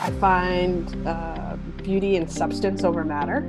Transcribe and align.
I 0.00 0.10
find 0.12 1.06
uh, 1.06 1.56
beauty 1.82 2.16
and 2.16 2.30
substance 2.30 2.84
over 2.84 3.04
matter. 3.04 3.48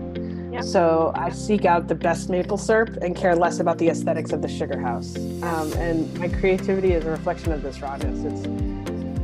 Yep. 0.54 0.64
So 0.64 1.12
I 1.16 1.32
seek 1.32 1.66
out 1.66 1.88
the 1.88 1.96
best 1.96 2.30
maple 2.30 2.58
syrup 2.58 2.98
and 3.02 3.16
care 3.16 3.36
less 3.36 3.60
about 3.60 3.78
the 3.78 3.90
aesthetics 3.90 4.32
of 4.32 4.42
the 4.42 4.48
sugar 4.48 4.80
house. 4.80 5.16
Um, 5.44 5.74
and 5.74 6.18
my 6.18 6.30
creativity 6.30 6.94
is 6.94 7.06
a 7.06 7.10
reflection 7.10 7.52
of 7.52 7.62
this 7.62 7.82
rawness. 7.82 8.24
It's 8.24 8.48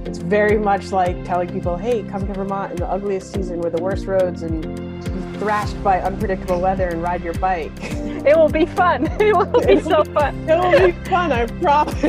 it's 0.06 0.18
very 0.18 0.58
much 0.58 0.92
like 0.92 1.24
telling 1.24 1.48
people, 1.50 1.78
"Hey, 1.78 2.04
come 2.04 2.28
to 2.28 2.34
Vermont 2.34 2.72
in 2.72 2.78
the 2.78 2.88
ugliest 2.88 3.32
season 3.34 3.62
with 3.62 3.74
the 3.78 3.82
worst 3.82 4.08
roads 4.08 4.42
and 4.42 4.62
be 4.62 5.40
thrashed 5.40 5.82
by 5.84 6.02
unpredictable 6.02 6.60
weather 6.60 6.90
and 6.90 7.02
ride 7.02 7.24
your 7.24 7.36
bike." 7.36 7.72
It 8.24 8.38
will 8.38 8.50
be 8.50 8.68
fun. 8.68 9.08
It 9.20 9.36
will 9.36 9.66
be 9.66 9.80
so 9.82 10.04
fun. 10.04 10.48
It 10.48 10.56
will 10.56 10.92
be 10.92 11.10
fun, 11.10 11.32
I 11.32 11.46
promise. 11.62 12.04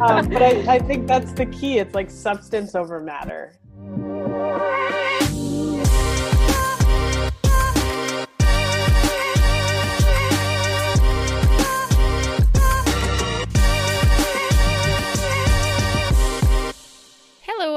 um, 0.00 0.28
but 0.30 0.42
I, 0.42 0.74
I 0.74 0.78
think 0.80 1.06
that's 1.06 1.30
the 1.32 1.46
key. 1.46 1.78
It's 1.78 1.94
like 1.94 2.10
substance 2.10 2.74
over 2.74 2.98
matter. 2.98 3.52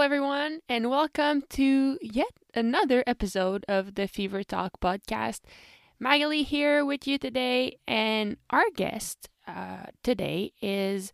Everyone, 0.01 0.61
and 0.67 0.89
welcome 0.89 1.43
to 1.51 1.99
yet 2.01 2.31
another 2.55 3.03
episode 3.05 3.63
of 3.67 3.93
the 3.93 4.07
Fever 4.07 4.43
Talk 4.43 4.79
podcast. 4.81 5.41
Magali 5.99 6.41
here 6.41 6.83
with 6.83 7.05
you 7.05 7.19
today, 7.19 7.77
and 7.87 8.37
our 8.49 8.65
guest 8.75 9.29
uh, 9.47 9.85
today 10.01 10.53
is 10.59 11.13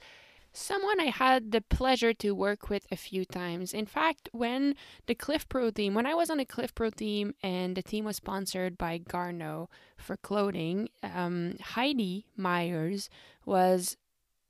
someone 0.53 1.01
I 1.01 1.07
had 1.07 1.51
the 1.51 1.59
pleasure 1.59 2.13
to 2.13 2.31
work 2.31 2.69
with 2.69 2.87
a 2.89 2.95
few 2.95 3.25
times. 3.25 3.73
In 3.73 3.85
fact, 3.85 4.29
when 4.31 4.73
the 5.05 5.15
Clif 5.15 5.49
Pro 5.49 5.69
team, 5.69 5.93
when 5.93 6.05
I 6.05 6.15
was 6.15 6.29
on 6.29 6.37
the 6.37 6.45
Clif 6.45 6.73
Pro 6.73 6.89
team 6.89 7.33
and 7.43 7.75
the 7.75 7.83
team 7.83 8.05
was 8.05 8.15
sponsored 8.15 8.77
by 8.77 8.99
Garneau 8.99 9.69
for 9.97 10.15
clothing, 10.15 10.87
um, 11.03 11.57
Heidi 11.61 12.25
Myers 12.37 13.09
was 13.45 13.97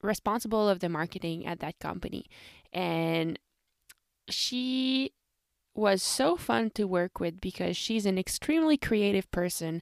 responsible 0.04 0.70
of 0.70 0.80
the 0.80 0.90
marketing 0.90 1.48
at 1.48 1.60
that 1.60 1.80
company. 1.80 2.28
And 2.72 3.40
she 4.30 5.12
was 5.76 6.02
so 6.02 6.36
fun 6.36 6.72
to 6.72 6.86
work 6.86 7.20
with 7.20 7.40
because 7.40 7.78
she's 7.78 8.06
an 8.06 8.18
extremely 8.18 8.78
creative 8.78 9.30
person. 9.32 9.82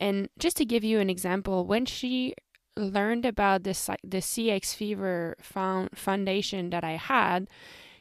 And 0.00 0.28
just 0.38 0.56
to 0.56 0.64
give 0.64 0.82
you 0.82 0.98
an 0.98 1.08
example, 1.08 1.64
when 1.64 1.86
she 1.86 2.34
learned 2.76 3.24
about 3.24 3.62
this 3.62 3.88
the 4.02 4.18
CX 4.18 4.74
Fever 4.74 5.36
foundation 5.40 6.70
that 6.70 6.84
I 6.84 6.96
had, 6.96 7.48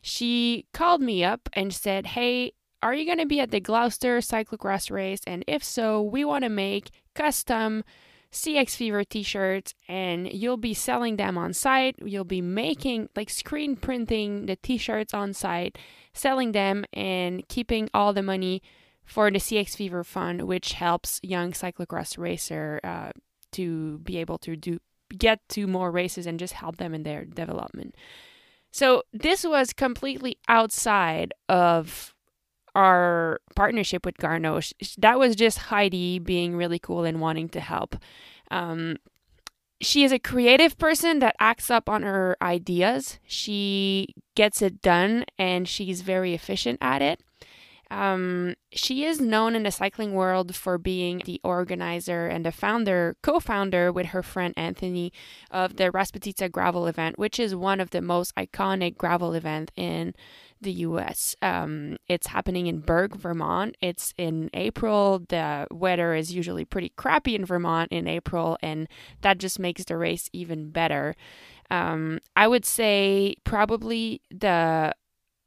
she 0.02 0.66
called 0.74 1.02
me 1.02 1.24
up 1.24 1.50
and 1.54 1.74
said, 1.74 2.08
"Hey, 2.08 2.54
are 2.82 2.94
you 2.94 3.06
going 3.06 3.20
to 3.20 3.26
be 3.26 3.40
at 3.40 3.52
the 3.52 3.60
Gloucester 3.60 4.20
cyclocross 4.20 4.92
race? 4.92 5.22
And 5.26 5.44
if 5.48 5.64
so, 5.64 6.02
we 6.02 6.26
want 6.26 6.44
to 6.44 6.50
make 6.50 6.92
custom 7.16 7.84
CX 8.32 8.76
Fever 8.76 9.04
t-shirts 9.04 9.74
and 9.88 10.32
you'll 10.32 10.58
be 10.58 10.74
selling 10.74 11.16
them 11.16 11.38
on 11.38 11.54
site. 11.54 11.96
You'll 12.04 12.24
be 12.24 12.42
making 12.42 13.10
like 13.16 13.30
screen 13.30 13.76
printing 13.76 14.46
the 14.46 14.56
t-shirts 14.56 15.14
on 15.14 15.34
site 15.34 15.78
selling 16.14 16.54
them 16.54 16.86
and 16.94 17.48
keeping 17.48 17.90
all 17.94 18.14
the 18.14 18.24
money 18.24 18.62
for 19.06 19.30
the 19.30 19.38
CX 19.38 19.76
Fever 19.76 20.04
Fund, 20.04 20.44
which 20.44 20.74
helps 20.74 21.20
young 21.22 21.52
cyclocross 21.52 22.18
racer 22.18 22.80
uh, 22.84 23.12
to 23.52 24.00
be 24.00 24.18
able 24.18 24.38
to 24.40 24.56
do 24.56 24.80
get 25.16 25.40
to 25.50 25.68
more 25.68 25.92
races 25.92 26.26
and 26.26 26.40
just 26.40 26.54
help 26.54 26.78
them 26.78 26.96
in 26.96 27.04
their 27.04 27.26
development. 27.26 27.96
So 28.72 29.04
this 29.14 29.46
was 29.46 29.72
completely 29.72 30.38
outside 30.48 31.34
of 31.48 32.15
our 32.76 33.40
partnership 33.56 34.06
with 34.06 34.18
Garneau. 34.18 34.60
That 34.98 35.18
was 35.18 35.36
just 35.36 35.58
Heidi 35.58 36.20
being 36.20 36.56
really 36.56 36.80
cool 36.80 37.06
and 37.06 37.22
wanting 37.22 37.50
to 37.50 37.60
help. 37.60 37.96
Um, 38.52 38.98
she 39.82 40.04
is 40.04 40.12
a 40.12 40.20
creative 40.20 40.78
person 40.78 41.20
that 41.20 41.36
acts 41.40 41.70
up 41.70 41.90
on 41.90 42.04
her 42.04 42.38
ideas. 42.42 43.20
She 43.26 44.14
gets 44.36 44.62
it 44.62 44.82
done 44.82 45.26
and 45.38 45.68
she's 45.68 46.02
very 46.02 46.34
efficient 46.34 46.80
at 46.82 47.02
it. 47.02 47.22
Um, 47.92 48.56
she 48.72 49.06
is 49.06 49.22
known 49.22 49.56
in 49.56 49.64
the 49.64 49.72
cycling 49.72 50.14
world 50.14 50.56
for 50.56 50.78
being 50.78 51.22
the 51.26 51.40
organizer 51.44 52.26
and 52.26 52.46
the 52.46 52.52
founder, 52.52 53.16
co 53.22 53.40
founder 53.40 53.92
with 53.92 54.08
her 54.08 54.24
friend 54.24 54.54
Anthony 54.58 55.14
of 55.52 55.76
the 55.76 55.92
Rasputitsa 55.92 56.52
gravel 56.52 56.88
event, 56.88 57.20
which 57.20 57.40
is 57.40 57.56
one 57.56 57.80
of 57.80 57.92
the 57.92 58.02
most 58.02 58.34
iconic 58.36 58.98
gravel 58.98 59.34
events 59.34 59.72
in 59.76 60.16
the 60.62 60.72
US. 60.72 61.36
Um, 61.42 61.98
it's 62.08 62.28
happening 62.28 62.68
in 62.68 62.80
Burke, 62.80 63.16
Vermont. 63.16 63.76
It's 63.82 64.14
in 64.18 64.50
April. 64.54 65.24
The 65.28 65.68
weather 65.72 66.14
is 66.14 66.34
usually 66.34 66.66
pretty 66.66 66.92
crappy 66.96 67.36
in 67.36 67.46
Vermont 67.46 67.92
in 67.92 68.08
April, 68.08 68.58
and 68.62 68.88
that 69.22 69.38
just 69.38 69.60
makes 69.60 69.84
the 69.86 69.98
race 69.98 70.30
even 70.34 70.70
better. 70.72 71.16
Um, 71.70 72.20
I 72.36 72.48
would 72.48 72.66
say 72.66 73.36
probably 73.44 74.22
the 74.30 74.94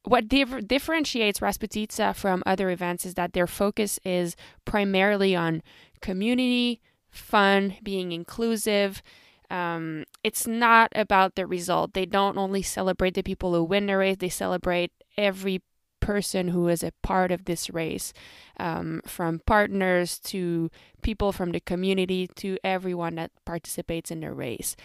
what 0.04 0.28
dif- 0.28 0.66
differentiates 0.66 1.40
Rasputitsa 1.40 2.14
from 2.14 2.42
other 2.46 2.70
events 2.70 3.04
is 3.04 3.14
that 3.14 3.34
their 3.34 3.46
focus 3.46 3.98
is 4.04 4.36
primarily 4.64 5.36
on 5.36 5.62
community, 6.00 6.80
fun, 7.10 7.76
being 7.82 8.12
inclusive. 8.12 9.02
Um, 9.50 10.04
it's 10.22 10.46
not 10.46 10.92
about 10.94 11.34
the 11.34 11.46
result. 11.46 11.94
They 11.94 12.06
don't 12.06 12.38
only 12.38 12.62
celebrate 12.62 13.14
the 13.14 13.22
people 13.22 13.54
who 13.54 13.64
win 13.64 13.86
the 13.86 13.96
race, 13.96 14.16
they 14.18 14.28
celebrate 14.28 14.92
every 15.16 15.62
person 16.00 16.48
who 16.48 16.68
is 16.68 16.82
a 16.82 16.92
part 17.02 17.30
of 17.30 17.44
this 17.44 17.70
race, 17.70 18.12
um, 18.58 19.00
from 19.06 19.40
partners 19.46 20.18
to 20.18 20.70
people 21.02 21.32
from 21.32 21.52
the 21.52 21.60
community 21.60 22.28
to 22.36 22.56
everyone 22.62 23.16
that 23.16 23.30
participates 23.44 24.10
in 24.10 24.20
the 24.20 24.32
race. 24.32 24.76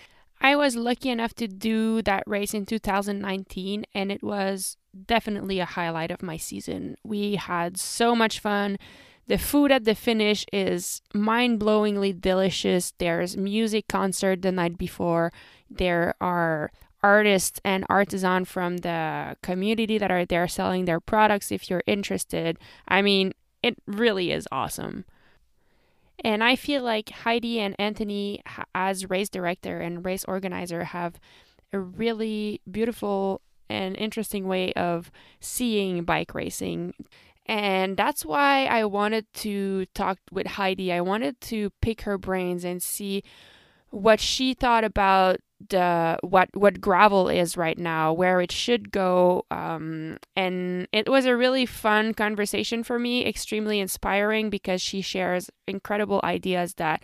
I 0.42 0.58
was 0.58 0.76
lucky 0.76 1.10
enough 1.10 1.34
to 1.36 1.48
do 1.48 2.02
that 2.02 2.24
race 2.28 2.54
in 2.54 2.66
2019, 2.66 3.86
and 3.94 4.12
it 4.12 4.22
was 4.22 4.76
definitely 5.06 5.60
a 5.60 5.66
highlight 5.66 6.12
of 6.12 6.22
my 6.22 6.36
season. 6.36 6.98
We 7.04 7.36
had 7.36 7.78
so 7.78 8.14
much 8.14 8.40
fun. 8.40 8.78
The 9.28 9.38
food 9.38 9.72
at 9.72 9.86
the 9.86 9.96
finish 9.96 10.46
is 10.52 11.02
mind 11.14 11.60
blowingly 11.60 12.20
delicious. 12.20 12.94
There's 12.98 13.38
music 13.38 13.88
concert 13.88 14.42
the 14.42 14.52
night 14.52 14.78
before. 14.78 15.32
There 15.70 16.14
are 16.20 16.72
artists 17.02 17.60
and 17.64 17.86
artisan 17.90 18.46
from 18.46 18.78
the 18.78 19.36
community 19.42 19.98
that 19.98 20.12
are 20.12 20.26
there 20.26 20.48
selling 20.48 20.86
their 20.86 21.00
products 21.00 21.52
if 21.52 21.70
you're 21.70 21.84
interested. 21.86 22.58
I 22.88 23.02
mean, 23.02 23.34
it 23.62 23.78
really 23.86 24.32
is 24.32 24.48
awesome. 24.52 25.06
And 26.24 26.44
I 26.44 26.56
feel 26.56 26.84
like 26.84 27.10
Heidi 27.10 27.60
and 27.60 27.76
Anthony, 27.80 28.42
as 28.74 29.10
race 29.10 29.30
director 29.30 29.80
and 29.80 30.06
race 30.06 30.24
organizer, 30.26 30.86
have 30.86 31.20
a 31.74 31.80
really 31.80 32.62
beautiful 32.70 33.42
and 33.70 33.98
interesting 33.98 34.48
way 34.48 34.72
of 34.74 35.12
seeing 35.40 36.04
bike 36.04 36.34
racing. 36.34 36.94
And 37.46 37.98
that's 37.98 38.26
why 38.26 38.66
I 38.66 38.86
wanted 38.86 39.26
to 39.36 39.86
talk 39.94 40.20
with 40.32 40.48
Heidi. 40.48 40.94
I 40.94 41.02
wanted 41.02 41.40
to 41.42 41.72
pick 41.82 42.02
her 42.02 42.18
brains 42.18 42.64
and 42.64 42.82
see 42.82 43.24
what 43.90 44.20
she 44.20 44.54
thought 44.54 44.84
about 44.84 45.38
the 45.70 46.18
what 46.22 46.50
what 46.56 46.82
gravel 46.82 47.30
is 47.30 47.56
right 47.56 47.78
now, 47.78 48.12
where 48.12 48.42
it 48.42 48.52
should 48.52 48.92
go. 48.92 49.46
Um, 49.52 50.18
and 50.36 50.88
it 50.92 51.10
was 51.10 51.26
a 51.26 51.36
really 51.36 51.66
fun 51.66 52.14
conversation 52.14 52.84
for 52.84 52.98
me, 53.00 53.26
extremely 53.26 53.80
inspiring 53.80 54.50
because 54.50 54.82
she 54.82 55.02
shares 55.02 55.50
incredible 55.68 56.22
ideas 56.24 56.76
that, 56.76 57.02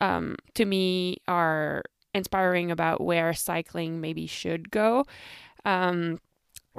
um, 0.00 0.36
to 0.54 0.64
me, 0.64 1.18
are 1.26 1.82
inspiring 2.14 2.70
about 2.70 3.00
where 3.00 3.32
cycling 3.32 4.00
maybe 4.00 4.26
should 4.26 4.70
go. 4.70 5.04
Um, 5.64 6.20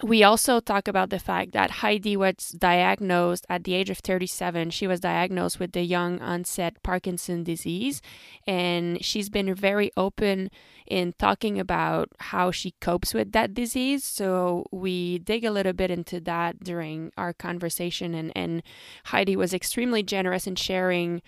we 0.01 0.23
also 0.23 0.59
talk 0.59 0.87
about 0.87 1.11
the 1.11 1.19
fact 1.19 1.51
that 1.51 1.69
Heidi 1.69 2.17
was 2.17 2.55
diagnosed 2.57 3.45
at 3.47 3.63
the 3.63 3.75
age 3.75 3.91
of 3.91 3.99
37. 3.99 4.71
She 4.71 4.87
was 4.87 4.99
diagnosed 4.99 5.59
with 5.59 5.73
the 5.73 5.83
young 5.83 6.19
onset 6.19 6.81
Parkinson 6.81 7.43
disease, 7.43 8.01
and 8.47 9.03
she's 9.05 9.29
been 9.29 9.53
very 9.53 9.91
open 9.95 10.49
in 10.87 11.13
talking 11.19 11.59
about 11.59 12.09
how 12.19 12.49
she 12.49 12.71
copes 12.81 13.13
with 13.13 13.33
that 13.33 13.53
disease. 13.53 14.03
So 14.03 14.65
we 14.71 15.19
dig 15.19 15.45
a 15.45 15.51
little 15.51 15.73
bit 15.73 15.91
into 15.91 16.19
that 16.21 16.63
during 16.63 17.11
our 17.15 17.31
conversation, 17.31 18.15
and, 18.15 18.31
and 18.35 18.63
Heidi 19.05 19.35
was 19.35 19.53
extremely 19.53 20.01
generous 20.01 20.47
in 20.47 20.55
sharing 20.55 21.21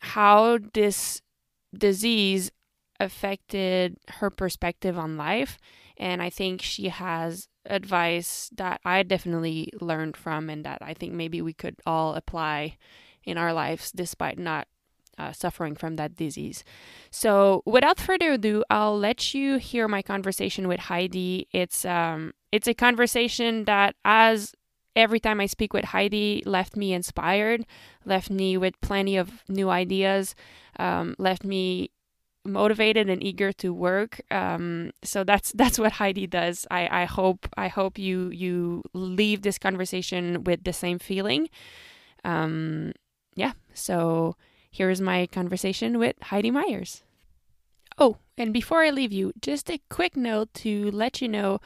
how 0.00 0.58
this 0.74 1.22
disease 1.72 2.50
affected 2.98 3.96
her 4.08 4.28
perspective 4.28 4.98
on 4.98 5.16
life. 5.16 5.56
And 5.96 6.20
I 6.20 6.30
think 6.30 6.62
she 6.62 6.88
has 6.88 7.48
advice 7.66 8.50
that 8.56 8.80
I 8.84 9.02
definitely 9.02 9.72
learned 9.80 10.16
from 10.16 10.50
and 10.50 10.64
that 10.64 10.78
I 10.82 10.94
think 10.94 11.12
maybe 11.12 11.40
we 11.40 11.52
could 11.52 11.76
all 11.86 12.14
apply 12.14 12.76
in 13.24 13.38
our 13.38 13.52
lives 13.52 13.92
despite 13.92 14.38
not 14.38 14.66
uh, 15.18 15.32
suffering 15.32 15.76
from 15.76 15.96
that 15.96 16.16
disease. 16.16 16.64
So, 17.10 17.62
without 17.66 18.00
further 18.00 18.32
ado, 18.32 18.64
I'll 18.70 18.98
let 18.98 19.34
you 19.34 19.58
hear 19.58 19.86
my 19.86 20.02
conversation 20.02 20.66
with 20.68 20.80
Heidi. 20.80 21.46
It's 21.52 21.84
um, 21.84 22.32
it's 22.50 22.66
a 22.66 22.74
conversation 22.74 23.64
that, 23.64 23.94
as 24.04 24.54
every 24.96 25.20
time 25.20 25.40
I 25.40 25.46
speak 25.46 25.72
with 25.72 25.86
Heidi, 25.86 26.42
left 26.44 26.76
me 26.76 26.92
inspired, 26.92 27.64
left 28.04 28.30
me 28.30 28.56
with 28.56 28.80
plenty 28.80 29.16
of 29.16 29.42
new 29.48 29.70
ideas, 29.70 30.34
um, 30.78 31.14
left 31.18 31.44
me 31.44 31.90
motivated 32.44 33.08
and 33.08 33.22
eager 33.22 33.52
to 33.52 33.72
work. 33.72 34.20
Um, 34.30 34.92
so 35.02 35.24
that's 35.24 35.52
that's 35.56 35.78
what 35.78 35.92
Heidi 35.92 36.26
does. 36.26 36.66
I, 36.70 37.02
I 37.02 37.04
hope 37.04 37.48
I 37.56 37.68
hope 37.68 37.98
you 37.98 38.30
you 38.30 38.82
leave 38.92 39.42
this 39.42 39.58
conversation 39.58 40.44
with 40.44 40.64
the 40.64 40.72
same 40.72 40.98
feeling. 40.98 41.48
Um, 42.24 42.92
yeah. 43.34 43.52
So 43.74 44.36
here's 44.70 45.00
my 45.00 45.26
conversation 45.26 45.98
with 45.98 46.16
Heidi 46.22 46.50
Myers. 46.50 47.02
Oh, 47.98 48.16
and 48.38 48.52
before 48.52 48.82
I 48.82 48.90
leave 48.90 49.12
you, 49.12 49.32
just 49.40 49.70
a 49.70 49.80
quick 49.90 50.16
note 50.16 50.54
to 50.54 50.90
let 50.92 51.20
you 51.20 51.28
know 51.28 51.60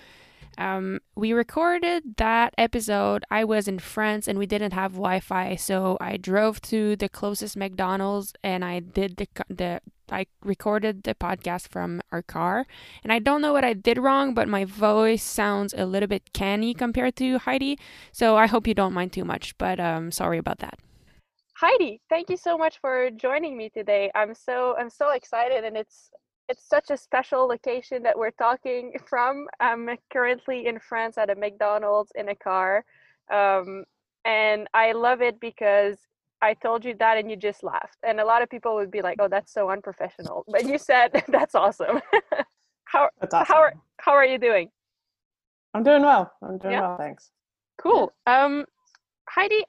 um, 0.58 1.00
we 1.14 1.32
recorded 1.32 2.16
that 2.16 2.54
episode. 2.56 3.24
I 3.30 3.44
was 3.44 3.68
in 3.68 3.78
France 3.78 4.28
and 4.28 4.38
we 4.38 4.46
didn't 4.46 4.72
have 4.72 4.92
Wi-Fi, 4.92 5.56
so 5.56 5.96
I 6.00 6.16
drove 6.16 6.60
to 6.62 6.96
the 6.96 7.08
closest 7.08 7.56
McDonald's 7.56 8.32
and 8.42 8.64
I 8.64 8.80
did 8.80 9.16
the 9.16 9.28
the 9.48 9.80
I 10.10 10.26
recorded 10.42 11.02
the 11.02 11.14
podcast 11.14 11.68
from 11.68 12.00
our 12.12 12.22
car. 12.22 12.66
And 13.02 13.12
I 13.12 13.18
don't 13.18 13.42
know 13.42 13.52
what 13.52 13.64
I 13.64 13.72
did 13.72 13.98
wrong, 13.98 14.34
but 14.34 14.48
my 14.48 14.64
voice 14.64 15.22
sounds 15.22 15.74
a 15.76 15.84
little 15.84 16.06
bit 16.06 16.32
canny 16.32 16.74
compared 16.74 17.16
to 17.16 17.38
Heidi. 17.38 17.78
So 18.12 18.36
I 18.36 18.46
hope 18.46 18.66
you 18.66 18.74
don't 18.74 18.94
mind 18.94 19.12
too 19.12 19.24
much. 19.24 19.58
But 19.58 19.80
um, 19.80 20.12
sorry 20.12 20.38
about 20.38 20.58
that. 20.60 20.78
Heidi, 21.54 22.00
thank 22.10 22.28
you 22.28 22.36
so 22.36 22.58
much 22.58 22.78
for 22.80 23.10
joining 23.10 23.56
me 23.56 23.70
today. 23.70 24.10
I'm 24.14 24.34
so 24.34 24.76
I'm 24.78 24.90
so 24.90 25.12
excited, 25.12 25.64
and 25.64 25.76
it's 25.76 26.10
it's 26.48 26.68
such 26.68 26.90
a 26.90 26.96
special 26.96 27.46
location 27.46 28.02
that 28.04 28.16
we're 28.18 28.30
talking 28.32 28.92
from. 29.08 29.46
I'm 29.60 29.88
currently 30.12 30.66
in 30.66 30.78
France 30.78 31.18
at 31.18 31.30
a 31.30 31.34
McDonald's 31.34 32.12
in 32.14 32.28
a 32.28 32.34
car. 32.34 32.84
Um, 33.32 33.84
and 34.24 34.68
I 34.74 34.92
love 34.92 35.22
it 35.22 35.40
because 35.40 35.98
I 36.42 36.54
told 36.54 36.84
you 36.84 36.94
that 36.98 37.18
and 37.18 37.30
you 37.30 37.36
just 37.36 37.62
laughed. 37.62 37.98
And 38.02 38.20
a 38.20 38.24
lot 38.24 38.42
of 38.42 38.50
people 38.50 38.74
would 38.76 38.90
be 38.90 39.02
like, 39.02 39.16
oh, 39.20 39.28
that's 39.28 39.52
so 39.52 39.70
unprofessional. 39.70 40.44
But 40.48 40.66
you 40.66 40.78
said, 40.78 41.24
that's 41.28 41.54
awesome. 41.54 42.00
how, 42.84 43.08
That's 43.20 43.34
awesome. 43.34 43.46
how, 43.54 43.60
are, 43.60 43.74
how 43.98 44.12
are 44.12 44.24
you 44.24 44.38
doing? 44.38 44.70
I'm 45.74 45.82
doing 45.82 46.02
well. 46.02 46.32
I'm 46.42 46.58
doing 46.58 46.72
Yeah. 46.74 46.80
well, 46.82 46.96
thanks. 46.96 47.30
Cool. 47.78 48.12
Um, 48.26 48.64
Heidi, 49.28 49.64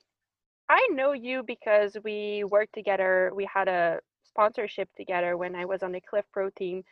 I 0.70 0.88
know 0.92 1.14
you 1.14 1.44
because 1.44 1.98
we 2.04 2.44
worked 2.46 2.74
together. 2.74 3.32
We 3.34 3.48
had 3.52 3.68
a 3.68 4.00
sponsorship 4.38 4.90
together 4.96 5.36
when 5.38 5.56
I 5.56 5.66
was 5.66 5.82
on 5.84 5.92
the 5.92 6.02
Clif 6.10 6.26
Pro 6.32 6.50
team. 6.52 6.84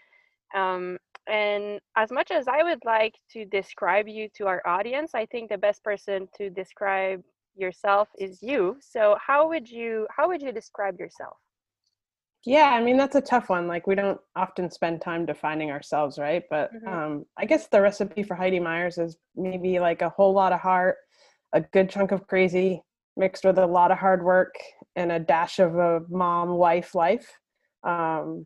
Um, 0.55 0.97
and 1.27 1.79
as 1.95 2.11
much 2.11 2.31
as 2.31 2.47
I 2.47 2.63
would 2.63 2.83
like 2.85 3.15
to 3.33 3.45
describe 3.45 4.07
you 4.07 4.29
to 4.37 4.47
our 4.47 4.61
audience, 4.65 5.11
I 5.15 5.25
think 5.27 5.49
the 5.49 5.57
best 5.57 5.83
person 5.83 6.27
to 6.37 6.49
describe 6.49 7.23
yourself 7.55 8.09
is 8.17 8.41
you. 8.41 8.77
So 8.81 9.17
how 9.25 9.47
would 9.49 9.69
you 9.69 10.07
how 10.15 10.27
would 10.29 10.41
you 10.41 10.51
describe 10.51 10.99
yourself? 10.99 11.37
Yeah, 12.45 12.69
I 12.77 12.83
mean 12.83 12.97
that's 12.97 13.15
a 13.15 13.21
tough 13.21 13.49
one. 13.49 13.67
Like 13.67 13.87
we 13.87 13.95
don't 13.95 14.19
often 14.35 14.69
spend 14.69 15.01
time 15.01 15.25
defining 15.25 15.71
ourselves, 15.71 16.19
right? 16.19 16.43
But 16.49 16.71
Mhm. 16.73 16.87
um, 16.87 17.25
I 17.37 17.45
guess 17.45 17.67
the 17.67 17.81
recipe 17.81 18.23
for 18.23 18.35
Heidi 18.35 18.59
Myers 18.59 18.97
is 18.99 19.17
maybe 19.35 19.79
like 19.79 20.01
a 20.03 20.09
whole 20.09 20.33
lot 20.33 20.53
of 20.53 20.59
heart, 20.59 20.97
a 21.53 21.61
good 21.61 21.89
chunk 21.89 22.11
of 22.11 22.27
crazy, 22.27 22.83
mixed 23.17 23.45
with 23.45 23.57
a 23.57 23.65
lot 23.65 23.91
of 23.91 23.97
hard 23.97 24.23
work 24.23 24.55
and 24.95 25.11
a 25.11 25.19
dash 25.19 25.59
of 25.59 25.75
a 25.75 26.01
mom 26.09 26.49
wife 26.49 26.95
life. 26.95 27.39
Um, 27.83 28.45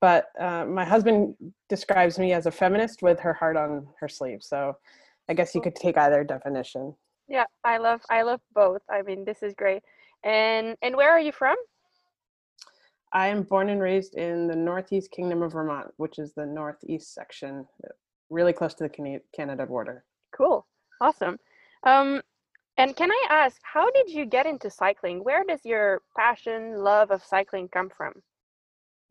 but 0.00 0.26
uh, 0.40 0.64
my 0.64 0.84
husband 0.84 1.34
describes 1.68 2.18
me 2.18 2.32
as 2.32 2.46
a 2.46 2.50
feminist 2.50 3.02
with 3.02 3.20
her 3.20 3.34
heart 3.34 3.56
on 3.56 3.86
her 3.98 4.08
sleeve. 4.08 4.42
So 4.42 4.76
I 5.28 5.34
guess 5.34 5.54
you 5.54 5.60
could 5.60 5.76
take 5.76 5.98
either 5.98 6.24
definition. 6.24 6.94
Yeah, 7.28 7.44
I 7.64 7.78
love 7.78 8.00
I 8.10 8.22
love 8.22 8.40
both. 8.54 8.82
I 8.90 9.02
mean, 9.02 9.24
this 9.24 9.42
is 9.42 9.54
great. 9.54 9.82
And 10.24 10.76
and 10.82 10.96
where 10.96 11.10
are 11.10 11.20
you 11.20 11.32
from? 11.32 11.56
I 13.12 13.28
am 13.28 13.42
born 13.42 13.68
and 13.68 13.80
raised 13.80 14.14
in 14.14 14.46
the 14.46 14.56
Northeast 14.56 15.10
Kingdom 15.10 15.42
of 15.42 15.52
Vermont, 15.52 15.88
which 15.96 16.18
is 16.18 16.32
the 16.32 16.46
northeast 16.46 17.12
section, 17.12 17.66
really 18.30 18.52
close 18.52 18.74
to 18.74 18.84
the 18.84 18.88
Cana- 18.88 19.20
Canada 19.34 19.66
border. 19.66 20.04
Cool. 20.36 20.66
Awesome. 21.00 21.38
Um, 21.82 22.22
and 22.80 22.96
can 22.96 23.10
I 23.10 23.26
ask, 23.30 23.60
how 23.62 23.90
did 23.90 24.10
you 24.10 24.24
get 24.24 24.46
into 24.46 24.70
cycling? 24.70 25.22
Where 25.22 25.44
does 25.44 25.64
your 25.64 26.02
passion, 26.16 26.78
love 26.78 27.10
of 27.10 27.22
cycling 27.24 27.68
come 27.68 27.90
from? 27.94 28.14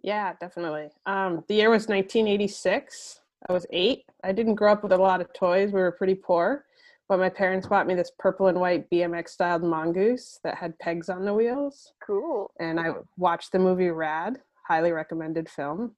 Yeah, 0.01 0.33
definitely. 0.39 0.89
Um, 1.05 1.43
the 1.47 1.55
year 1.55 1.69
was 1.69 1.87
1986. 1.87 3.21
I 3.47 3.53
was 3.53 3.65
eight. 3.71 4.03
I 4.23 4.31
didn't 4.31 4.55
grow 4.55 4.71
up 4.71 4.83
with 4.83 4.91
a 4.91 4.97
lot 4.97 5.21
of 5.21 5.31
toys. 5.33 5.71
We 5.71 5.81
were 5.81 5.91
pretty 5.91 6.15
poor, 6.15 6.65
but 7.07 7.19
my 7.19 7.29
parents 7.29 7.67
bought 7.67 7.87
me 7.87 7.95
this 7.95 8.11
purple 8.17 8.47
and 8.47 8.59
white 8.59 8.89
BMX 8.89 9.29
styled 9.29 9.63
mongoose 9.63 10.39
that 10.43 10.55
had 10.55 10.77
pegs 10.79 11.09
on 11.09 11.25
the 11.25 11.33
wheels. 11.33 11.93
Cool. 12.05 12.51
And 12.59 12.79
I 12.79 12.91
watched 13.17 13.51
the 13.51 13.59
movie 13.59 13.89
Rad, 13.89 14.39
highly 14.67 14.91
recommended 14.91 15.49
film. 15.49 15.95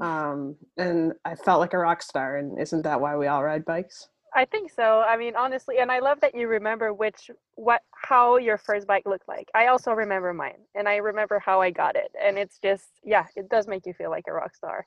Um, 0.00 0.56
and 0.78 1.12
I 1.24 1.34
felt 1.34 1.60
like 1.60 1.74
a 1.74 1.78
rock 1.78 2.02
star. 2.02 2.36
And 2.36 2.58
isn't 2.58 2.82
that 2.82 3.00
why 3.00 3.16
we 3.16 3.26
all 3.26 3.44
ride 3.44 3.64
bikes? 3.64 4.08
I 4.34 4.44
think 4.46 4.72
so. 4.72 5.04
I 5.06 5.16
mean, 5.16 5.36
honestly, 5.36 5.78
and 5.78 5.92
I 5.92 5.98
love 5.98 6.20
that 6.20 6.34
you 6.34 6.48
remember 6.48 6.94
which 6.94 7.30
what 7.54 7.82
how 7.94 8.38
your 8.38 8.56
first 8.56 8.86
bike 8.86 9.04
looked 9.06 9.28
like. 9.28 9.48
I 9.54 9.66
also 9.66 9.92
remember 9.92 10.32
mine, 10.32 10.58
and 10.74 10.88
I 10.88 10.96
remember 10.96 11.38
how 11.38 11.60
I 11.60 11.70
got 11.70 11.96
it, 11.96 12.10
and 12.22 12.38
it's 12.38 12.58
just 12.58 12.88
yeah, 13.04 13.26
it 13.36 13.48
does 13.48 13.66
make 13.66 13.84
you 13.86 13.92
feel 13.92 14.10
like 14.10 14.24
a 14.28 14.32
rock 14.32 14.54
star. 14.56 14.86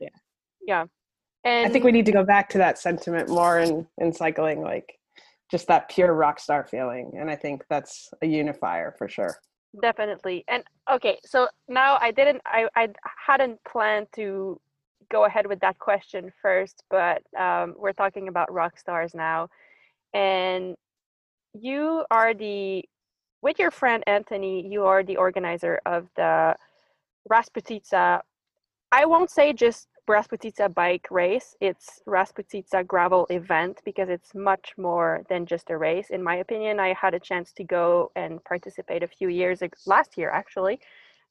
Yeah. 0.00 0.08
Yeah. 0.66 0.84
And 1.44 1.66
I 1.66 1.70
think 1.70 1.84
we 1.84 1.92
need 1.92 2.06
to 2.06 2.12
go 2.12 2.24
back 2.24 2.48
to 2.50 2.58
that 2.58 2.78
sentiment 2.78 3.28
more 3.28 3.58
in, 3.58 3.86
in 3.98 4.12
cycling, 4.12 4.62
like 4.62 4.98
just 5.50 5.66
that 5.68 5.90
pure 5.90 6.14
rock 6.14 6.40
star 6.40 6.64
feeling. 6.64 7.12
And 7.18 7.30
I 7.30 7.36
think 7.36 7.64
that's 7.68 8.08
a 8.22 8.26
unifier 8.26 8.94
for 8.96 9.08
sure. 9.08 9.36
definitely. 9.82 10.44
And 10.48 10.64
okay, 10.90 11.18
so 11.24 11.48
now 11.68 11.98
I 12.00 12.10
didn't 12.10 12.40
I 12.46 12.68
I 12.76 12.88
hadn't 13.26 13.58
planned 13.64 14.08
to 14.16 14.60
go 15.10 15.24
ahead 15.24 15.46
with 15.46 15.60
that 15.60 15.78
question 15.78 16.32
first, 16.42 16.82
but 16.90 17.22
um, 17.38 17.74
we're 17.78 17.92
talking 17.92 18.28
about 18.28 18.52
rock 18.52 18.78
stars 18.78 19.14
now, 19.14 19.48
and 20.12 20.76
you 21.54 22.04
are 22.10 22.34
the 22.34 22.84
with 23.42 23.58
your 23.58 23.70
friend 23.70 24.02
Anthony. 24.06 24.66
You 24.66 24.84
are 24.84 25.02
the 25.02 25.16
organizer 25.16 25.80
of 25.86 26.08
the 26.16 26.56
Rasputitsa. 27.30 28.20
I 28.92 29.04
won't 29.04 29.30
say 29.30 29.52
just 29.52 29.88
Rasputitsa 30.08 30.74
bike 30.74 31.06
race. 31.10 31.56
It's 31.60 32.00
Rasputitsa 32.06 32.86
gravel 32.86 33.26
event 33.30 33.80
because 33.84 34.08
it's 34.08 34.34
much 34.34 34.74
more 34.76 35.24
than 35.28 35.46
just 35.46 35.70
a 35.70 35.76
race. 35.76 36.10
In 36.10 36.22
my 36.22 36.36
opinion, 36.36 36.78
I 36.78 36.92
had 36.92 37.14
a 37.14 37.20
chance 37.20 37.52
to 37.52 37.64
go 37.64 38.10
and 38.14 38.42
participate 38.44 39.02
a 39.02 39.08
few 39.08 39.28
years 39.28 39.62
ago, 39.62 39.76
last 39.86 40.18
year 40.18 40.30
actually. 40.30 40.80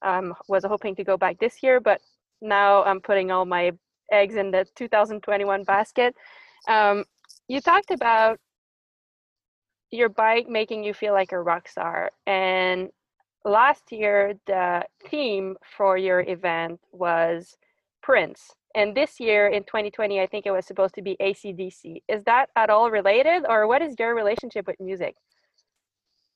Um, 0.02 0.34
was 0.50 0.66
hoping 0.66 0.96
to 0.96 1.04
go 1.04 1.16
back 1.16 1.40
this 1.40 1.64
year, 1.64 1.80
but 1.80 2.02
now 2.44 2.84
I'm 2.84 3.02
putting 3.02 3.32
all 3.32 3.46
my 3.46 3.72
eggs 4.12 4.36
in 4.36 4.52
the 4.52 4.66
2021 4.76 5.64
basket. 5.64 6.16
Um, 6.68 7.06
you 7.48 7.62
talked 7.62 7.92
about 7.92 8.40
your 9.92 10.10
bike 10.10 10.48
making 10.48 10.84
you 10.84 10.94
feel 10.94 11.14
like 11.14 11.32
a 11.32 11.42
rock 11.42 11.68
star, 11.68 12.12
and 12.28 12.90
last 13.46 13.92
year 13.92 14.34
the 14.48 14.84
theme 15.10 15.56
for 15.78 15.98
your 15.98 16.22
event 16.22 16.80
was 16.92 17.58
Prince. 18.02 18.52
And 18.76 18.96
this 18.96 19.20
year 19.20 19.48
in 19.48 19.64
2020, 19.64 20.20
I 20.20 20.26
think 20.26 20.48
it 20.48 20.52
was 20.52 20.66
supposed 20.66 20.96
to 20.96 21.04
be 21.04 21.16
ACDC. 21.22 22.02
Is 22.08 22.24
that 22.26 22.50
at 22.56 22.72
all 22.72 22.90
related, 22.90 23.44
or 23.48 23.68
what 23.68 23.84
is 23.84 23.96
your 24.00 24.16
relationship 24.16 24.66
with 24.66 24.80
music? 24.80 25.16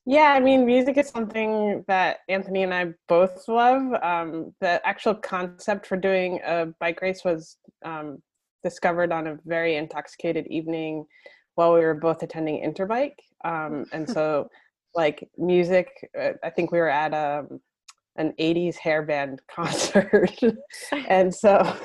Yeah, 0.09 0.31
I 0.31 0.39
mean, 0.39 0.65
music 0.65 0.95
is 0.95 1.09
something 1.09 1.83
that 1.89 2.19
Anthony 2.29 2.63
and 2.63 2.73
I 2.73 2.93
both 3.09 3.45
love. 3.49 3.93
Um, 4.01 4.53
the 4.61 4.79
actual 4.87 5.13
concept 5.13 5.85
for 5.85 5.97
doing 5.97 6.39
a 6.45 6.67
bike 6.79 7.01
race 7.01 7.25
was 7.25 7.57
um, 7.83 8.19
discovered 8.63 9.11
on 9.11 9.27
a 9.27 9.37
very 9.45 9.75
intoxicated 9.75 10.47
evening 10.47 11.03
while 11.55 11.73
we 11.73 11.81
were 11.81 11.93
both 11.93 12.23
attending 12.23 12.63
Interbike. 12.63 13.15
Um, 13.43 13.83
and 13.91 14.09
so, 14.09 14.47
like, 14.95 15.27
music, 15.37 15.89
uh, 16.17 16.31
I 16.41 16.51
think 16.51 16.71
we 16.71 16.79
were 16.79 16.87
at 16.87 17.13
um, 17.13 17.59
an 18.15 18.33
80s 18.39 18.77
hair 18.77 19.03
band 19.03 19.41
concert. 19.53 20.39
and 21.09 21.35
so, 21.35 21.75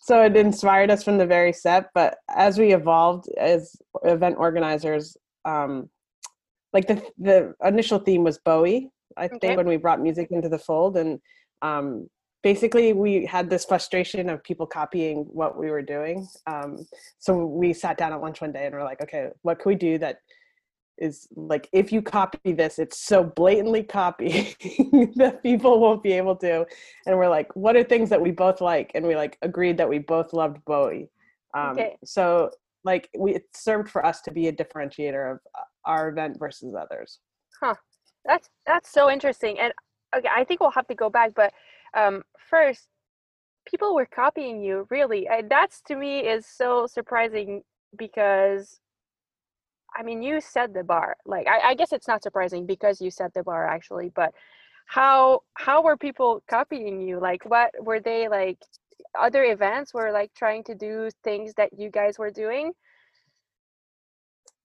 so 0.00 0.24
it 0.24 0.36
inspired 0.36 0.90
us 0.90 1.04
from 1.04 1.18
the 1.18 1.26
very 1.26 1.52
set. 1.52 1.90
But 1.94 2.16
as 2.34 2.58
we 2.58 2.74
evolved 2.74 3.28
as 3.38 3.76
event 4.02 4.34
organizers, 4.40 5.16
um, 5.44 5.88
like 6.74 6.86
the 6.86 7.02
the 7.18 7.54
initial 7.64 7.98
theme 7.98 8.24
was 8.24 8.38
Bowie. 8.38 8.90
I 9.16 9.28
think 9.28 9.56
when 9.56 9.68
we 9.68 9.76
brought 9.76 10.00
music 10.00 10.32
into 10.32 10.48
the 10.48 10.58
fold, 10.58 10.96
and 10.96 11.20
um, 11.62 12.08
basically 12.42 12.92
we 12.92 13.24
had 13.24 13.48
this 13.48 13.64
frustration 13.64 14.28
of 14.28 14.44
people 14.44 14.66
copying 14.66 15.24
what 15.32 15.58
we 15.58 15.70
were 15.70 15.82
doing. 15.82 16.28
Um, 16.46 16.86
so 17.18 17.46
we 17.46 17.72
sat 17.72 17.96
down 17.96 18.12
at 18.12 18.20
lunch 18.20 18.40
one 18.40 18.52
day 18.52 18.66
and 18.66 18.74
we're 18.74 18.84
like, 18.84 19.00
okay, 19.02 19.30
what 19.42 19.58
can 19.58 19.70
we 19.70 19.76
do 19.76 19.98
that 19.98 20.18
is 20.98 21.26
like 21.34 21.68
if 21.72 21.90
you 21.90 22.02
copy 22.02 22.52
this, 22.52 22.78
it's 22.78 22.98
so 22.98 23.24
blatantly 23.24 23.82
copy 23.82 24.54
that 25.16 25.40
people 25.42 25.80
won't 25.80 26.02
be 26.02 26.12
able 26.12 26.36
to. 26.36 26.66
And 27.06 27.16
we're 27.16 27.30
like, 27.30 27.54
what 27.56 27.76
are 27.76 27.82
things 27.82 28.10
that 28.10 28.20
we 28.20 28.30
both 28.30 28.60
like? 28.60 28.92
And 28.94 29.06
we 29.06 29.16
like 29.16 29.38
agreed 29.42 29.78
that 29.78 29.88
we 29.88 29.98
both 29.98 30.32
loved 30.32 30.64
Bowie. 30.66 31.08
Um, 31.56 31.70
Okay. 31.70 31.96
So 32.04 32.50
like 32.84 33.08
we 33.18 33.36
it 33.36 33.44
served 33.54 33.90
for 33.90 34.04
us 34.04 34.20
to 34.22 34.30
be 34.30 34.48
a 34.48 34.52
differentiator 34.52 35.32
of 35.32 35.38
our 35.86 36.08
event 36.08 36.38
versus 36.38 36.74
others. 36.74 37.18
Huh. 37.60 37.74
That's 38.24 38.48
that's 38.66 38.90
so 38.90 39.10
interesting. 39.10 39.58
And 39.58 39.72
okay, 40.16 40.28
I 40.34 40.44
think 40.44 40.60
we'll 40.60 40.70
have 40.70 40.86
to 40.88 40.94
go 40.94 41.10
back, 41.10 41.32
but 41.34 41.52
um, 41.94 42.22
first, 42.50 42.88
people 43.66 43.94
were 43.94 44.06
copying 44.06 44.62
you. 44.62 44.86
Really, 44.90 45.28
and 45.28 45.50
that's 45.50 45.82
to 45.82 45.96
me 45.96 46.20
is 46.20 46.46
so 46.46 46.86
surprising 46.86 47.62
because, 47.96 48.80
I 49.96 50.02
mean, 50.02 50.22
you 50.22 50.40
set 50.40 50.72
the 50.72 50.84
bar. 50.84 51.16
Like, 51.26 51.46
I, 51.46 51.70
I 51.70 51.74
guess 51.74 51.92
it's 51.92 52.08
not 52.08 52.22
surprising 52.22 52.66
because 52.66 53.00
you 53.00 53.10
set 53.10 53.34
the 53.34 53.42
bar 53.42 53.66
actually, 53.66 54.10
but 54.14 54.32
how 54.86 55.40
how 55.54 55.82
were 55.82 55.96
people 55.96 56.42
copying 56.48 57.00
you? 57.00 57.20
Like, 57.20 57.44
what 57.44 57.70
were 57.80 58.00
they 58.00 58.28
like? 58.28 58.58
Other 59.18 59.44
events 59.44 59.92
were 59.94 60.12
like 60.12 60.32
trying 60.34 60.64
to 60.64 60.74
do 60.74 61.10
things 61.22 61.54
that 61.56 61.78
you 61.78 61.90
guys 61.90 62.18
were 62.18 62.30
doing 62.30 62.72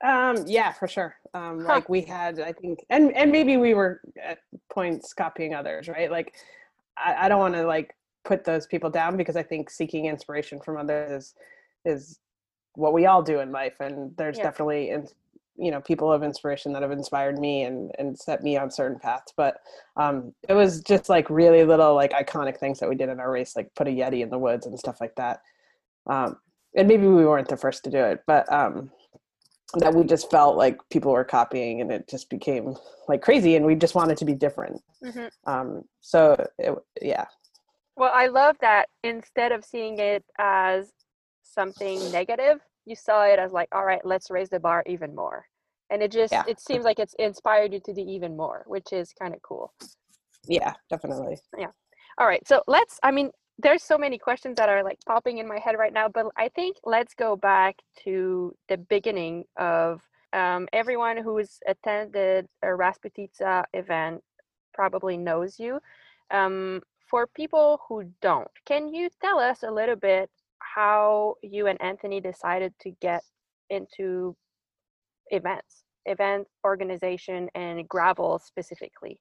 um, 0.03 0.45
yeah, 0.47 0.71
for 0.71 0.87
sure. 0.87 1.15
Um, 1.33 1.61
huh. 1.61 1.73
like 1.73 1.89
we 1.89 2.01
had, 2.01 2.39
I 2.39 2.53
think, 2.53 2.79
and 2.89 3.15
and 3.15 3.31
maybe 3.31 3.57
we 3.57 3.73
were 3.73 4.01
at 4.21 4.39
points 4.69 5.13
copying 5.13 5.53
others, 5.53 5.87
right? 5.87 6.09
Like, 6.09 6.35
I, 6.97 7.25
I 7.25 7.29
don't 7.29 7.39
want 7.39 7.55
to 7.55 7.65
like 7.65 7.95
put 8.23 8.43
those 8.43 8.65
people 8.65 8.89
down 8.89 9.17
because 9.17 9.35
I 9.35 9.43
think 9.43 9.69
seeking 9.69 10.05
inspiration 10.05 10.59
from 10.59 10.77
others 10.77 11.11
is 11.11 11.35
is 11.85 12.19
what 12.75 12.93
we 12.93 13.05
all 13.05 13.21
do 13.21 13.39
in 13.39 13.51
life, 13.51 13.75
and 13.79 14.15
there's 14.15 14.37
yeah. 14.37 14.43
definitely, 14.43 14.91
in, 14.91 15.07
you 15.57 15.69
know, 15.69 15.81
people 15.81 16.11
of 16.11 16.23
inspiration 16.23 16.71
that 16.73 16.81
have 16.81 16.91
inspired 16.91 17.37
me 17.37 17.63
and 17.63 17.91
and 17.99 18.17
set 18.17 18.41
me 18.41 18.55
on 18.55 18.71
certain 18.71 18.99
paths. 18.99 19.33
But 19.35 19.57
um, 19.97 20.33
it 20.47 20.53
was 20.53 20.81
just 20.81 21.09
like 21.09 21.29
really 21.29 21.65
little 21.65 21.93
like 21.93 22.13
iconic 22.13 22.57
things 22.57 22.79
that 22.79 22.87
we 22.87 22.95
did 22.95 23.09
in 23.09 23.19
our 23.19 23.31
race, 23.31 23.55
like 23.57 23.75
put 23.75 23.87
a 23.87 23.91
yeti 23.91 24.21
in 24.21 24.29
the 24.29 24.39
woods 24.39 24.65
and 24.65 24.79
stuff 24.79 25.01
like 25.01 25.15
that. 25.15 25.41
Um, 26.07 26.37
and 26.75 26.87
maybe 26.87 27.05
we 27.05 27.25
weren't 27.25 27.49
the 27.49 27.57
first 27.57 27.83
to 27.83 27.89
do 27.89 27.97
it, 27.97 28.23
but 28.25 28.49
um, 28.51 28.91
that 29.75 29.93
we 29.93 30.03
just 30.03 30.31
felt 30.31 30.57
like 30.57 30.77
people 30.89 31.11
were 31.11 31.23
copying 31.23 31.81
and 31.81 31.91
it 31.91 32.07
just 32.09 32.29
became 32.29 32.75
like 33.07 33.21
crazy 33.21 33.55
and 33.55 33.65
we 33.65 33.75
just 33.75 33.95
wanted 33.95 34.17
to 34.17 34.25
be 34.25 34.33
different. 34.33 34.81
Mm-hmm. 35.03 35.27
um, 35.51 35.83
so 36.01 36.35
it, 36.57 36.75
yeah. 37.01 37.25
Well 37.95 38.11
i 38.13 38.27
love 38.27 38.55
that 38.61 38.87
instead 39.03 39.51
of 39.51 39.65
seeing 39.65 39.99
it 39.99 40.23
as 40.37 40.91
something 41.43 42.11
negative 42.11 42.59
you 42.85 42.95
saw 42.95 43.25
it 43.25 43.39
as 43.39 43.51
like 43.51 43.67
all 43.73 43.85
right 43.85 44.01
let's 44.03 44.29
raise 44.31 44.49
the 44.49 44.59
bar 44.59 44.83
even 44.87 45.13
more. 45.15 45.45
And 45.91 46.03
it 46.03 46.11
just 46.11 46.31
yeah. 46.31 46.43
it 46.47 46.59
seems 46.59 46.85
like 46.85 46.99
it's 46.99 47.15
inspired 47.19 47.73
you 47.73 47.79
to 47.85 47.93
do 47.93 48.05
even 48.07 48.35
more 48.37 48.63
which 48.67 48.91
is 48.93 49.13
kind 49.21 49.33
of 49.33 49.41
cool. 49.41 49.73
Yeah 50.47 50.73
definitely. 50.89 51.37
Yeah. 51.57 51.71
All 52.17 52.27
right 52.27 52.45
so 52.47 52.63
let's 52.67 52.99
i 53.03 53.11
mean 53.11 53.29
there's 53.61 53.83
so 53.83 53.97
many 53.97 54.17
questions 54.17 54.55
that 54.55 54.69
are 54.69 54.83
like 54.83 54.99
popping 55.05 55.39
in 55.39 55.47
my 55.47 55.59
head 55.59 55.75
right 55.77 55.91
now, 55.91 56.07
but 56.07 56.27
I 56.37 56.47
think 56.49 56.77
let's 56.85 57.13
go 57.13 57.35
back 57.35 57.75
to 58.03 58.55
the 58.69 58.77
beginning 58.77 59.43
of 59.57 60.01
um, 60.31 60.67
everyone 60.71 61.17
who's 61.17 61.59
attended 61.67 62.47
a 62.63 62.67
Rasputitsa 62.67 63.65
event 63.73 64.21
probably 64.73 65.17
knows 65.17 65.59
you. 65.59 65.79
Um, 66.31 66.81
for 67.09 67.27
people 67.27 67.81
who 67.87 68.05
don't, 68.21 68.47
can 68.65 68.93
you 68.93 69.09
tell 69.21 69.39
us 69.39 69.63
a 69.63 69.71
little 69.71 69.95
bit 69.95 70.29
how 70.59 71.35
you 71.41 71.67
and 71.67 71.81
Anthony 71.81 72.21
decided 72.21 72.73
to 72.81 72.91
get 73.01 73.23
into 73.69 74.35
events, 75.31 75.83
event 76.05 76.47
organization, 76.65 77.49
and 77.55 77.87
gravel 77.89 78.39
specifically? 78.39 79.19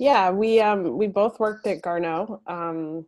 Yeah, 0.00 0.30
we 0.30 0.60
um, 0.60 0.96
we 0.96 1.08
both 1.08 1.38
worked 1.38 1.66
at 1.66 1.82
Garneau, 1.82 2.40
um, 2.46 3.04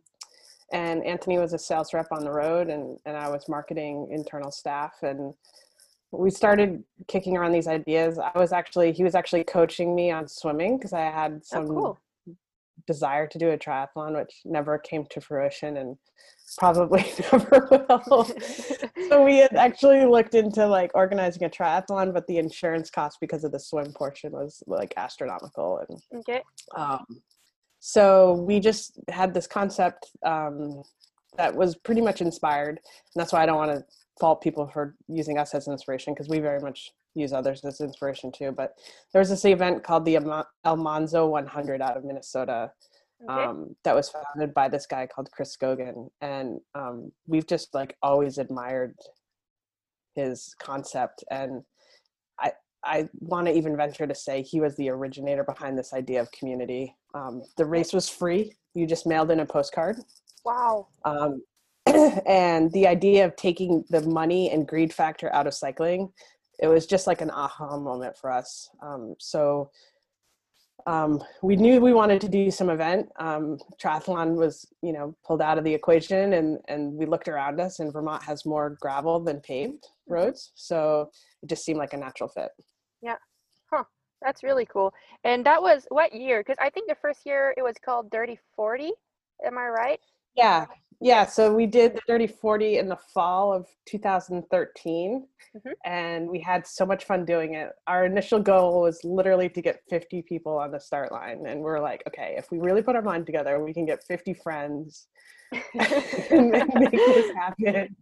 and 0.71 1.03
Anthony 1.03 1.39
was 1.39 1.51
a 1.53 1.57
sales 1.57 1.91
rep 1.91 2.05
on 2.11 2.23
the 2.23 2.31
road, 2.31 2.69
and 2.69 2.99
and 3.07 3.17
I 3.17 3.29
was 3.29 3.49
marketing 3.49 4.09
internal 4.11 4.51
staff, 4.51 5.01
and 5.01 5.33
we 6.11 6.29
started 6.29 6.83
kicking 7.07 7.35
around 7.35 7.51
these 7.51 7.65
ideas. 7.65 8.19
I 8.19 8.37
was 8.37 8.53
actually 8.53 8.91
he 8.91 9.03
was 9.03 9.15
actually 9.15 9.43
coaching 9.43 9.95
me 9.95 10.11
on 10.11 10.27
swimming 10.27 10.77
because 10.77 10.93
I 10.93 11.01
had 11.01 11.33
oh, 11.33 11.41
some 11.43 11.63
oh, 11.63 11.67
cool 11.67 11.99
desire 12.87 13.27
to 13.27 13.37
do 13.37 13.51
a 13.51 13.57
triathlon, 13.57 14.17
which 14.17 14.41
never 14.45 14.77
came 14.77 15.05
to 15.09 15.21
fruition 15.21 15.77
and 15.77 15.97
probably 16.57 17.05
never 17.31 17.67
will. 17.89 18.25
so 19.09 19.23
we 19.23 19.37
had 19.37 19.53
actually 19.55 20.05
looked 20.05 20.35
into 20.35 20.65
like 20.65 20.91
organizing 20.93 21.43
a 21.43 21.49
triathlon, 21.49 22.13
but 22.13 22.27
the 22.27 22.37
insurance 22.37 22.89
cost 22.89 23.17
because 23.21 23.43
of 23.43 23.51
the 23.51 23.59
swim 23.59 23.91
portion 23.93 24.31
was 24.31 24.61
like 24.67 24.93
astronomical. 24.97 25.81
And 25.87 26.19
okay. 26.19 26.41
Um, 26.75 27.05
so 27.79 28.33
we 28.33 28.59
just 28.59 28.99
had 29.09 29.33
this 29.33 29.47
concept 29.47 30.09
um, 30.25 30.83
that 31.37 31.55
was 31.55 31.75
pretty 31.75 32.01
much 32.01 32.21
inspired, 32.21 32.79
and 32.79 33.15
that's 33.15 33.33
why 33.33 33.43
I 33.43 33.45
don't 33.45 33.57
want 33.57 33.71
to 33.71 33.83
fault 34.19 34.41
people 34.41 34.67
for 34.67 34.95
using 35.07 35.37
us 35.37 35.53
as 35.53 35.67
an 35.67 35.73
inspiration 35.73 36.13
because 36.13 36.29
we 36.29 36.39
very 36.39 36.59
much 36.59 36.91
use 37.15 37.33
others 37.33 37.63
as 37.65 37.81
inspiration 37.81 38.31
too. 38.31 38.51
But 38.51 38.73
there 39.11 39.19
was 39.19 39.29
this 39.29 39.45
event 39.45 39.83
called 39.83 40.05
the 40.05 40.17
Almanzo 40.65 41.27
100 41.27 41.81
out 41.81 41.97
of 41.97 42.05
Minnesota 42.05 42.71
okay. 43.29 43.43
um, 43.43 43.75
that 43.83 43.95
was 43.95 44.09
founded 44.09 44.53
by 44.53 44.69
this 44.69 44.85
guy 44.85 45.07
called 45.07 45.29
Chris 45.31 45.55
Skogen, 45.55 46.09
and 46.21 46.59
um, 46.75 47.11
we've 47.27 47.47
just 47.47 47.73
like 47.73 47.95
always 48.01 48.37
admired 48.37 48.95
his 50.15 50.55
concept. 50.59 51.23
And 51.31 51.63
I 52.39 52.51
I 52.83 53.07
want 53.19 53.47
to 53.47 53.53
even 53.53 53.77
venture 53.77 54.07
to 54.07 54.15
say 54.15 54.41
he 54.41 54.59
was 54.59 54.75
the 54.75 54.89
originator 54.89 55.43
behind 55.43 55.77
this 55.77 55.93
idea 55.93 56.21
of 56.21 56.31
community. 56.31 56.95
Um, 57.13 57.43
the 57.57 57.65
race 57.65 57.93
was 57.93 58.09
free; 58.09 58.53
you 58.73 58.85
just 58.85 59.07
mailed 59.07 59.31
in 59.31 59.39
a 59.39 59.45
postcard. 59.45 59.97
Wow. 60.45 60.87
Um, 61.05 61.41
and 62.25 62.71
the 62.71 62.87
idea 62.87 63.25
of 63.25 63.35
taking 63.35 63.83
the 63.89 64.01
money 64.01 64.49
and 64.51 64.67
greed 64.67 64.93
factor 64.93 65.33
out 65.33 65.47
of 65.47 65.53
cycling 65.53 66.11
it 66.59 66.67
was 66.67 66.85
just 66.85 67.07
like 67.07 67.21
an 67.21 67.31
aha 67.31 67.77
moment 67.77 68.17
for 68.17 68.31
us. 68.31 68.69
Um, 68.81 69.15
so 69.19 69.71
um, 70.85 71.23
we 71.41 71.55
knew 71.55 71.79
we 71.79 71.93
wanted 71.93 72.19
to 72.21 72.29
do 72.29 72.51
some 72.51 72.69
event. 72.69 73.09
Um, 73.19 73.57
triathlon 73.81 74.35
was, 74.35 74.67
you 74.81 74.91
know, 74.91 75.15
pulled 75.25 75.41
out 75.41 75.57
of 75.57 75.63
the 75.63 75.73
equation, 75.73 76.33
and 76.33 76.59
and 76.67 76.93
we 76.93 77.05
looked 77.05 77.27
around 77.27 77.59
us, 77.59 77.79
and 77.79 77.91
Vermont 77.91 78.23
has 78.23 78.45
more 78.45 78.77
gravel 78.81 79.19
than 79.19 79.39
paved 79.39 79.87
roads, 80.07 80.51
so 80.55 81.09
it 81.41 81.49
just 81.49 81.63
seemed 81.63 81.79
like 81.79 81.93
a 81.93 81.97
natural 81.97 82.29
fit. 82.29 82.49
Yeah, 83.01 83.15
huh? 83.71 83.83
That's 84.21 84.43
really 84.43 84.65
cool. 84.65 84.93
And 85.23 85.45
that 85.45 85.61
was 85.61 85.85
what 85.89 86.13
year? 86.13 86.41
Because 86.41 86.57
I 86.61 86.69
think 86.69 86.89
the 86.89 86.97
first 87.01 87.25
year 87.25 87.53
it 87.57 87.61
was 87.61 87.75
called 87.83 88.11
Dirty 88.11 88.37
Forty. 88.55 88.91
Am 89.45 89.57
I 89.57 89.67
right? 89.67 89.99
Yeah, 90.35 90.65
yeah. 91.03 91.25
So 91.25 91.53
we 91.53 91.65
did 91.65 91.95
the 91.95 92.01
Dirty 92.07 92.27
Forty 92.27 92.77
in 92.77 92.87
the 92.87 92.97
fall 93.13 93.53
of 93.53 93.67
2013 93.87 95.27
mm-hmm. 95.55 95.69
and 95.85 96.29
we 96.29 96.39
had 96.39 96.65
so 96.65 96.85
much 96.85 97.05
fun 97.05 97.25
doing 97.25 97.55
it. 97.55 97.69
Our 97.87 98.05
initial 98.05 98.39
goal 98.39 98.81
was 98.81 99.03
literally 99.03 99.49
to 99.49 99.61
get 99.61 99.81
50 99.89 100.21
people 100.23 100.57
on 100.57 100.71
the 100.71 100.79
start 100.79 101.11
line, 101.11 101.45
and 101.45 101.59
we 101.61 101.69
are 101.69 101.81
like, 101.81 102.03
okay, 102.07 102.35
if 102.37 102.51
we 102.51 102.59
really 102.59 102.81
put 102.81 102.95
our 102.95 103.01
mind 103.01 103.25
together, 103.25 103.63
we 103.63 103.73
can 103.73 103.85
get 103.85 104.03
50 104.03 104.33
friends 104.33 105.07
and 106.31 106.49
make 106.75 106.91
this 106.91 107.35
happen. 107.35 107.95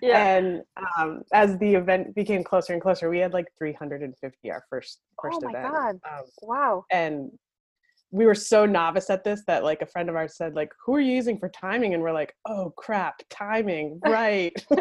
Yeah. 0.00 0.36
And 0.36 0.62
um, 0.98 1.22
as 1.32 1.58
the 1.58 1.74
event 1.74 2.14
became 2.14 2.44
closer 2.44 2.72
and 2.72 2.82
closer, 2.82 3.10
we 3.10 3.18
had 3.18 3.32
like 3.32 3.46
350 3.58 4.50
our 4.50 4.64
first 4.70 5.00
first 5.20 5.40
oh 5.42 5.48
event. 5.48 5.66
Oh 5.66 5.72
my 5.72 5.78
god! 5.78 6.00
Um, 6.08 6.24
wow. 6.42 6.84
And 6.90 7.30
we 8.14 8.26
were 8.26 8.34
so 8.34 8.64
novice 8.64 9.10
at 9.10 9.24
this 9.24 9.42
that 9.48 9.64
like 9.64 9.82
a 9.82 9.86
friend 9.86 10.08
of 10.08 10.14
ours 10.14 10.36
said 10.36 10.54
like 10.54 10.70
who 10.80 10.94
are 10.94 11.00
you 11.00 11.12
using 11.12 11.36
for 11.36 11.48
timing? 11.48 11.94
And 11.94 12.02
we're 12.02 12.12
like 12.12 12.32
oh 12.46 12.72
crap 12.76 13.20
timing 13.28 14.00
right. 14.06 14.52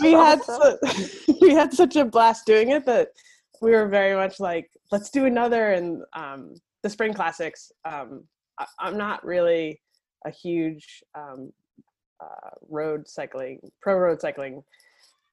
We 0.00 0.12
had 0.12 0.42
so, 0.42 0.78
we 1.42 1.50
had 1.50 1.74
such 1.74 1.96
a 1.96 2.04
blast 2.06 2.46
doing 2.46 2.70
it 2.70 2.86
that 2.86 3.08
we 3.60 3.72
were 3.72 3.86
very 3.88 4.16
much 4.16 4.40
like 4.40 4.70
let's 4.90 5.10
do 5.10 5.26
another 5.26 5.72
and 5.72 6.02
um, 6.16 6.54
the 6.82 6.88
spring 6.88 7.12
classics 7.12 7.70
um, 7.84 8.24
I, 8.58 8.88
am 8.88 8.96
not 8.96 9.22
really 9.26 9.82
a 10.24 10.30
huge 10.30 11.02
um, 11.14 11.52
uh, 12.22 12.50
road 12.70 13.06
cycling 13.06 13.60
pro 13.82 13.98
road 13.98 14.22
cycling 14.22 14.62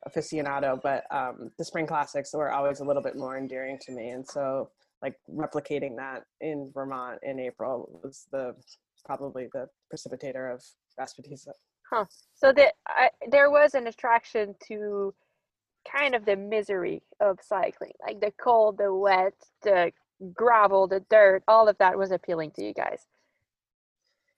aficionado 0.10 0.78
but 0.84 1.06
um, 1.16 1.52
the 1.58 1.64
spring 1.64 1.88
classics 1.88 2.34
were 2.34 2.52
always 2.52 2.82
a 2.82 2.84
little 2.84 3.04
bit 3.04 3.16
more 3.16 3.38
endearing 3.38 3.80
to 3.84 3.94
me 3.94 4.10
and 4.10 4.28
so 4.28 4.70
like 5.02 5.16
replicating 5.30 5.96
that 5.98 6.24
in 6.42 6.72
Vermont 6.74 7.20
in 7.24 7.40
April 7.40 8.00
was 8.04 8.28
the 8.32 8.56
probably 9.06 9.48
the 9.54 9.68
precipitator 9.94 10.54
of 10.54 10.64
Rasputitsa. 11.00 11.52
Huh. 11.90 12.06
So 12.34 12.52
that 12.54 12.74
there 13.30 13.52
was 13.52 13.76
an 13.76 13.88
attraction 13.88 14.56
to 14.68 15.14
kind 15.90 16.16
of 16.16 16.26
the 16.26 16.36
misery 16.36 17.04
of 17.20 17.38
cycling, 17.42 17.92
like 18.06 18.20
the 18.20 18.32
cold, 18.42 18.78
the 18.80 18.94
wet, 18.94 19.34
the 19.62 19.92
gravel, 20.34 20.88
the 20.88 21.04
dirt, 21.10 21.44
all 21.48 21.68
of 21.68 21.78
that 21.78 21.98
was 21.98 22.12
appealing 22.12 22.52
to 22.56 22.64
you 22.64 22.74
guys. 22.74 23.06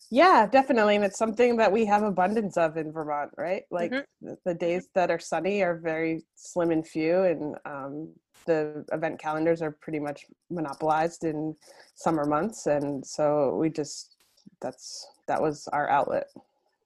Yeah, 0.10 0.48
definitely. 0.50 0.96
And 0.96 1.04
it's 1.04 1.18
something 1.18 1.58
that 1.58 1.72
we 1.72 1.86
have 1.86 2.04
abundance 2.04 2.56
of 2.56 2.78
in 2.78 2.92
Vermont, 2.92 3.32
right? 3.38 3.64
Like 3.72 3.92
mm-hmm. 3.92 4.28
the, 4.28 4.38
the, 4.46 4.54
days 4.54 4.88
that 4.96 5.12
are 5.12 5.20
sunny 5.20 5.62
are 5.64 5.78
very 5.78 6.24
slim 6.36 6.72
and 6.72 6.88
few, 6.88 7.24
and 7.24 7.56
um, 7.66 8.14
the 8.48 8.84
event 8.92 9.20
calendars 9.20 9.62
are 9.62 9.72
pretty 9.72 10.00
much 10.00 10.26
monopolized 10.50 11.24
in 11.24 11.56
summer 11.94 12.26
months. 12.26 12.66
And 12.66 13.06
so 13.06 13.56
we 13.56 13.70
just, 13.70 14.16
that's, 14.60 15.08
that 15.28 15.42
was 15.42 15.68
our 15.72 15.88
outlet. 15.90 16.28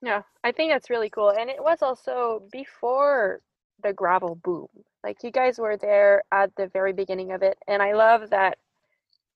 Yeah, 0.01 0.24
I 0.44 0.51
think 0.51 0.72
that's 0.72 0.89
really 0.89 1.10
cool. 1.10 1.30
And 1.30 1.50
it 1.50 1.63
was 1.63 1.82
also 1.82 2.44
before 2.51 3.41
the 3.84 3.94
gravel 3.94 4.36
boom. 4.44 4.68
Like 5.03 5.24
you 5.24 5.32
guys 5.32 5.58
were 5.58 5.77
there 5.77 6.24
at 6.32 6.56
the 6.56 6.68
very 6.68 6.94
beginning 6.94 7.32
of 7.32 7.41
it, 7.41 7.58
and 7.68 7.82
I 7.82 7.94
love 7.94 8.30
that. 8.30 8.58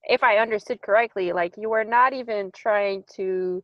If 0.08 0.24
I 0.24 0.38
understood 0.38 0.82
correctly, 0.84 1.34
like 1.34 1.56
you 1.58 1.70
were 1.70 1.84
not 1.84 2.14
even 2.14 2.52
trying 2.52 3.04
to 3.16 3.64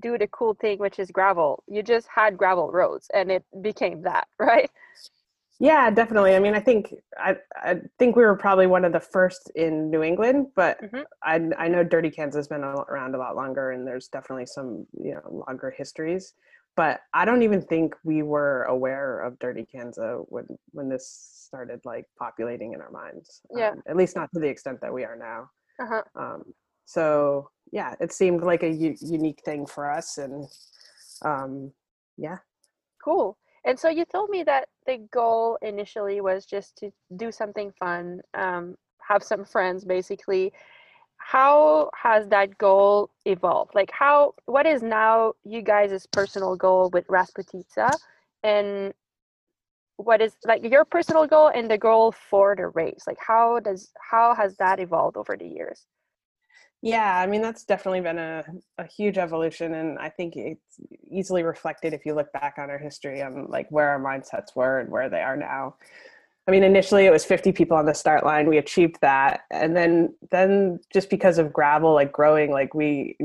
do 0.00 0.18
the 0.18 0.26
cool 0.26 0.54
thing, 0.54 0.78
which 0.78 0.98
is 0.98 1.10
gravel. 1.10 1.62
You 1.66 1.82
just 1.82 2.08
had 2.08 2.36
gravel 2.36 2.70
roads, 2.70 3.10
and 3.14 3.30
it 3.30 3.44
became 3.62 4.02
that, 4.02 4.28
right? 4.38 4.70
Yeah, 5.62 5.90
definitely. 5.90 6.34
I 6.34 6.40
mean, 6.40 6.56
I 6.56 6.60
think 6.60 6.92
I 7.16 7.36
I 7.54 7.80
think 7.96 8.16
we 8.16 8.24
were 8.24 8.36
probably 8.36 8.66
one 8.66 8.84
of 8.84 8.92
the 8.92 8.98
first 8.98 9.48
in 9.54 9.90
New 9.92 10.02
England, 10.02 10.48
but 10.56 10.82
mm-hmm. 10.82 11.02
I 11.22 11.34
I 11.56 11.68
know 11.68 11.84
Dirty 11.84 12.10
Kanza 12.10 12.34
has 12.34 12.48
been 12.48 12.64
around 12.64 13.14
a 13.14 13.18
lot 13.18 13.36
longer, 13.36 13.70
and 13.70 13.86
there's 13.86 14.08
definitely 14.08 14.46
some 14.46 14.88
you 15.00 15.14
know 15.14 15.44
longer 15.46 15.70
histories. 15.70 16.34
But 16.74 17.02
I 17.14 17.24
don't 17.24 17.44
even 17.44 17.62
think 17.62 17.94
we 18.02 18.24
were 18.24 18.64
aware 18.64 19.20
of 19.20 19.38
Dirty 19.38 19.64
Kanza 19.72 20.24
when 20.28 20.46
when 20.72 20.88
this 20.88 21.06
started 21.46 21.80
like 21.84 22.06
populating 22.18 22.72
in 22.72 22.80
our 22.80 22.90
minds. 22.90 23.40
Yeah. 23.54 23.70
Um, 23.70 23.82
at 23.86 23.96
least 23.96 24.16
not 24.16 24.30
to 24.34 24.40
the 24.40 24.48
extent 24.48 24.80
that 24.80 24.92
we 24.92 25.04
are 25.04 25.16
now. 25.16 25.48
Uh-huh. 25.80 26.02
Um, 26.16 26.42
so 26.86 27.50
yeah, 27.70 27.94
it 28.00 28.12
seemed 28.12 28.42
like 28.42 28.64
a 28.64 28.68
u- 28.68 28.96
unique 29.00 29.42
thing 29.44 29.66
for 29.66 29.88
us, 29.88 30.18
and 30.18 30.48
um, 31.24 31.70
yeah. 32.16 32.38
Cool. 33.04 33.38
And 33.64 33.78
so 33.78 33.88
you 33.88 34.04
told 34.04 34.30
me 34.30 34.42
that 34.44 34.68
the 34.86 34.98
goal 35.12 35.58
initially 35.62 36.20
was 36.20 36.44
just 36.44 36.76
to 36.78 36.90
do 37.16 37.30
something 37.30 37.72
fun, 37.78 38.20
um, 38.34 38.76
have 39.08 39.22
some 39.22 39.44
friends 39.44 39.84
basically. 39.84 40.52
How 41.16 41.90
has 41.94 42.28
that 42.28 42.58
goal 42.58 43.10
evolved? 43.24 43.74
Like 43.74 43.90
how 43.92 44.34
what 44.46 44.66
is 44.66 44.82
now 44.82 45.34
you 45.44 45.62
guys' 45.62 46.06
personal 46.06 46.56
goal 46.56 46.90
with 46.92 47.06
Rasputitsa 47.06 47.96
and 48.42 48.92
what 49.96 50.20
is 50.20 50.34
like 50.44 50.64
your 50.64 50.84
personal 50.84 51.26
goal 51.26 51.48
and 51.54 51.70
the 51.70 51.78
goal 51.78 52.12
for 52.12 52.56
the 52.56 52.68
race? 52.68 53.04
Like 53.06 53.18
how 53.24 53.60
does 53.60 53.92
how 54.10 54.34
has 54.34 54.56
that 54.56 54.80
evolved 54.80 55.16
over 55.16 55.36
the 55.36 55.46
years? 55.46 55.86
Yeah, 56.82 57.16
I 57.16 57.26
mean 57.26 57.42
that's 57.42 57.64
definitely 57.64 58.00
been 58.00 58.18
a, 58.18 58.44
a 58.78 58.86
huge 58.86 59.16
evolution, 59.16 59.74
and 59.74 59.98
I 60.00 60.08
think 60.08 60.34
it's 60.36 60.80
easily 61.08 61.44
reflected 61.44 61.94
if 61.94 62.04
you 62.04 62.14
look 62.14 62.32
back 62.32 62.56
on 62.58 62.70
our 62.70 62.78
history 62.78 63.22
on 63.22 63.46
like 63.48 63.68
where 63.70 63.88
our 63.90 64.00
mindsets 64.00 64.56
were 64.56 64.80
and 64.80 64.90
where 64.90 65.08
they 65.08 65.20
are 65.20 65.36
now. 65.36 65.76
I 66.48 66.50
mean, 66.50 66.64
initially 66.64 67.06
it 67.06 67.12
was 67.12 67.24
50 67.24 67.52
people 67.52 67.76
on 67.76 67.86
the 67.86 67.94
start 67.94 68.24
line. 68.24 68.48
We 68.48 68.58
achieved 68.58 68.96
that, 69.00 69.42
and 69.52 69.76
then 69.76 70.14
then 70.32 70.80
just 70.92 71.08
because 71.08 71.38
of 71.38 71.52
gravel 71.52 71.94
like 71.94 72.10
growing, 72.10 72.50
like 72.50 72.74
we 72.74 73.16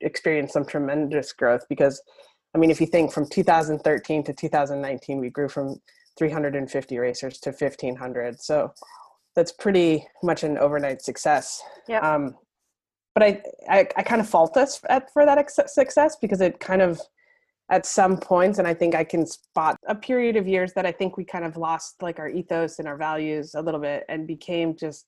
experienced 0.00 0.52
some 0.52 0.64
tremendous 0.64 1.32
growth. 1.32 1.66
Because, 1.68 2.00
I 2.54 2.58
mean, 2.58 2.70
if 2.70 2.80
you 2.80 2.86
think 2.86 3.12
from 3.12 3.28
2013 3.28 4.22
to 4.22 4.32
2019, 4.32 5.18
we 5.18 5.30
grew 5.30 5.48
from 5.48 5.80
350 6.16 6.98
racers 6.98 7.40
to 7.40 7.50
1500. 7.50 8.40
So 8.40 8.72
that's 9.34 9.50
pretty 9.50 10.06
much 10.22 10.44
an 10.44 10.58
overnight 10.58 11.02
success. 11.02 11.60
Yeah. 11.88 11.98
Um, 11.98 12.36
but 13.14 13.22
I, 13.22 13.42
I, 13.68 13.88
I 13.96 14.02
kind 14.02 14.20
of 14.20 14.28
fault 14.28 14.56
us 14.56 14.78
for 14.78 15.24
that 15.24 15.50
success 15.70 16.16
because 16.20 16.40
it 16.40 16.60
kind 16.60 16.82
of 16.82 17.00
at 17.70 17.86
some 17.86 18.18
points 18.18 18.58
and 18.58 18.68
i 18.68 18.74
think 18.74 18.94
i 18.94 19.02
can 19.02 19.26
spot 19.26 19.76
a 19.88 19.94
period 19.94 20.36
of 20.36 20.46
years 20.46 20.74
that 20.74 20.84
i 20.84 20.92
think 20.92 21.16
we 21.16 21.24
kind 21.24 21.44
of 21.44 21.56
lost 21.56 22.02
like 22.02 22.18
our 22.18 22.28
ethos 22.28 22.78
and 22.78 22.86
our 22.86 22.96
values 22.96 23.54
a 23.54 23.62
little 23.62 23.80
bit 23.80 24.04
and 24.08 24.26
became 24.26 24.76
just 24.76 25.06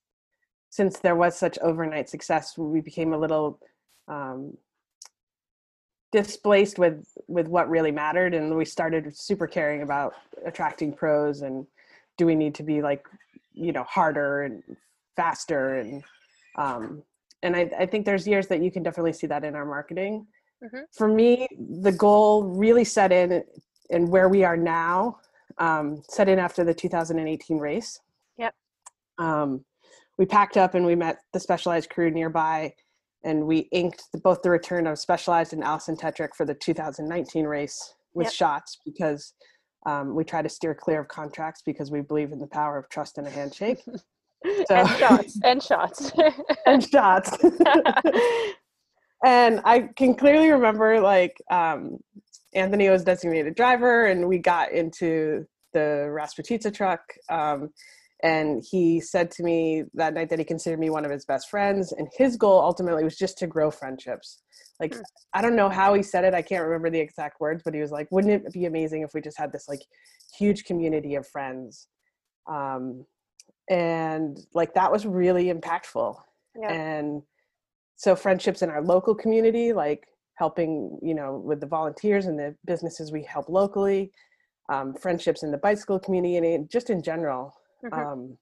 since 0.70 0.98
there 0.98 1.16
was 1.16 1.36
such 1.36 1.58
overnight 1.58 2.08
success 2.08 2.56
we 2.56 2.80
became 2.80 3.12
a 3.12 3.18
little 3.18 3.60
um, 4.08 4.56
displaced 6.12 6.78
with 6.78 7.06
with 7.28 7.46
what 7.46 7.68
really 7.68 7.90
mattered 7.90 8.32
and 8.32 8.56
we 8.56 8.64
started 8.64 9.14
super 9.14 9.46
caring 9.46 9.82
about 9.82 10.14
attracting 10.46 10.92
pros 10.92 11.42
and 11.42 11.66
do 12.16 12.24
we 12.24 12.34
need 12.34 12.54
to 12.54 12.62
be 12.62 12.80
like 12.80 13.04
you 13.52 13.72
know 13.72 13.84
harder 13.84 14.42
and 14.42 14.62
faster 15.14 15.74
and 15.74 16.02
um, 16.56 17.02
and 17.46 17.56
I, 17.56 17.70
I 17.78 17.86
think 17.86 18.04
there's 18.04 18.26
years 18.26 18.48
that 18.48 18.60
you 18.60 18.70
can 18.70 18.82
definitely 18.82 19.12
see 19.12 19.26
that 19.28 19.44
in 19.44 19.54
our 19.54 19.64
marketing. 19.64 20.26
Mm-hmm. 20.62 20.80
For 20.92 21.08
me, 21.08 21.46
the 21.80 21.92
goal 21.92 22.44
really 22.44 22.84
set 22.84 23.12
in 23.12 23.44
and 23.90 24.08
where 24.08 24.28
we 24.28 24.42
are 24.44 24.56
now, 24.56 25.18
um, 25.58 26.02
set 26.08 26.28
in 26.28 26.38
after 26.38 26.64
the 26.64 26.74
2018 26.74 27.58
race. 27.58 28.00
Yep. 28.36 28.54
Um, 29.18 29.64
we 30.18 30.26
packed 30.26 30.56
up 30.56 30.74
and 30.74 30.84
we 30.84 30.96
met 30.96 31.18
the 31.32 31.40
specialized 31.40 31.88
crew 31.90 32.10
nearby 32.10 32.74
and 33.24 33.46
we 33.46 33.68
inked 33.70 34.02
the, 34.12 34.18
both 34.18 34.42
the 34.42 34.50
return 34.50 34.86
of 34.86 34.98
specialized 34.98 35.52
and 35.52 35.62
Alison 35.62 35.96
Tetrick 35.96 36.34
for 36.34 36.44
the 36.44 36.54
2019 36.54 37.44
race 37.46 37.94
with 38.14 38.26
yep. 38.26 38.32
shots 38.32 38.78
because 38.84 39.34
um, 39.84 40.14
we 40.16 40.24
try 40.24 40.42
to 40.42 40.48
steer 40.48 40.74
clear 40.74 41.00
of 41.00 41.08
contracts 41.08 41.62
because 41.64 41.90
we 41.90 42.00
believe 42.00 42.32
in 42.32 42.40
the 42.40 42.46
power 42.46 42.76
of 42.76 42.88
trust 42.88 43.18
and 43.18 43.26
a 43.26 43.30
handshake. 43.30 43.78
So. 44.66 44.74
And 44.74 44.88
shots. 44.88 45.40
And 45.44 45.62
shots. 45.62 46.12
and 46.66 46.88
shots. 46.88 47.36
and 49.24 49.60
I 49.64 49.88
can 49.96 50.14
clearly 50.14 50.50
remember 50.50 51.00
like 51.00 51.36
um, 51.50 51.98
Anthony 52.54 52.88
was 52.88 53.04
designated 53.04 53.54
driver, 53.54 54.06
and 54.06 54.28
we 54.28 54.38
got 54.38 54.72
into 54.72 55.46
the 55.72 56.08
Rasputitsa 56.08 56.74
truck. 56.74 57.00
Um, 57.28 57.70
and 58.22 58.64
he 58.68 59.00
said 59.00 59.30
to 59.32 59.42
me 59.42 59.84
that 59.94 60.14
night 60.14 60.30
that 60.30 60.38
he 60.38 60.44
considered 60.44 60.80
me 60.80 60.88
one 60.88 61.04
of 61.04 61.10
his 61.10 61.24
best 61.24 61.50
friends, 61.50 61.92
and 61.92 62.08
his 62.16 62.36
goal 62.36 62.60
ultimately 62.60 63.04
was 63.04 63.16
just 63.16 63.36
to 63.38 63.46
grow 63.46 63.70
friendships. 63.70 64.42
Like 64.80 64.94
hmm. 64.94 65.00
I 65.34 65.42
don't 65.42 65.56
know 65.56 65.68
how 65.68 65.94
he 65.94 66.02
said 66.02 66.24
it, 66.24 66.34
I 66.34 66.42
can't 66.42 66.64
remember 66.64 66.90
the 66.90 67.00
exact 67.00 67.40
words, 67.40 67.62
but 67.64 67.74
he 67.74 67.80
was 67.80 67.90
like, 67.90 68.08
"Wouldn't 68.10 68.32
it 68.32 68.52
be 68.52 68.64
amazing 68.64 69.02
if 69.02 69.12
we 69.14 69.20
just 69.20 69.38
had 69.38 69.52
this 69.52 69.68
like 69.68 69.82
huge 70.38 70.64
community 70.64 71.14
of 71.14 71.26
friends?" 71.28 71.88
Um, 72.48 73.04
and 73.68 74.46
like 74.54 74.74
that 74.74 74.90
was 74.90 75.06
really 75.06 75.52
impactful 75.52 76.16
yeah. 76.60 76.72
and 76.72 77.22
so 77.96 78.14
friendships 78.14 78.62
in 78.62 78.70
our 78.70 78.82
local 78.82 79.14
community 79.14 79.72
like 79.72 80.06
helping 80.34 80.98
you 81.02 81.14
know 81.14 81.42
with 81.44 81.60
the 81.60 81.66
volunteers 81.66 82.26
and 82.26 82.38
the 82.38 82.54
businesses 82.64 83.10
we 83.10 83.22
help 83.22 83.48
locally 83.48 84.12
um, 84.68 84.94
friendships 84.94 85.42
in 85.42 85.50
the 85.50 85.58
bicycle 85.58 85.98
community 85.98 86.36
and 86.36 86.70
just 86.70 86.90
in 86.90 87.02
general 87.02 87.52
mm-hmm. 87.84 87.98
um, 87.98 88.36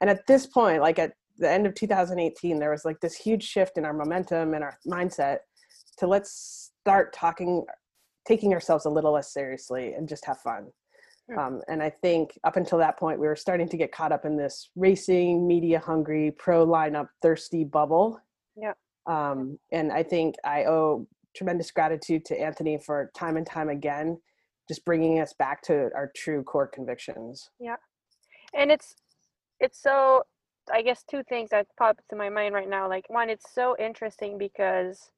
and 0.00 0.10
at 0.10 0.26
this 0.26 0.46
point 0.46 0.80
like 0.80 0.98
at 0.98 1.12
the 1.38 1.50
end 1.50 1.66
of 1.66 1.74
2018 1.74 2.58
there 2.58 2.70
was 2.70 2.84
like 2.84 3.00
this 3.00 3.14
huge 3.14 3.44
shift 3.44 3.78
in 3.78 3.84
our 3.84 3.92
momentum 3.92 4.54
and 4.54 4.64
our 4.64 4.76
mindset 4.86 5.38
to 5.96 6.06
let's 6.06 6.72
start 6.80 7.12
talking 7.12 7.64
taking 8.26 8.52
ourselves 8.52 8.84
a 8.84 8.90
little 8.90 9.12
less 9.12 9.32
seriously 9.32 9.94
and 9.94 10.08
just 10.08 10.24
have 10.24 10.38
fun 10.38 10.66
um, 11.36 11.60
and 11.68 11.82
I 11.82 11.90
think 11.90 12.38
up 12.44 12.56
until 12.56 12.78
that 12.78 12.98
point, 12.98 13.20
we 13.20 13.26
were 13.26 13.36
starting 13.36 13.68
to 13.68 13.76
get 13.76 13.92
caught 13.92 14.12
up 14.12 14.24
in 14.24 14.36
this 14.36 14.70
racing, 14.76 15.46
media 15.46 15.78
hungry, 15.78 16.32
pro 16.38 16.66
lineup 16.66 17.08
thirsty 17.22 17.64
bubble. 17.64 18.20
Yeah. 18.56 18.72
Um, 19.06 19.58
and 19.72 19.92
I 19.92 20.02
think 20.02 20.36
I 20.44 20.64
owe 20.64 21.06
tremendous 21.34 21.70
gratitude 21.70 22.24
to 22.26 22.40
Anthony 22.40 22.78
for 22.78 23.10
time 23.14 23.36
and 23.36 23.46
time 23.46 23.68
again, 23.68 24.20
just 24.68 24.84
bringing 24.84 25.20
us 25.20 25.32
back 25.32 25.62
to 25.62 25.90
our 25.94 26.10
true 26.16 26.42
core 26.42 26.66
convictions. 26.66 27.50
Yeah. 27.58 27.76
And 28.54 28.70
it's, 28.70 28.94
it's 29.60 29.80
so, 29.80 30.24
I 30.72 30.82
guess 30.82 31.04
two 31.08 31.22
things 31.28 31.50
that 31.50 31.66
pop 31.78 31.98
to 32.10 32.16
my 32.16 32.28
mind 32.28 32.54
right 32.54 32.68
now. 32.68 32.88
Like 32.88 33.08
one, 33.08 33.30
it's 33.30 33.52
so 33.54 33.76
interesting 33.78 34.38
because 34.38 35.10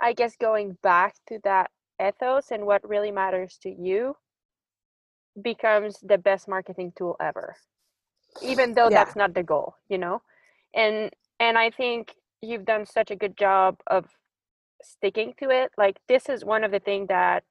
I 0.00 0.12
guess 0.12 0.36
going 0.36 0.76
back 0.82 1.14
to 1.28 1.38
that 1.44 1.70
ethos 2.04 2.50
and 2.50 2.66
what 2.66 2.86
really 2.86 3.10
matters 3.10 3.58
to 3.62 3.70
you 3.70 4.16
becomes 5.42 5.98
the 6.02 6.18
best 6.18 6.48
marketing 6.48 6.92
tool 6.96 7.16
ever 7.20 7.54
even 8.42 8.74
though 8.74 8.88
yeah. 8.90 9.04
that's 9.04 9.16
not 9.16 9.34
the 9.34 9.42
goal 9.42 9.74
you 9.88 9.98
know? 9.98 10.22
And 10.74 11.10
and 11.40 11.58
i 11.58 11.70
think 11.70 12.14
you've 12.42 12.64
done 12.64 12.86
such 12.86 13.10
a 13.10 13.16
good 13.16 13.36
job 13.36 13.78
of 13.86 14.06
sticking 14.82 15.32
to 15.38 15.50
it. 15.50 15.72
Like 15.78 15.98
this 16.08 16.28
is 16.28 16.44
one 16.44 16.62
of 16.62 16.70
the 16.70 16.80
things 16.80 17.08
that 17.08 17.44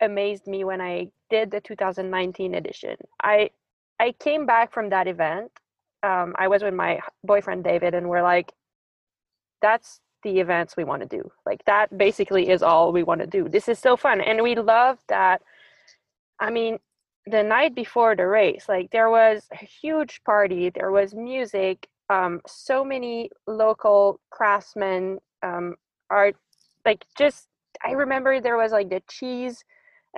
amazed 0.00 0.46
me 0.46 0.64
when 0.64 0.80
i 0.80 1.08
did 1.30 1.50
the 1.50 1.60
2019 1.60 2.54
edition. 2.54 2.96
I 3.22 3.50
i 4.00 4.12
came 4.18 4.44
back 4.44 4.72
from 4.72 4.90
that 4.90 5.06
event 5.06 5.52
um, 6.02 6.34
i 6.36 6.48
was 6.48 6.62
with 6.62 6.74
my 6.74 7.00
boyfriend 7.22 7.62
david 7.62 7.94
and 7.94 8.08
we're 8.08 8.22
like 8.22 8.52
that's 9.62 10.00
the 10.24 10.40
events 10.40 10.76
we 10.76 10.84
want 10.84 11.02
to 11.02 11.08
do. 11.08 11.30
Like 11.46 11.64
that 11.66 11.96
basically 11.96 12.48
is 12.48 12.62
all 12.62 12.92
we 12.92 13.02
want 13.02 13.20
to 13.20 13.26
do. 13.26 13.48
This 13.48 13.68
is 13.68 13.78
so 13.78 13.96
fun 13.96 14.20
and 14.20 14.42
we 14.42 14.54
love 14.56 14.98
that. 15.08 15.42
I 16.40 16.50
mean 16.50 16.78
the 17.26 17.42
night 17.42 17.74
before 17.74 18.14
the 18.14 18.26
race 18.26 18.68
like 18.68 18.90
there 18.90 19.10
was 19.10 19.48
a 19.52 19.64
huge 19.64 20.20
party 20.24 20.70
there 20.70 20.90
was 20.90 21.14
music 21.14 21.88
um, 22.10 22.40
so 22.46 22.84
many 22.84 23.30
local 23.46 24.20
craftsmen 24.30 25.18
um, 25.42 25.74
art 26.10 26.36
like 26.84 27.04
just 27.16 27.48
i 27.84 27.92
remember 27.92 28.40
there 28.40 28.58
was 28.58 28.72
like 28.72 28.90
the 28.90 29.02
cheese 29.08 29.64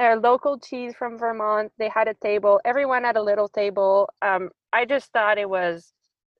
uh, 0.01 0.17
local 0.21 0.59
cheese 0.59 0.95
from 0.99 1.17
vermont 1.17 1.71
they 1.79 1.89
had 1.89 2.09
a 2.09 2.15
table 2.15 2.61
everyone 2.65 3.05
had 3.05 3.17
a 3.17 3.23
little 3.23 3.49
table 3.49 4.09
um, 4.23 4.51
i 4.73 4.85
just 4.85 5.13
thought 5.13 5.39
it 5.39 5.49
was 5.49 5.93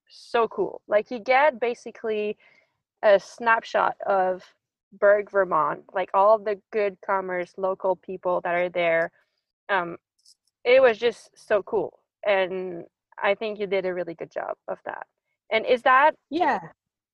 so 0.09 0.49
cool 0.49 0.81
like 0.89 1.11
you 1.11 1.19
get 1.19 1.61
basically 1.61 2.37
a 3.03 3.21
snapshot 3.21 3.97
of 4.07 4.43
Burke 4.99 5.31
vermont 5.31 5.83
like 5.93 6.11
all 6.15 6.39
the 6.39 6.61
good 6.73 6.97
commerce 7.05 7.53
local 7.57 7.97
people 7.97 8.41
that 8.43 8.55
are 8.55 8.69
there 8.69 9.11
um, 9.69 9.97
it 10.67 10.83
was 10.83 10.99
just 10.99 11.31
so 11.35 11.63
cool 11.63 12.01
and 12.27 12.85
i 13.23 13.35
think 13.35 13.59
you 13.59 13.67
did 13.67 13.87
a 13.87 13.95
really 13.95 14.15
good 14.15 14.31
job 14.31 14.55
of 14.69 14.79
that 14.85 15.07
and 15.51 15.65
is 15.65 15.81
that 15.83 16.13
yeah 16.29 16.59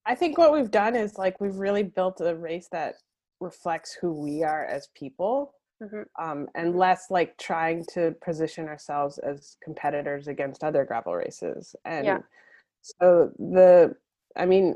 i 0.06 0.14
think 0.14 0.38
what 0.38 0.52
we've 0.52 0.70
done 0.70 0.96
is 0.96 1.18
like 1.18 1.40
we've 1.40 1.56
really 1.56 1.84
built 1.84 2.20
a 2.20 2.34
race 2.34 2.68
that 2.72 2.94
reflects 3.40 3.96
who 4.00 4.12
we 4.12 4.42
are 4.42 4.64
as 4.64 4.88
people 4.96 5.54
mm-hmm. 5.82 6.02
um, 6.22 6.48
and 6.54 6.76
less 6.76 7.06
like 7.10 7.36
trying 7.38 7.84
to 7.92 8.14
position 8.24 8.66
ourselves 8.66 9.18
as 9.18 9.56
competitors 9.62 10.28
against 10.28 10.64
other 10.64 10.84
gravel 10.84 11.14
races 11.14 11.76
and 11.84 12.06
yeah. 12.06 12.18
so 12.80 13.30
the 13.38 13.94
i 14.36 14.46
mean 14.46 14.74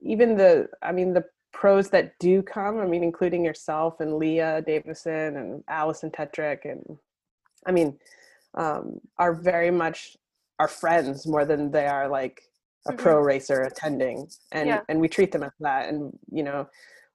even 0.00 0.36
the 0.36 0.68
i 0.82 0.90
mean 0.90 1.14
the 1.14 1.24
pros 1.52 1.88
that 1.90 2.18
do 2.18 2.42
come 2.42 2.80
i 2.80 2.86
mean 2.86 3.04
including 3.04 3.44
yourself 3.44 4.00
and 4.00 4.16
lea 4.16 4.60
davison 4.66 5.36
and 5.36 5.62
alison 5.68 6.10
tetrick 6.10 6.64
and 6.64 6.98
i 7.66 7.72
mean 7.72 7.98
um, 8.56 9.00
are 9.18 9.34
very 9.34 9.70
much 9.70 10.16
our 10.60 10.68
friends 10.68 11.26
more 11.26 11.44
than 11.44 11.70
they 11.70 11.86
are 11.86 12.08
like 12.08 12.42
a 12.86 12.90
mm-hmm. 12.90 13.02
pro 13.02 13.18
racer 13.18 13.62
attending 13.62 14.28
and 14.52 14.68
yeah. 14.68 14.80
and 14.88 15.00
we 15.00 15.08
treat 15.08 15.32
them 15.32 15.42
as 15.42 15.52
that 15.60 15.88
and 15.88 16.16
you 16.30 16.42
know 16.42 16.66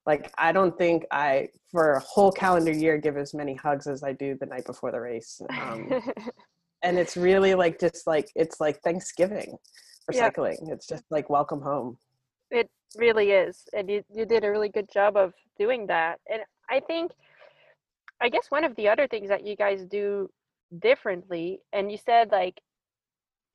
like 0.06 0.32
i 0.38 0.52
don't 0.52 0.78
think 0.78 1.06
i 1.12 1.48
for 1.72 1.94
a 1.94 2.00
whole 2.00 2.32
calendar 2.32 2.72
year 2.72 2.98
give 2.98 3.18
as 3.18 3.34
many 3.34 3.54
hugs 3.54 3.88
as 3.88 4.04
i 4.04 4.12
do 4.12 4.36
the 4.40 4.46
night 4.46 4.66
before 4.66 4.92
the 4.92 5.00
race 5.00 5.42
um, 5.62 6.02
and 6.84 6.98
it's 6.98 7.16
really 7.16 7.54
like 7.56 7.80
just 7.80 8.08
like 8.08 8.30
it's 8.36 8.60
like 8.60 8.82
thanksgiving 8.82 9.58
for 10.06 10.14
yeah. 10.14 10.26
cycling 10.26 10.58
it's 10.68 10.88
just 10.88 11.04
like 11.10 11.30
welcome 11.30 11.62
home 11.62 11.98
it 12.52 12.70
really 12.98 13.32
is 13.32 13.64
and 13.74 13.90
you, 13.90 14.04
you 14.12 14.26
did 14.26 14.44
a 14.44 14.50
really 14.50 14.70
good 14.70 14.90
job 14.92 15.16
of 15.16 15.34
doing 15.58 15.86
that 15.86 16.20
and 16.32 16.42
i 16.70 16.80
think 16.80 17.12
i 18.22 18.28
guess 18.28 18.48
one 18.50 18.64
of 18.64 18.76
the 18.76 18.88
other 18.88 19.08
things 19.08 19.30
that 19.30 19.46
you 19.46 19.56
guys 19.56 19.86
do 19.86 20.28
differently 20.78 21.62
and 21.74 21.92
you 21.92 21.98
said 21.98 22.32
like 22.32 22.62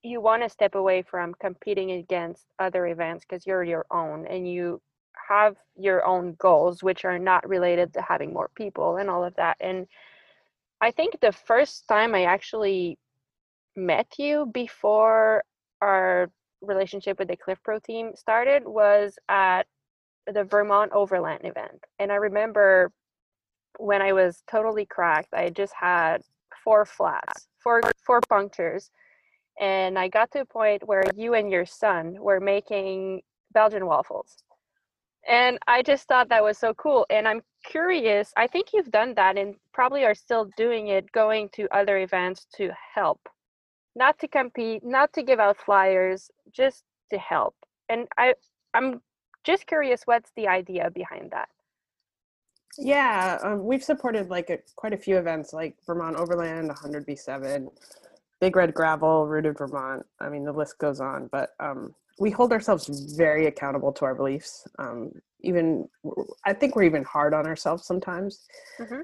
you 0.03 0.21
want 0.21 0.43
to 0.43 0.49
step 0.49 0.75
away 0.75 1.03
from 1.03 1.35
competing 1.41 1.93
against 1.93 2.45
other 2.59 2.87
events 2.87 3.25
because 3.25 3.47
you're 3.47 3.63
your 3.65 3.87
own 3.91 4.27
and 4.27 4.51
you 4.51 4.81
have 5.29 5.57
your 5.77 6.05
own 6.05 6.35
goals 6.39 6.83
which 6.83 7.05
are 7.05 7.19
not 7.19 7.49
related 7.49 7.95
to 7.95 8.03
having 8.03 8.33
more 8.33 8.51
people 8.55 8.97
and 8.97 9.09
all 9.09 9.25
of 9.25 9.35
that 9.37 9.57
and 9.61 9.87
i 10.81 10.91
think 10.91 11.19
the 11.21 11.33
first 11.33 11.87
time 11.89 12.15
i 12.15 12.25
actually 12.25 12.99
met 13.77 14.07
you 14.19 14.47
before 14.53 15.43
our 15.81 16.31
relationship 16.61 17.19
with 17.19 17.29
the 17.29 17.37
clif 17.37 17.59
pro 17.63 17.79
team 17.79 18.13
started 18.15 18.65
was 18.67 19.19
at 19.29 19.67
the 20.27 20.45
vermont 20.45 20.91
overland 20.93 21.45
event 21.45 21.85
and 21.99 22.11
i 22.11 22.17
remember 22.17 22.91
when 23.79 24.03
i 24.03 24.13
was 24.13 24.43
totally 24.51 24.87
cracked 24.87 25.33
i 25.33 25.49
just 25.49 25.73
had 25.79 26.23
four 26.65 26.87
flats 26.87 27.49
four 27.63 27.83
four 28.07 28.21
punctures 28.29 28.91
and 29.61 29.99
I 29.99 30.09
got 30.09 30.33
to 30.33 30.41
a 30.41 30.45
point 30.45 30.87
where 30.87 31.05
you 31.15 31.35
and 31.35 31.51
your 31.51 31.67
son 31.67 32.17
were 32.21 32.41
making 32.41 33.23
Belgian 33.53 33.87
waffles. 33.87 34.37
And 35.29 35.59
I 35.67 35.83
just 35.83 36.09
thought 36.09 36.29
that 36.29 36.43
was 36.43 36.59
so 36.59 36.75
cool. 36.75 37.07
And 37.09 37.27
I'm 37.29 37.41
curious, 37.65 38.33
I 38.37 38.47
think 38.47 38.69
you've 38.73 38.91
done 38.91 39.15
that 39.15 39.39
and 39.39 39.55
probably 39.73 40.05
are 40.05 40.15
still 40.15 40.51
doing 40.57 40.89
it, 40.89 41.11
going 41.13 41.49
to 41.55 41.69
other 41.75 41.99
events 41.99 42.47
to 42.57 42.71
help, 42.95 43.21
not 43.97 44.19
to 44.21 44.29
compete, 44.29 44.85
not 44.85 45.13
to 45.15 45.23
give 45.23 45.41
out 45.41 45.57
flyers, 45.57 46.31
just 46.53 46.85
to 47.11 47.19
help. 47.19 47.55
And 47.89 48.09
I, 48.19 48.35
I'm 48.75 49.01
just 49.45 49.67
curious, 49.67 50.03
what's 50.05 50.33
the 50.37 50.49
idea 50.49 50.91
behind 50.91 51.31
that? 51.31 51.49
Yeah, 52.79 53.39
um, 53.43 53.65
we've 53.65 53.85
supported 53.85 54.31
like 54.31 54.51
a, 54.51 54.59
quite 54.77 54.93
a 54.93 54.97
few 54.97 55.19
events 55.19 55.53
like 55.53 55.77
Vermont 55.87 56.17
Overland, 56.17 56.71
100B7, 56.71 57.69
Big 58.41 58.57
Red 58.57 58.75
Gravel, 58.75 59.27
Rooted 59.27 59.59
Vermont. 59.59 60.05
I 60.21 60.29
mean, 60.29 60.45
the 60.45 60.53
list 60.53 60.79
goes 60.79 61.01
on, 61.01 61.29
but 61.31 61.51
um, 61.61 61.95
we 62.19 62.31
hold 62.31 62.53
ourselves 62.53 63.15
very 63.17 63.47
accountable 63.47 63.93
to 63.93 64.05
our 64.05 64.15
beliefs. 64.15 64.67
Um, 64.79 65.13
even, 65.41 65.89
I 66.45 66.53
think 66.53 66.75
we're 66.75 66.85
even 66.85 67.05
hard 67.05 67.35
on 67.35 67.47
ourselves 67.47 67.87
sometimes. 67.87 68.47
Mm-hmm. 68.79 69.01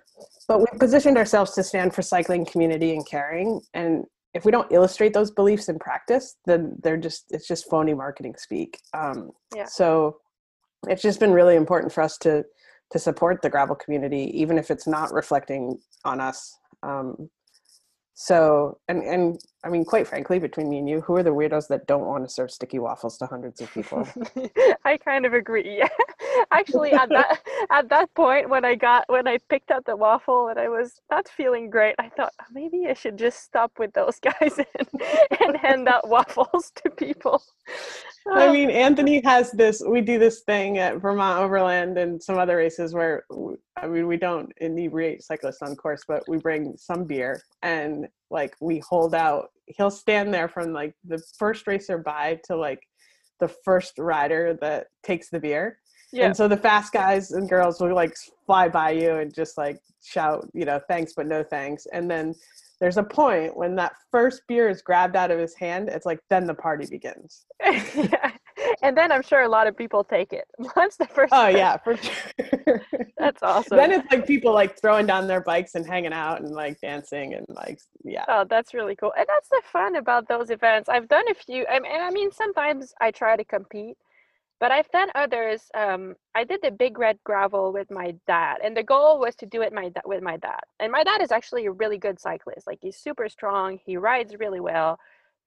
But 0.49 0.61
we 0.61 0.79
positioned 0.79 1.19
ourselves 1.19 1.53
to 1.53 1.63
stand 1.63 1.95
for 1.95 2.03
cycling, 2.03 2.45
community, 2.45 2.95
and 2.95 3.07
caring. 3.07 3.61
And 3.75 4.05
if 4.35 4.45
we 4.45 4.53
don't 4.53 4.71
illustrate 4.73 5.13
those 5.13 5.31
beliefs 5.31 5.69
in 5.69 5.79
practice, 5.79 6.37
then 6.47 6.77
they're 6.83 6.97
just 6.97 7.27
it's 7.31 7.49
just 7.49 7.69
phony 7.69 7.95
marketing 7.95 8.35
speak. 8.37 8.79
Um, 8.95 9.31
yeah. 9.55 9.65
So 9.65 10.19
it's 10.89 11.03
just 11.03 11.21
been 11.21 11.33
really 11.33 11.57
important 11.57 11.93
for 11.93 12.03
us 12.03 12.17
to 12.19 12.45
to 12.93 12.99
support 12.99 13.43
the 13.43 13.51
gravel 13.51 13.77
community, 13.77 14.31
even 14.35 14.59
if 14.59 14.71
it's 14.71 14.87
not 14.87 15.13
reflecting 15.13 15.79
on 16.05 16.21
us. 16.21 16.59
Um, 16.83 17.31
so, 18.15 18.79
and 18.89 19.03
and 19.03 19.41
I 19.63 19.69
mean, 19.69 19.85
quite 19.85 20.09
frankly, 20.09 20.39
between 20.39 20.71
me 20.71 20.79
and 20.79 20.89
you, 20.89 21.03
who 21.03 21.17
are 21.17 21.23
the 21.23 21.35
weirdos 21.35 21.69
that 21.69 21.87
don't 21.87 22.07
want 22.07 22.25
to 22.25 22.31
serve 22.31 22.51
sticky 22.51 22.79
waffles 22.79 23.19
to 23.19 23.27
hundreds 23.27 23.61
of 23.61 23.71
people? 23.73 24.09
I 24.87 24.97
kind 24.97 25.27
of 25.27 25.35
agree. 25.35 25.77
Yeah. 25.79 25.89
Actually, 26.51 26.93
at 26.93 27.11
that 27.11 27.41
at 27.71 27.89
that 27.91 28.13
point, 28.15 28.49
when 28.49 28.65
I 28.65 28.75
got 28.75 29.05
when 29.09 29.29
I 29.29 29.37
picked 29.51 29.71
up 29.71 29.85
the 29.85 29.97
waffle 29.97 30.49
and 30.49 30.59
I 30.59 30.71
was 30.71 31.03
not 31.11 31.29
feeling 31.29 31.69
great, 31.69 31.95
I 31.99 32.09
thought 32.09 32.33
oh, 32.41 32.45
maybe 32.53 32.87
I 32.89 32.95
should 32.95 33.19
just 33.19 33.43
stop 33.43 33.73
with 33.79 33.93
those 33.93 34.19
guys 34.19 34.59
and, 34.59 35.03
and 35.41 35.57
hand 35.59 35.89
out 35.89 36.09
waffles 36.09 36.73
to 36.77 36.91
people. 36.91 37.43
I 38.33 38.47
um, 38.47 38.55
mean, 38.55 38.71
Anthony 38.71 39.21
has 39.25 39.51
this. 39.53 39.83
We 39.87 40.01
do 40.01 40.19
this 40.19 40.41
thing 40.41 40.79
at 40.79 41.03
Vermont 41.03 41.39
Overland 41.39 41.99
and 41.99 42.23
some 42.23 42.39
other 42.39 42.57
races 42.57 42.95
where, 42.95 43.25
I 43.77 43.87
mean, 43.87 44.07
we 44.07 44.17
don't 44.17 44.53
inebriate 44.59 45.23
cyclists 45.23 45.63
on 45.63 45.77
course, 45.77 46.03
but 46.07 46.27
we 46.29 46.39
bring 46.39 46.77
some 46.77 47.05
beer 47.05 47.43
and 47.63 48.09
like 48.31 48.55
we 48.61 48.79
hold 48.79 49.15
out. 49.15 49.51
He'll 49.67 49.91
stand 49.91 50.33
there 50.33 50.49
from 50.49 50.73
like 50.73 50.95
the 51.05 51.23
first 51.39 51.67
racer 51.67 51.99
by 51.99 52.41
to 52.45 52.57
like 52.57 52.81
the 53.39 53.49
first 53.49 53.99
rider 53.99 54.59
that 54.61 54.89
takes 55.03 55.31
the 55.31 55.41
beer. 55.41 55.79
Yeah. 56.13 56.27
And 56.27 56.37
so 56.37 56.49
the 56.49 56.57
fast 56.57 56.93
guys 56.93 57.31
and 57.31 57.49
girls 57.49 57.81
will 57.81 57.95
like 57.95 58.15
fly 58.47 58.69
by 58.69 58.91
you 58.91 59.17
and 59.17 59.33
just 59.33 59.57
like 59.57 59.79
shout, 60.05 60.49
you 60.53 60.65
know, 60.65 60.81
thanks 60.89 61.13
but 61.17 61.27
no 61.27 61.43
thanks. 61.43 61.87
And 61.93 62.11
then 62.11 62.35
there's 62.81 62.97
a 62.97 63.03
point 63.03 63.57
when 63.57 63.77
that 63.77 63.93
first 64.11 64.43
beer 64.49 64.69
is 64.69 64.83
grabbed 64.83 65.15
out 65.15 65.31
of 65.31 65.39
his 65.39 65.55
hand 65.55 65.89
it's 65.89 66.07
like 66.07 66.19
then 66.31 66.47
the 66.47 66.55
party 66.55 66.87
begins 66.87 67.45
yeah. 67.65 68.33
And 68.83 68.97
then 68.97 69.13
i'm 69.13 69.23
sure 69.23 69.43
a 69.43 69.49
lot 69.49 69.67
of 69.67 69.77
people 69.77 70.03
take 70.05 70.33
it 70.33 70.45
once 70.77 70.97
the 70.97 71.07
first 71.07 71.33
oh 71.33 71.49
yeah 71.49 71.77
for 71.77 71.97
sure 71.97 72.83
that's 73.19 73.43
awesome 73.43 73.77
then 73.77 73.93
it's 73.93 74.11
like 74.11 74.27
people 74.27 74.53
like 74.53 74.81
throwing 74.81 75.07
down 75.07 75.27
their 75.27 75.41
bikes 75.41 75.75
and 75.75 75.87
hanging 75.87 76.13
out 76.13 76.41
and 76.41 76.51
like 76.51 76.81
dancing 76.81 77.35
and 77.35 77.47
like 77.49 77.81
yeah 78.05 78.25
oh 78.29 78.45
that's 78.49 78.75
really 78.75 78.97
cool 78.97 79.13
and 79.17 79.27
that's 79.29 79.49
the 79.49 79.63
fun 79.73 79.97
about 79.97 80.29
those 80.29 80.51
events 80.51 80.89
i've 80.89 81.09
done 81.09 81.25
a 81.31 81.35
few 81.35 81.65
and 81.71 81.85
i 81.87 82.11
mean 82.11 82.31
sometimes 82.31 82.93
i 83.01 83.11
try 83.11 83.37
to 83.37 83.45
compete 83.45 83.97
but 84.61 84.71
I've 84.71 84.91
done 84.91 85.09
others. 85.15 85.71
Um, 85.75 86.15
I 86.35 86.45
did 86.45 86.61
the 86.63 86.71
big 86.71 86.99
red 86.99 87.19
gravel 87.25 87.73
with 87.73 87.91
my 87.91 88.15
dad, 88.27 88.59
and 88.63 88.77
the 88.77 88.83
goal 88.83 89.19
was 89.19 89.35
to 89.37 89.47
do 89.47 89.63
it 89.63 89.73
my 89.73 89.91
with 90.05 90.23
my 90.23 90.37
dad. 90.37 90.61
And 90.79 90.93
my 90.93 91.03
dad 91.03 91.23
is 91.23 91.33
actually 91.33 91.65
a 91.65 91.73
really 91.73 91.97
good 91.97 92.21
cyclist. 92.21 92.67
Like 92.67 92.79
he's 92.83 92.97
super 92.97 93.29
strong. 93.31 93.79
He 93.85 93.97
rides 93.97 94.37
really 94.39 94.61
well. 94.61 94.99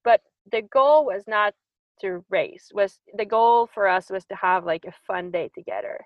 But 0.04 0.22
the 0.52 0.64
goal 0.64 1.06
was 1.06 1.24
not 1.28 1.54
to 2.02 2.24
race. 2.30 2.70
Was 2.74 3.00
the 3.18 3.26
goal 3.26 3.70
for 3.74 3.88
us 3.88 4.10
was 4.10 4.26
to 4.26 4.36
have 4.36 4.66
like 4.66 4.86
a 4.86 4.94
fun 5.08 5.32
day 5.32 5.50
together. 5.54 6.00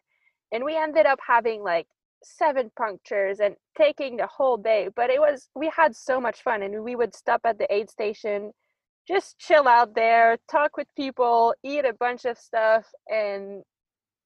And 0.51 0.63
we 0.63 0.77
ended 0.77 1.05
up 1.05 1.19
having 1.25 1.63
like 1.63 1.87
seven 2.23 2.71
punctures 2.77 3.39
and 3.39 3.55
taking 3.77 4.17
the 4.17 4.27
whole 4.27 4.57
day. 4.57 4.89
But 4.95 5.09
it 5.09 5.19
was 5.19 5.49
we 5.55 5.71
had 5.75 5.95
so 5.95 6.19
much 6.21 6.41
fun, 6.41 6.63
and 6.63 6.83
we 6.83 6.95
would 6.95 7.15
stop 7.15 7.41
at 7.45 7.57
the 7.57 7.73
aid 7.73 7.89
station 7.89 8.51
just 9.07 9.39
chill 9.39 9.67
out 9.67 9.95
there, 9.95 10.37
talk 10.51 10.75
with 10.75 10.87
people, 10.95 11.53
eat 11.63 11.85
a 11.85 11.93
bunch 11.93 12.25
of 12.25 12.37
stuff. 12.37 12.85
And 13.07 13.63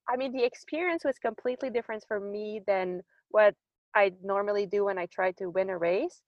I 0.08 0.16
mean, 0.16 0.32
the 0.32 0.44
experience 0.44 1.04
was 1.04 1.18
completely 1.18 1.70
different 1.70 2.04
for 2.08 2.18
me 2.18 2.60
than 2.66 3.02
what 3.30 3.54
I 3.94 4.12
normally 4.22 4.66
do 4.66 4.84
when 4.86 4.98
I 4.98 5.06
try 5.06 5.32
to 5.32 5.46
win 5.46 5.70
a 5.70 5.78
race. 5.78 6.22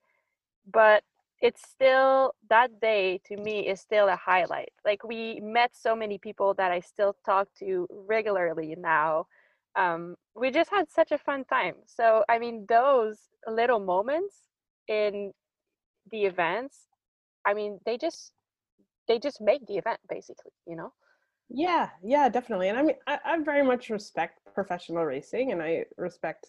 But 0.73 1.03
it's 1.41 1.63
still, 1.69 2.35
that 2.49 2.81
day 2.81 3.21
to 3.27 3.37
me 3.37 3.69
is 3.69 3.81
still 3.81 4.09
a 4.09 4.17
highlight. 4.17 4.73
Like, 4.85 5.05
we 5.05 5.41
met 5.41 5.73
so 5.75 5.95
many 5.95 6.19
people 6.19 6.55
that 6.55 6.73
I 6.73 6.81
still 6.81 7.17
talk 7.25 7.49
to 7.59 7.87
regularly 7.91 8.75
now. 8.79 9.27
Um, 9.77 10.15
we 10.35 10.51
just 10.51 10.71
had 10.71 10.91
such 10.91 11.13
a 11.13 11.19
fun 11.19 11.45
time. 11.45 11.75
So, 11.87 12.25
I 12.29 12.39
mean, 12.39 12.65
those 12.69 13.19
little 13.47 13.81
moments 13.81 14.37
in 14.89 15.33
the 16.11 16.25
events 16.25 16.87
I 17.45 17.55
mean, 17.55 17.79
they 17.85 17.99
just 17.99 18.33
they 19.07 19.19
just 19.19 19.41
make 19.41 19.67
the 19.67 19.77
event 19.77 20.01
basically 20.09 20.51
you 20.67 20.77
know 20.77 20.93
yeah 21.51 21.91
yeah 22.03 22.27
definitely 22.27 22.71
and 22.71 22.79
i 22.79 22.83
mean 22.83 22.97
I, 23.07 23.19
I 23.23 23.39
very 23.43 23.63
much 23.63 23.91
respect 23.91 24.39
professional 24.55 25.05
racing 25.05 25.53
and 25.53 25.61
i 25.61 25.85
respect 25.99 26.47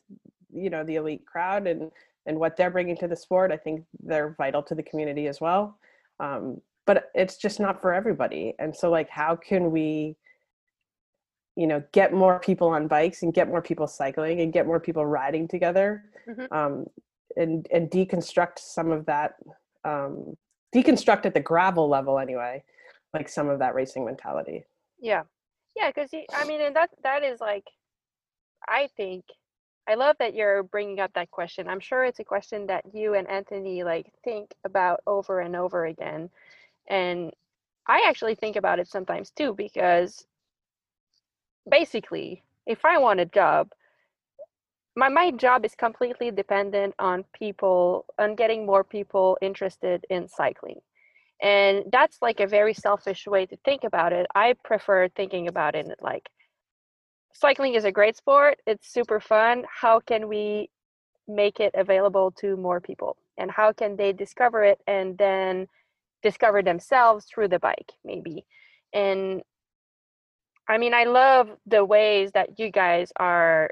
you 0.53 0.69
know 0.69 0.85
the 0.85 0.95
elite 0.95 1.25
crowd 1.25 1.67
and 1.67 1.91
and 2.25 2.39
what 2.39 2.57
they're 2.57 2.71
bringing 2.71 2.97
to 2.97 3.07
the 3.07 3.15
sport 3.15 3.51
i 3.51 3.57
think 3.57 3.83
they're 4.03 4.35
vital 4.37 4.61
to 4.63 4.75
the 4.75 4.83
community 4.83 5.27
as 5.27 5.41
well. 5.41 5.77
Um, 6.19 6.61
but 6.85 7.11
it's 7.15 7.37
just 7.37 7.59
not 7.59 7.81
for 7.81 7.93
everybody. 7.93 8.53
And 8.59 8.75
so 8.75 8.89
like 8.89 9.09
how 9.09 9.35
can 9.35 9.71
we 9.71 10.15
you 11.55 11.67
know 11.67 11.81
get 11.93 12.13
more 12.13 12.39
people 12.39 12.67
on 12.67 12.87
bikes 12.87 13.23
and 13.23 13.33
get 13.33 13.47
more 13.47 13.61
people 13.61 13.87
cycling 13.87 14.41
and 14.41 14.51
get 14.51 14.67
more 14.67 14.79
people 14.79 15.05
riding 15.05 15.47
together 15.47 16.03
mm-hmm. 16.27 16.53
um, 16.53 16.85
and 17.37 17.67
and 17.71 17.89
deconstruct 17.89 18.59
some 18.59 18.91
of 18.91 19.05
that 19.05 19.35
um, 19.85 20.35
deconstruct 20.75 21.25
at 21.25 21.33
the 21.33 21.39
gravel 21.39 21.87
level 21.87 22.19
anyway 22.19 22.61
like 23.13 23.29
some 23.29 23.47
of 23.49 23.59
that 23.59 23.73
racing 23.73 24.03
mentality? 24.05 24.65
Yeah. 24.99 25.23
Yeah 25.75 25.91
because 25.93 26.09
i 26.33 26.45
mean 26.45 26.61
and 26.61 26.75
that 26.75 26.89
that 27.03 27.23
is 27.23 27.39
like 27.39 27.65
i 28.67 28.89
think 28.97 29.23
i 29.87 29.95
love 29.95 30.15
that 30.19 30.35
you're 30.35 30.63
bringing 30.63 30.99
up 30.99 31.11
that 31.13 31.31
question 31.31 31.67
i'm 31.67 31.79
sure 31.79 32.03
it's 32.03 32.19
a 32.19 32.23
question 32.23 32.67
that 32.67 32.83
you 32.93 33.13
and 33.13 33.29
anthony 33.29 33.83
like 33.83 34.11
think 34.23 34.53
about 34.63 35.01
over 35.07 35.39
and 35.39 35.55
over 35.55 35.85
again 35.85 36.29
and 36.87 37.31
i 37.87 38.05
actually 38.07 38.35
think 38.35 38.55
about 38.55 38.79
it 38.79 38.87
sometimes 38.87 39.31
too 39.31 39.53
because 39.53 40.25
basically 41.69 42.43
if 42.65 42.85
i 42.85 42.97
want 42.97 43.19
a 43.19 43.25
job 43.25 43.71
my 44.95 45.09
my 45.09 45.31
job 45.31 45.65
is 45.65 45.75
completely 45.75 46.31
dependent 46.31 46.93
on 46.99 47.23
people 47.33 48.05
on 48.17 48.35
getting 48.35 48.65
more 48.65 48.83
people 48.83 49.37
interested 49.41 50.05
in 50.09 50.27
cycling 50.27 50.79
and 51.41 51.83
that's 51.91 52.21
like 52.21 52.39
a 52.39 52.47
very 52.47 52.73
selfish 52.73 53.27
way 53.27 53.45
to 53.45 53.57
think 53.65 53.83
about 53.83 54.13
it 54.13 54.25
i 54.35 54.53
prefer 54.63 55.07
thinking 55.09 55.47
about 55.47 55.75
it 55.75 55.87
like 56.01 56.29
cycling 57.35 57.75
is 57.75 57.85
a 57.85 57.91
great 57.91 58.17
sport 58.17 58.59
it's 58.65 58.91
super 58.91 59.19
fun 59.19 59.63
how 59.81 59.99
can 59.99 60.27
we 60.27 60.69
make 61.27 61.59
it 61.59 61.73
available 61.75 62.31
to 62.31 62.55
more 62.57 62.79
people? 62.79 63.17
And 63.37 63.51
how 63.51 63.73
can 63.73 63.95
they 63.95 64.13
discover 64.13 64.63
it 64.63 64.79
and 64.87 65.17
then 65.17 65.67
discover 66.23 66.61
themselves 66.61 67.25
through 67.25 67.49
the 67.49 67.59
bike 67.59 67.91
maybe? 68.03 68.45
And 68.93 69.41
i 70.67 70.79
mean 70.79 70.95
i 70.95 71.03
love 71.03 71.49
the 71.67 71.85
ways 71.85 72.31
that 72.31 72.57
you 72.57 72.71
guys 72.71 73.11
are 73.17 73.69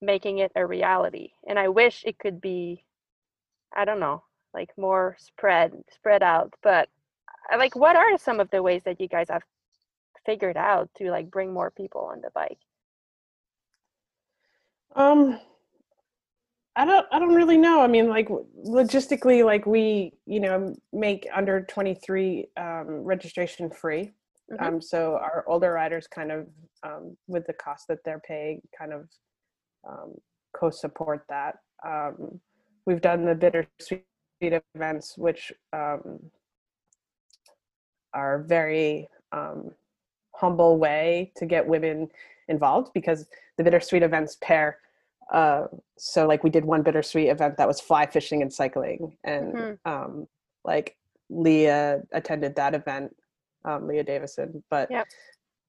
making 0.00 0.38
it 0.38 0.52
a 0.54 0.64
reality 0.64 1.30
and 1.48 1.58
i 1.58 1.66
wish 1.66 2.04
it 2.06 2.18
could 2.20 2.40
be 2.40 2.84
i 3.74 3.84
don't 3.84 3.98
know 3.98 4.22
like 4.52 4.70
more 4.78 5.16
spread 5.18 5.72
spread 5.90 6.22
out 6.22 6.54
but 6.62 6.88
uh, 7.52 7.58
like 7.58 7.74
what 7.74 7.96
are 7.96 8.16
some 8.16 8.38
of 8.38 8.48
the 8.50 8.62
ways 8.62 8.82
that 8.84 9.00
you 9.00 9.08
guys 9.08 9.26
have 9.28 9.42
figured 10.24 10.56
out 10.56 10.88
to 10.96 11.10
like 11.10 11.28
bring 11.30 11.52
more 11.52 11.72
people 11.72 12.02
on 12.12 12.20
the 12.20 12.30
bike 12.32 12.60
um 14.96 15.38
i 16.76 16.84
don't 16.84 17.06
i 17.12 17.18
don't 17.18 17.34
really 17.34 17.58
know 17.58 17.80
i 17.80 17.86
mean 17.86 18.08
like 18.08 18.28
logistically 18.66 19.44
like 19.44 19.66
we 19.66 20.12
you 20.26 20.40
know 20.40 20.74
make 20.92 21.26
under 21.34 21.62
23 21.62 22.46
um, 22.56 22.86
registration 23.04 23.70
free 23.70 24.10
mm-hmm. 24.52 24.64
um, 24.64 24.82
so 24.82 25.14
our 25.14 25.44
older 25.46 25.72
riders 25.72 26.06
kind 26.06 26.32
of 26.32 26.46
um, 26.84 27.16
with 27.26 27.46
the 27.46 27.52
cost 27.54 27.88
that 27.88 27.98
they're 28.04 28.22
paying 28.26 28.60
kind 28.76 28.92
of 28.92 29.08
um, 29.88 30.14
co-support 30.54 31.24
that. 31.28 31.56
Um, 31.86 32.40
we've 32.86 33.00
done 33.00 33.24
the 33.24 33.34
bittersweet 33.34 34.04
events, 34.74 35.18
which 35.18 35.52
um, 35.72 36.20
are 38.14 38.42
very 38.42 39.08
um, 39.32 39.70
humble 40.34 40.78
way 40.78 41.32
to 41.36 41.46
get 41.46 41.66
women 41.66 42.08
involved 42.48 42.90
because 42.94 43.26
the 43.56 43.64
bittersweet 43.64 44.02
events 44.02 44.36
pair. 44.40 44.78
Uh, 45.32 45.66
so 45.96 46.26
like 46.26 46.44
we 46.44 46.50
did 46.50 46.64
one 46.64 46.82
bittersweet 46.82 47.28
event 47.28 47.56
that 47.56 47.68
was 47.68 47.80
fly 47.80 48.06
fishing 48.06 48.42
and 48.42 48.52
cycling, 48.52 49.16
and 49.24 49.54
mm-hmm. 49.54 49.90
Um, 49.90 50.26
like 50.64 50.96
Lea 51.30 51.98
attended 52.12 52.56
that 52.56 52.74
event, 52.74 53.14
um, 53.64 53.86
Lea 53.86 54.02
Davison, 54.02 54.62
but 54.70 54.90
yep. 54.90 55.06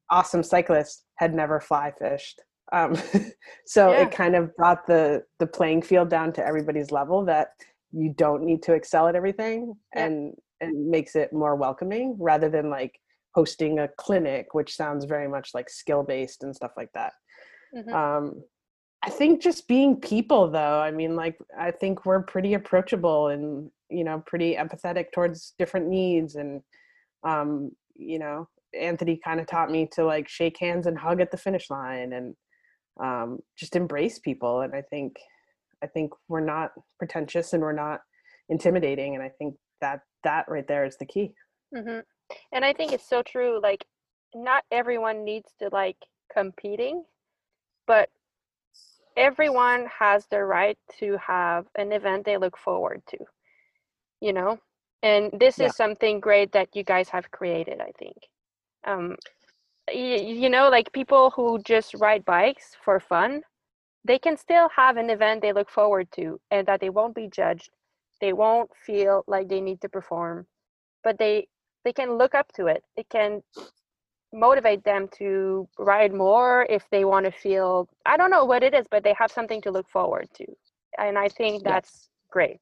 awesome 0.09 0.43
cyclist 0.43 1.05
had 1.17 1.33
never 1.33 1.59
fly 1.59 1.91
fished 1.97 2.41
um, 2.71 2.95
so 3.65 3.91
yeah. 3.91 4.03
it 4.03 4.11
kind 4.11 4.35
of 4.35 4.55
brought 4.55 4.88
the 4.88 5.23
the 5.39 5.47
playing 5.47 5.81
field 5.81 6.09
down 6.09 6.33
to 6.33 6.45
everybody's 6.45 6.91
level 6.91 7.23
that 7.25 7.49
you 7.91 8.13
don't 8.15 8.43
need 8.43 8.63
to 8.63 8.73
excel 8.73 9.07
at 9.07 9.15
everything 9.15 9.73
yeah. 9.95 10.05
and 10.05 10.33
and 10.61 10.88
makes 10.89 11.15
it 11.15 11.33
more 11.33 11.55
welcoming 11.55 12.15
rather 12.19 12.49
than 12.49 12.69
like 12.69 12.99
hosting 13.36 13.80
a 13.80 13.89
clinic 13.98 14.54
which 14.54 14.74
sounds 14.74 15.04
very 15.04 15.28
much 15.28 15.50
like 15.54 15.69
skill 15.69 16.04
based 16.04 16.41
and 16.41 16.56
stuff 16.56 16.71
like 16.78 16.89
that 16.93 17.12
mm-hmm. 17.76 17.93
um, 17.93 18.41
i 19.04 19.10
think 19.10 19.41
just 19.41 19.67
being 19.67 20.00
people 20.00 20.50
though 20.50 20.80
i 20.80 20.89
mean 20.89 21.17
like 21.17 21.38
i 21.60 21.69
think 21.69 22.06
we're 22.06 22.24
pretty 22.24 22.54
approachable 22.54 23.28
and 23.28 23.69
you 23.89 24.06
know 24.06 24.24
pretty 24.26 24.56
empathetic 24.56 25.08
towards 25.13 25.54
different 25.60 25.88
needs 25.88 26.36
and 26.36 26.62
um, 27.28 27.71
you 27.95 28.17
know 28.17 28.48
anthony 28.80 29.19
kind 29.24 29.41
of 29.41 29.48
taught 29.48 29.69
me 29.69 29.88
to 29.91 30.06
like 30.06 30.30
shake 30.30 30.58
hands 30.58 30.88
and 30.88 30.98
hug 30.98 31.19
at 31.19 31.30
the 31.30 31.38
finish 31.38 31.69
line 31.69 32.13
and 32.13 32.36
um, 33.04 33.39
just 33.58 33.76
embrace 33.76 34.17
people 34.17 34.62
and 34.62 34.74
i 34.74 34.82
think 34.82 35.17
i 35.84 35.88
think 35.88 36.13
we're 36.30 36.39
not 36.39 36.71
pretentious 37.00 37.52
and 37.52 37.62
we're 37.62 37.74
not 37.74 38.00
intimidating 38.48 39.13
and 39.13 39.24
i 39.24 39.30
think 39.38 39.56
that 39.82 40.00
that 40.24 40.45
right 40.48 40.69
there 40.69 40.86
is 40.86 40.98
the 40.98 41.06
key 41.06 41.34
mm-hmm. 41.76 42.00
And 42.51 42.65
i 42.65 42.73
think 42.73 42.91
it's 42.91 43.07
so 43.07 43.21
true 43.21 43.59
like 43.61 43.85
not 44.33 44.63
everyone 44.71 45.23
needs 45.23 45.51
to 45.59 45.69
like 45.71 45.97
competing 46.33 47.03
but 47.88 48.09
everyone 49.17 49.88
has 49.99 50.25
the 50.27 50.43
right 50.43 50.77
to 50.99 51.17
have 51.17 51.65
an 51.75 51.91
event 51.91 52.25
they 52.25 52.38
look 52.38 52.57
forward 52.57 53.01
to 53.07 53.17
you 54.21 54.33
know 54.33 54.57
and 55.03 55.31
this 55.39 55.59
yeah. 55.59 55.67
is 55.67 55.75
something 55.75 56.19
great 56.19 56.51
that 56.51 56.75
you 56.75 56.83
guys 56.83 57.09
have 57.09 57.31
created 57.31 57.79
i 57.79 57.91
think 57.97 58.17
um, 58.88 59.15
you 59.91 60.49
know 60.49 60.69
like 60.69 60.91
people 60.91 61.31
who 61.31 61.59
just 61.63 61.93
ride 61.95 62.25
bikes 62.25 62.75
for 62.83 62.99
fun 62.99 63.41
they 64.03 64.19
can 64.19 64.38
still 64.38 64.69
have 64.75 64.97
an 64.97 65.09
event 65.09 65.41
they 65.41 65.53
look 65.53 65.69
forward 65.69 66.07
to 66.11 66.39
and 66.51 66.67
that 66.67 66.79
they 66.79 66.89
won't 66.89 67.15
be 67.15 67.27
judged 67.27 67.69
they 68.21 68.33
won't 68.33 68.69
feel 68.85 69.23
like 69.27 69.47
they 69.47 69.61
need 69.61 69.81
to 69.81 69.89
perform 69.89 70.45
but 71.03 71.17
they 71.17 71.47
they 71.86 71.93
can 71.93 72.17
look 72.17 72.36
up 72.36 72.52
to 72.52 72.67
it 72.67 72.84
it 72.98 73.08
can 73.10 73.41
motivate 74.34 74.84
them 74.84 75.08
to 75.17 75.67
ride 75.80 76.13
more 76.13 76.67
if 76.69 76.84
they 76.91 77.06
want 77.06 77.26
to 77.26 77.32
feel 77.32 77.88
i 78.06 78.17
don't 78.17 78.32
know 78.32 78.43
what 78.43 78.63
it 78.63 78.74
is 78.74 78.86
but 78.91 79.04
they 79.04 79.15
have 79.17 79.32
something 79.32 79.62
to 79.62 79.71
look 79.71 79.88
forward 79.89 80.28
to 80.34 80.45
and 80.98 81.17
i 81.17 81.30
think 81.30 81.63
that's 81.63 81.91
yes. 81.93 82.10
great 82.30 82.60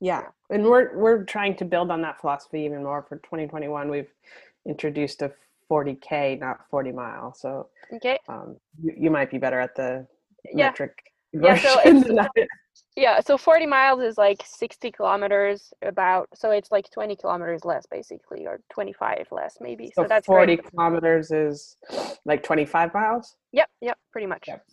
yeah 0.00 0.22
and 0.48 0.64
we're 0.64 0.96
we're 0.96 1.24
trying 1.24 1.54
to 1.54 1.66
build 1.66 1.90
on 1.90 2.00
that 2.00 2.18
philosophy 2.18 2.60
even 2.62 2.82
more 2.82 3.02
for 3.02 3.16
2021 3.16 3.90
we've 3.90 4.14
introduced 4.66 5.20
a 5.20 5.30
40k, 5.70 6.40
not 6.40 6.60
40 6.70 6.92
miles. 6.92 7.40
So 7.40 7.68
okay, 7.94 8.18
um, 8.28 8.56
you, 8.82 8.94
you 8.98 9.10
might 9.10 9.30
be 9.30 9.38
better 9.38 9.60
at 9.60 9.76
the 9.76 10.06
yeah. 10.52 10.66
metric. 10.66 11.12
Yeah, 11.32 11.56
so 11.56 11.80
yeah, 12.96 13.20
so 13.20 13.38
40 13.38 13.66
miles 13.66 14.00
is 14.02 14.18
like 14.18 14.42
60 14.44 14.90
kilometers 14.92 15.72
about, 15.82 16.28
so 16.34 16.50
it's 16.50 16.70
like 16.70 16.90
20 16.90 17.16
kilometers 17.16 17.64
less 17.64 17.86
basically, 17.86 18.46
or 18.46 18.60
25 18.72 19.28
less 19.30 19.56
maybe. 19.60 19.86
So, 19.94 20.02
so 20.02 20.08
that's 20.08 20.26
40 20.26 20.56
great. 20.56 20.70
kilometers 20.70 21.30
is 21.30 21.76
like 22.24 22.42
25 22.42 22.92
miles. 22.92 23.36
Yep, 23.52 23.70
yep, 23.80 23.98
pretty 24.12 24.26
much. 24.26 24.44
Yep. 24.48 24.64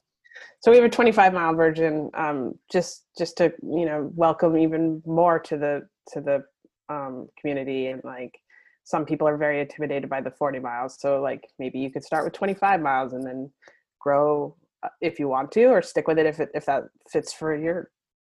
So 0.59 0.71
we 0.71 0.77
have 0.77 0.85
a 0.85 0.89
25 0.89 1.33
mile 1.33 1.53
version, 1.53 2.09
um, 2.13 2.53
just 2.71 3.05
just 3.17 3.37
to 3.37 3.53
you 3.63 3.85
know 3.85 4.11
welcome 4.15 4.57
even 4.57 5.01
more 5.05 5.39
to 5.39 5.57
the 5.57 5.87
to 6.13 6.21
the 6.21 6.43
um, 6.89 7.27
community 7.39 7.87
and 7.87 8.01
like 8.03 8.37
some 8.83 9.05
people 9.05 9.27
are 9.27 9.37
very 9.37 9.59
intimidated 9.59 10.09
by 10.09 10.21
the 10.21 10.31
40 10.31 10.59
miles 10.59 10.97
so 10.97 11.21
like 11.21 11.43
maybe 11.59 11.77
you 11.77 11.91
could 11.91 12.05
start 12.05 12.23
with 12.23 12.31
25 12.31 12.79
miles 12.79 13.11
and 13.11 13.25
then 13.25 13.51
grow 13.99 14.55
if 15.01 15.19
you 15.19 15.27
want 15.27 15.51
to 15.51 15.65
or 15.65 15.81
stick 15.81 16.07
with 16.07 16.17
it 16.17 16.25
if 16.25 16.39
it 16.39 16.49
if 16.53 16.65
that 16.65 16.83
fits 17.09 17.33
for 17.33 17.55
your 17.55 17.89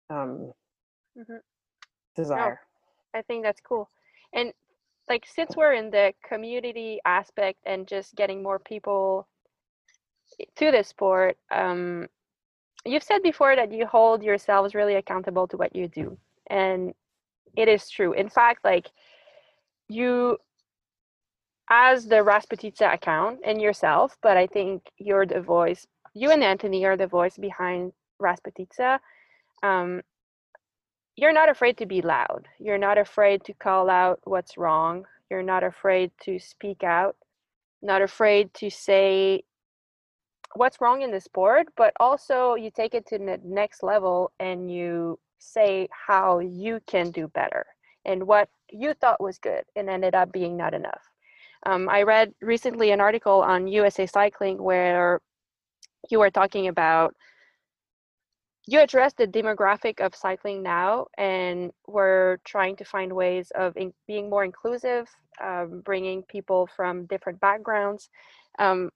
um 0.10 0.52
mm-hmm. 1.18 1.38
desire 2.16 2.60
no, 3.14 3.20
i 3.20 3.22
think 3.24 3.44
that's 3.44 3.62
cool 3.62 3.90
and 4.34 4.54
like 5.10 5.26
since 5.26 5.56
we're 5.56 5.74
in 5.74 5.90
the 5.90 6.14
community 6.28 7.00
aspect 7.06 7.60
and 7.66 7.88
just 7.88 8.16
getting 8.16 8.42
more 8.42 8.60
people 8.60 9.28
to 10.56 10.72
the 10.72 10.84
sport 10.84 11.38
um 11.52 12.08
you've 12.86 13.04
said 13.04 13.22
before 13.22 13.56
that 13.56 13.72
you 13.72 13.86
hold 13.86 14.24
yourselves 14.24 14.74
really 14.74 14.96
accountable 14.96 15.48
to 15.48 15.58
what 15.58 15.76
you 15.76 15.88
do 15.88 16.18
and 16.50 16.94
it 17.56 17.68
is 17.68 17.90
true 17.90 18.14
in 18.14 18.30
fact 18.30 18.64
like 18.64 18.90
you 19.90 20.38
as 21.70 22.08
the 22.08 22.16
Rasputitsa 22.16 22.94
account 22.94 23.40
and 23.44 23.62
yourself, 23.62 24.18
but 24.22 24.38
I 24.38 24.48
think 24.48 24.84
you're 24.98 25.26
the 25.26 25.42
voice. 25.42 25.88
You 26.14 26.32
and 26.32 26.44
Anthony 26.44 26.86
are 26.86 26.98
the 26.98 27.08
voice 27.08 27.38
behind 27.38 27.94
Rasputitsa. 28.22 29.00
Um, 29.64 30.02
you're 31.16 31.34
not 31.34 31.50
afraid 31.50 31.78
to 31.78 31.86
be 31.86 32.02
loud. 32.02 32.48
You're 32.60 32.78
not 32.78 32.98
afraid 32.98 33.44
to 33.46 33.54
call 33.54 33.90
out 33.90 34.20
what's 34.24 34.58
wrong. 34.58 35.06
You're 35.30 35.44
not 35.44 35.64
afraid 35.64 36.12
to 36.24 36.40
speak 36.40 36.84
out. 36.84 37.16
Not 37.82 38.02
afraid 38.02 38.54
to 38.56 38.70
say 38.70 39.44
what's 40.56 40.82
wrong 40.82 41.02
in 41.02 41.12
the 41.12 41.20
sport, 41.20 41.68
but 41.76 41.94
also 42.00 42.56
you 42.56 42.72
take 42.72 42.94
it 42.94 43.08
to 43.08 43.18
the 43.18 43.40
next 43.44 43.84
level 43.84 44.32
and 44.40 44.72
you 44.72 45.20
say 45.40 45.88
how 46.08 46.40
you 46.40 46.80
can 46.88 47.12
do 47.12 47.28
better 47.30 47.66
and 48.06 48.26
what 48.26 48.50
you 48.72 48.94
thought 48.94 49.22
was 49.22 49.38
good 49.38 49.64
and 49.76 49.90
ended 49.90 50.16
up 50.16 50.32
being 50.32 50.56
not 50.56 50.74
enough. 50.74 51.02
Um, 51.66 51.90
I 51.90 52.04
read 52.04 52.34
recently 52.42 52.92
an 52.92 53.02
article 53.02 53.42
on 53.42 53.68
USA 53.68 54.06
Cycling 54.06 54.62
where 54.62 55.22
you 56.10 56.20
were 56.20 56.32
talking 56.32 56.68
about 56.68 57.16
you 58.66 58.80
address 58.80 59.14
the 59.14 59.28
demographic 59.28 60.00
of 60.00 60.16
cycling 60.16 60.64
now, 60.64 61.08
and 61.18 61.72
we're 61.86 62.38
trying 62.46 62.78
to 62.78 62.86
find 62.86 63.12
ways 63.12 63.52
of 63.56 63.76
in, 63.76 63.94
being 64.08 64.30
more 64.30 64.46
inclusive, 64.46 65.10
um, 65.44 65.82
bringing 65.82 66.24
people 66.24 66.68
from 66.76 67.06
different 67.08 67.42
backgrounds. 67.42 68.10
Um, 68.60 68.90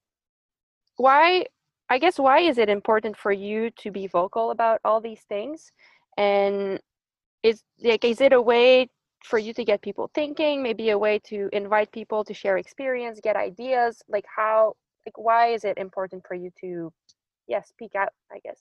why, 0.95 1.45
I 1.89 1.99
guess, 1.99 2.17
why 2.17 2.39
is 2.39 2.57
it 2.57 2.69
important 2.69 3.17
for 3.17 3.31
you 3.31 3.69
to 3.79 3.91
be 3.91 4.07
vocal 4.07 4.51
about 4.51 4.79
all 4.85 5.01
these 5.01 5.21
things? 5.27 5.71
And 6.17 6.79
is 7.43 7.61
like, 7.83 8.05
is 8.05 8.21
it 8.21 8.33
a 8.33 8.41
way 8.41 8.89
for 9.23 9.37
you 9.37 9.53
to 9.53 9.65
get 9.65 9.81
people 9.81 10.09
thinking? 10.13 10.63
Maybe 10.63 10.91
a 10.91 10.97
way 10.97 11.19
to 11.25 11.49
invite 11.51 11.91
people 11.91 12.23
to 12.23 12.33
share 12.33 12.57
experience, 12.57 13.19
get 13.21 13.35
ideas. 13.35 14.01
Like 14.07 14.25
how, 14.33 14.75
like, 15.07 15.17
why 15.17 15.47
is 15.47 15.63
it 15.63 15.77
important 15.77 16.23
for 16.27 16.35
you 16.35 16.51
to, 16.61 16.91
yeah, 17.47 17.61
speak 17.63 17.95
out? 17.95 18.09
I 18.31 18.39
guess. 18.43 18.59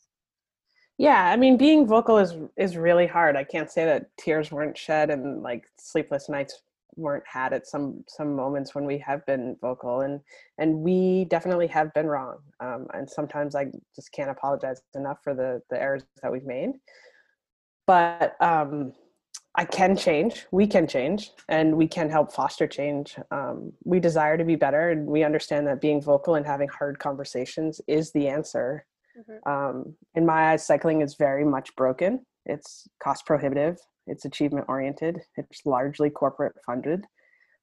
Yeah, 0.99 1.31
I 1.31 1.37
mean, 1.37 1.57
being 1.57 1.87
vocal 1.87 2.19
is 2.19 2.35
is 2.57 2.77
really 2.77 3.07
hard. 3.07 3.37
I 3.37 3.45
can't 3.45 3.71
say 3.71 3.85
that 3.85 4.17
tears 4.17 4.51
weren't 4.51 4.79
shed 4.79 5.11
and 5.11 5.43
like 5.43 5.65
sleepless 5.79 6.29
nights 6.29 6.63
weren't 6.95 7.25
had 7.27 7.53
at 7.53 7.67
some 7.67 8.03
some 8.09 8.35
moments 8.35 8.75
when 8.75 8.87
we 8.87 8.99
have 8.99 9.27
been 9.27 9.57
vocal, 9.61 10.01
and 10.03 10.21
and 10.59 10.79
we 10.79 11.27
definitely 11.27 11.67
have 11.67 11.93
been 11.93 12.07
wrong. 12.07 12.39
Um, 12.61 12.87
and 12.95 13.11
sometimes 13.11 13.55
I 13.55 13.67
just 13.95 14.13
can't 14.13 14.31
apologize 14.31 14.81
enough 14.95 15.19
for 15.23 15.35
the 15.35 15.61
the 15.69 15.81
errors 15.81 16.05
that 16.23 16.33
we've 16.33 16.47
made. 16.47 16.71
But 17.87 18.41
um, 18.41 18.93
I 19.57 19.65
can 19.65 19.97
change. 19.97 20.47
We 20.51 20.67
can 20.67 20.87
change, 20.87 21.31
and 21.49 21.77
we 21.77 21.89
can 21.89 22.11
help 22.11 22.33
foster 22.33 22.67
change. 22.67 23.17
Um, 23.31 23.73
we 23.85 24.01
desire 24.01 24.37
to 24.37 24.45
be 24.45 24.57
better, 24.57 24.91
and 24.91 25.07
we 25.07 25.25
understand 25.25 25.67
that 25.67 25.81
being 25.81 26.03
vocal 26.03 26.35
and 26.35 26.47
having 26.47 26.69
hard 26.69 26.99
conversations 26.99 27.81
is 27.89 28.13
the 28.13 28.29
answer 28.29 28.85
Mm-hmm. 29.19 29.51
Um, 29.51 29.95
in 30.15 30.27
my 30.27 30.53
eyes, 30.53 30.67
cycling 30.67 31.01
is 31.01 31.15
very 31.15 31.45
much 31.45 31.75
broken. 31.77 32.25
It's 32.45 32.87
cost 33.03 33.27
prohibitive. 33.27 33.79
It's 34.07 34.25
achievement 34.25 34.67
oriented. 34.69 35.21
It's 35.37 35.65
largely 35.65 36.11
corporate 36.11 36.55
funded. 36.65 37.05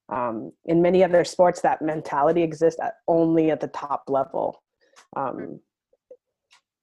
Um, 0.10 0.52
in 0.66 0.82
many 0.82 1.04
other 1.04 1.24
sports, 1.24 1.62
that 1.62 1.82
mentality 1.82 2.44
exists 2.44 2.80
at, 2.82 2.96
only 3.08 3.52
at 3.52 3.62
the 3.62 3.68
top 3.68 4.04
level. 4.08 4.62
Um, 5.16 5.60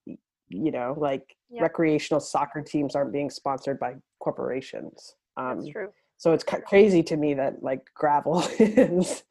you 0.06 0.72
know, 0.72 0.94
like 0.96 1.36
recreational 1.60 2.20
soccer 2.20 2.62
teams 2.62 2.94
aren't 2.96 3.12
being 3.12 3.30
sponsored 3.30 3.78
by 3.78 3.94
corporations. 4.20 5.16
That's 5.36 5.64
um, 5.64 5.72
true. 5.72 5.88
So 6.18 6.32
it's 6.32 6.44
crazy 6.44 7.02
to 7.04 7.16
me 7.16 7.34
that 7.34 7.62
like 7.62 7.82
gravel 7.94 8.44
is. 8.58 9.24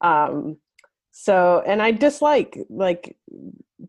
Um, 0.00 0.58
so, 1.10 1.62
and 1.66 1.82
I 1.82 1.90
dislike 1.90 2.58
like 2.68 3.16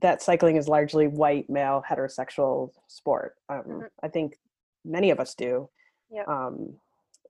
that 0.02 0.22
cycling 0.22 0.56
is 0.56 0.68
largely 0.68 1.08
white 1.08 1.50
male 1.50 1.84
heterosexual 1.90 2.72
sport 2.88 3.36
um, 3.50 3.60
mm-hmm. 3.60 3.86
i 4.04 4.08
think 4.08 4.38
many 4.86 5.10
of 5.10 5.20
us 5.20 5.34
do 5.36 5.70
yep. 6.12 6.28
um, 6.28 6.74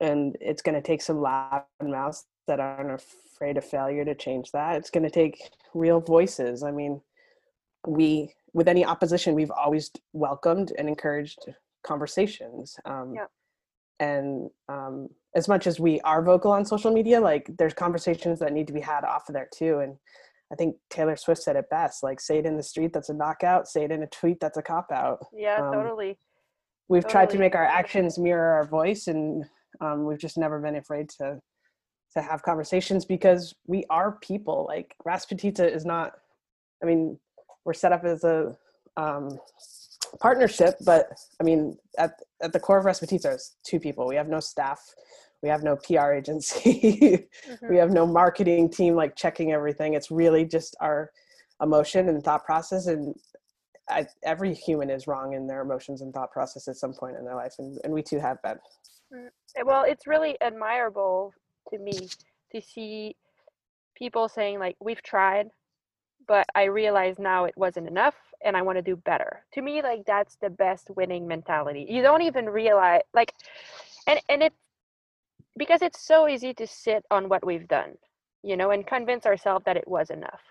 and 0.02 0.38
it's 0.40 0.62
going 0.62 0.76
to 0.76 0.82
take 0.82 1.02
some 1.02 1.22
loud 1.22 1.64
mouths 1.84 2.26
that 2.48 2.60
aren't 2.60 2.92
afraid 2.92 3.58
of 3.58 3.66
failure 3.66 4.06
to 4.06 4.16
change 4.16 4.52
that 4.52 4.76
it's 4.76 4.90
going 4.90 5.04
to 5.04 5.10
take 5.10 5.52
real 5.74 6.00
voices 6.00 6.64
i 6.64 6.72
mean 6.72 7.02
we 7.86 8.34
with 8.54 8.68
any 8.68 8.86
opposition 8.86 9.36
we've 9.36 9.52
always 9.52 9.92
welcomed 10.14 10.72
and 10.78 10.88
encouraged 10.88 11.54
conversations 11.88 12.76
um, 12.86 13.14
yep. 13.16 13.30
and 14.00 14.50
um, 14.68 15.08
as 15.36 15.48
much 15.48 15.66
as 15.68 15.80
we 15.80 16.02
are 16.02 16.22
vocal 16.22 16.52
on 16.52 16.66
social 16.66 16.92
media 16.92 17.20
like 17.20 17.50
there's 17.58 17.74
conversations 17.74 18.40
that 18.40 18.52
need 18.52 18.68
to 18.68 18.74
be 18.74 18.82
had 18.82 19.04
off 19.04 19.30
of 19.30 19.34
there 19.34 19.48
too 19.54 19.80
and 19.80 19.96
I 20.52 20.56
think 20.56 20.78
Taylor 20.90 21.18
Swift 21.18 21.42
said 21.42 21.56
it 21.56 21.70
best 21.70 22.04
like 22.04 22.20
say 22.20 22.40
it 22.40 22.46
in 22.46 22.58
the 22.58 22.64
street 22.64 22.92
that's 22.94 23.10
a 23.10 23.14
knockout 23.14 23.68
say 23.68 23.86
it 23.86 23.92
in 23.92 24.04
a 24.04 24.08
tweet 24.08 24.40
that's 24.40 24.58
a 24.58 24.62
cop 24.62 24.92
out 24.92 25.26
yeah 25.34 25.66
um, 25.66 25.74
totally 25.74 26.18
we've 26.90 27.04
totally. 27.04 27.12
tried 27.12 27.30
to 27.32 27.40
make 27.40 27.56
our 27.56 27.66
actions 27.66 28.20
mirror 28.20 28.54
our 28.54 28.68
voice 28.68 29.08
and 29.08 29.46
um, 29.80 30.06
we've 30.06 30.20
just 30.20 30.38
never 30.38 30.60
been 30.60 30.76
afraid 30.76 31.10
to 31.10 31.40
to 32.16 32.22
have 32.22 32.42
conversations 32.42 33.06
because 33.06 33.54
we 33.68 33.84
are 33.90 34.18
people 34.22 34.66
like 34.68 34.96
Rasputitsa 35.08 35.74
is 35.74 35.86
not 35.86 36.14
I 36.84 36.86
mean 36.86 37.18
we're 37.66 37.74
set 37.74 37.92
up 37.92 38.04
as 38.04 38.24
a 38.24 38.58
um, 38.98 39.40
partnership 40.20 40.76
but 40.86 41.10
I 41.40 41.44
mean 41.44 41.78
at 41.98 42.20
at 42.42 42.54
the 42.54 42.60
core 42.60 42.78
of 42.78 42.86
Rasputitsa 42.86 43.36
is 43.36 43.56
two 43.64 43.80
people. 43.80 44.08
We 44.08 44.16
have 44.16 44.28
no 44.28 44.40
staff. 44.40 44.80
We 45.42 45.50
have 45.50 45.64
no 45.64 45.76
pr 45.76 46.14
agency. 46.14 47.28
Mm-hmm. 47.48 47.70
we 47.70 47.78
have 47.78 47.92
no 47.92 48.06
marketing 48.06 48.70
team 48.70 48.96
like 48.96 49.16
checking 49.16 49.54
everything. 49.54 49.94
It's 49.94 50.12
really 50.12 50.44
just 50.44 50.76
our 50.82 51.12
emotion 51.62 52.10
and 52.10 52.22
thought 52.22 52.46
process 52.46 52.88
and 52.88 53.16
I, 53.90 54.06
every 54.24 54.54
human 54.54 54.90
is 54.90 55.08
wrong 55.08 55.34
in 55.34 55.48
their 55.48 55.62
emotions 55.62 56.02
and 56.02 56.14
thought 56.14 56.32
process 56.32 56.68
at 56.68 56.76
some 56.76 56.94
point 56.94 57.16
in 57.18 57.24
their 57.24 57.36
life 57.36 57.56
and, 57.60 57.80
and 57.86 57.94
we 57.94 58.04
too 58.04 58.20
have 58.20 58.42
been. 58.42 58.58
Mm, 59.14 59.30
well 59.66 59.86
it's 59.88 60.08
really 60.08 60.36
admirable 60.42 61.34
to 61.70 61.80
me 61.80 62.10
to 62.52 62.62
see 62.62 63.16
people 63.96 64.28
saying 64.28 64.60
like 64.60 64.76
we've 64.82 65.02
tried 65.02 65.48
but 66.28 66.46
i 66.56 66.66
realize 66.66 67.16
now 67.18 67.46
it 67.46 67.54
wasn't 67.56 67.88
enough 67.88 68.16
and 68.48 68.58
i 68.58 68.62
want 68.62 68.78
to 68.78 68.82
do 68.82 68.96
better. 68.96 69.44
To 69.54 69.62
me 69.62 69.82
like 69.82 70.06
that's 70.06 70.38
the 70.38 70.50
best 70.50 70.90
winning 70.96 71.28
mentality. 71.28 71.86
You 71.90 72.02
don't 72.02 72.24
even 72.24 72.50
realize 72.50 73.02
like 73.14 73.34
and 74.08 74.20
and 74.30 74.44
it 74.44 74.54
because 75.58 75.82
it's 75.82 76.02
so 76.02 76.28
easy 76.28 76.54
to 76.56 76.68
sit 76.68 77.04
on 77.12 77.30
what 77.30 77.46
we've 77.46 77.68
done 77.68 77.94
you 78.44 78.56
know 78.58 78.72
and 78.72 78.86
convince 78.86 79.26
ourselves 79.26 79.66
that 79.66 79.78
it 79.78 79.88
was 79.88 80.10
enough. 80.10 80.42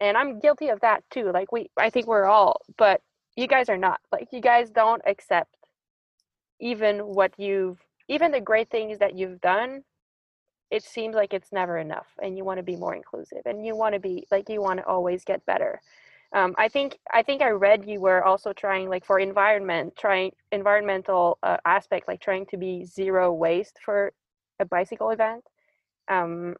And 0.00 0.16
i'm 0.16 0.38
guilty 0.38 0.68
of 0.68 0.80
that 0.80 1.02
too 1.10 1.30
like 1.32 1.52
we 1.52 1.70
i 1.76 1.90
think 1.90 2.06
we're 2.06 2.26
all 2.26 2.62
but 2.76 3.02
you 3.38 3.46
guys 3.46 3.68
are 3.68 3.76
not. 3.76 4.00
Like 4.10 4.28
you 4.32 4.40
guys 4.40 4.68
don't 4.68 5.00
accept 5.06 5.54
even 6.60 6.98
what 6.98 7.32
you've 7.38 7.78
even 8.08 8.32
the 8.32 8.40
great 8.40 8.68
things 8.68 8.98
that 8.98 9.16
you've 9.16 9.40
done 9.40 9.82
it 10.72 10.82
seems 10.82 11.14
like 11.14 11.32
it's 11.32 11.52
never 11.52 11.78
enough 11.78 12.08
and 12.20 12.36
you 12.36 12.44
want 12.44 12.58
to 12.58 12.64
be 12.64 12.74
more 12.74 12.96
inclusive 12.96 13.42
and 13.44 13.64
you 13.64 13.76
want 13.76 13.94
to 13.94 14.00
be 14.00 14.26
like 14.32 14.48
you 14.48 14.60
want 14.60 14.80
to 14.80 14.86
always 14.86 15.24
get 15.24 15.46
better 15.46 15.80
um, 16.34 16.54
i 16.58 16.68
think 16.68 16.98
i 17.12 17.22
think 17.22 17.42
i 17.42 17.50
read 17.50 17.86
you 17.86 18.00
were 18.00 18.22
also 18.24 18.52
trying 18.52 18.88
like 18.88 19.04
for 19.04 19.18
environment 19.18 19.94
trying 19.98 20.30
environmental 20.52 21.38
uh, 21.42 21.56
aspect 21.64 22.08
like 22.08 22.20
trying 22.20 22.46
to 22.46 22.56
be 22.56 22.84
zero 22.84 23.32
waste 23.32 23.78
for 23.84 24.12
a 24.60 24.64
bicycle 24.64 25.10
event. 25.10 25.44
Um, 26.08 26.56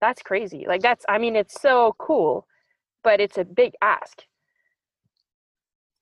that's 0.00 0.22
crazy. 0.22 0.64
Like 0.66 0.82
that's 0.82 1.04
i 1.08 1.18
mean 1.18 1.36
it's 1.36 1.60
so 1.60 1.94
cool 1.98 2.46
but 3.02 3.20
it's 3.20 3.36
a 3.36 3.44
big 3.44 3.74
ask. 3.82 4.22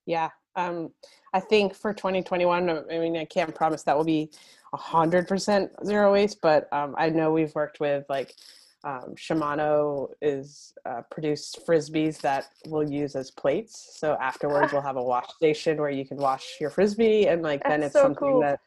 Yeah 0.05 0.29
um, 0.55 0.91
i 1.33 1.39
think 1.39 1.75
for 1.75 1.93
2021 1.93 2.69
uh, 2.69 2.83
i 2.91 2.99
mean 2.99 3.17
i 3.17 3.25
can't 3.25 3.53
promise 3.53 3.83
that 3.83 3.97
will 3.97 4.03
be 4.03 4.29
100% 4.73 5.69
zero 5.85 6.13
waste 6.13 6.39
but 6.41 6.71
um, 6.71 6.95
i 6.97 7.09
know 7.09 7.31
we've 7.31 7.53
worked 7.55 7.79
with 7.79 8.05
like 8.09 8.35
um, 8.83 9.15
Shimano 9.15 10.09
is 10.21 10.73
uh, 10.85 11.01
produced 11.09 11.61
frisbees 11.65 12.19
that 12.21 12.47
we'll 12.67 12.89
use 12.89 13.15
as 13.15 13.31
plates. 13.31 13.95
So 13.97 14.17
afterwards, 14.19 14.73
we'll 14.73 14.81
have 14.81 14.97
a 14.97 15.03
wash 15.03 15.29
station 15.35 15.77
where 15.77 15.89
you 15.89 16.05
can 16.05 16.17
wash 16.17 16.57
your 16.59 16.69
frisbee, 16.69 17.27
and 17.27 17.41
like 17.41 17.63
then 17.63 17.81
it's 17.81 17.93
so 17.93 18.03
something 18.03 18.27
cool. 18.27 18.41
that 18.41 18.59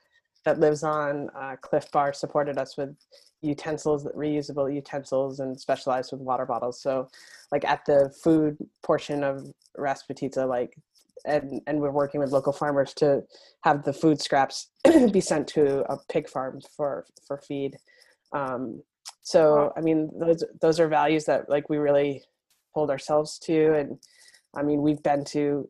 that 0.44 0.59
lives 0.59 0.83
on. 0.83 1.29
Uh, 1.38 1.57
Clif 1.61 1.90
Bar 1.90 2.12
supported 2.14 2.57
us 2.57 2.79
with 2.79 2.96
utensils, 3.42 4.07
reusable 4.16 4.72
utensils, 4.72 5.40
and 5.40 5.61
specialized 5.61 6.12
with 6.12 6.22
water 6.22 6.46
bottles. 6.46 6.81
So, 6.81 7.11
like 7.52 7.64
at 7.64 7.85
the 7.85 8.14
food 8.22 8.57
portion 8.83 9.22
of 9.22 9.46
Rasputitsa, 9.79 10.48
like 10.48 10.76
and 11.26 11.61
and 11.66 11.79
we're 11.79 11.90
working 11.90 12.20
with 12.20 12.33
local 12.33 12.55
farmers 12.55 12.94
to 12.94 13.22
have 13.64 13.85
the 13.85 13.92
food 13.92 14.22
scraps 14.22 14.70
be 15.12 15.20
sent 15.20 15.46
to 15.48 15.81
a 15.92 15.98
pig 16.09 16.26
farm 16.26 16.62
for 16.74 17.05
for 17.26 17.37
feed. 17.37 17.76
Um, 18.33 18.83
so 19.27 19.73
I 19.77 19.81
mean, 19.81 20.09
those 20.17 20.45
those 20.61 20.79
are 20.79 20.87
values 20.87 21.25
that 21.25 21.49
like 21.49 21.69
we 21.69 21.79
really 21.79 22.23
hold 22.71 22.91
ourselves 22.91 23.41
to, 23.41 23.75
and 23.75 23.99
I 24.57 24.62
mean, 24.62 24.83
we've 24.83 25.03
been 25.03 25.25
to 25.25 25.69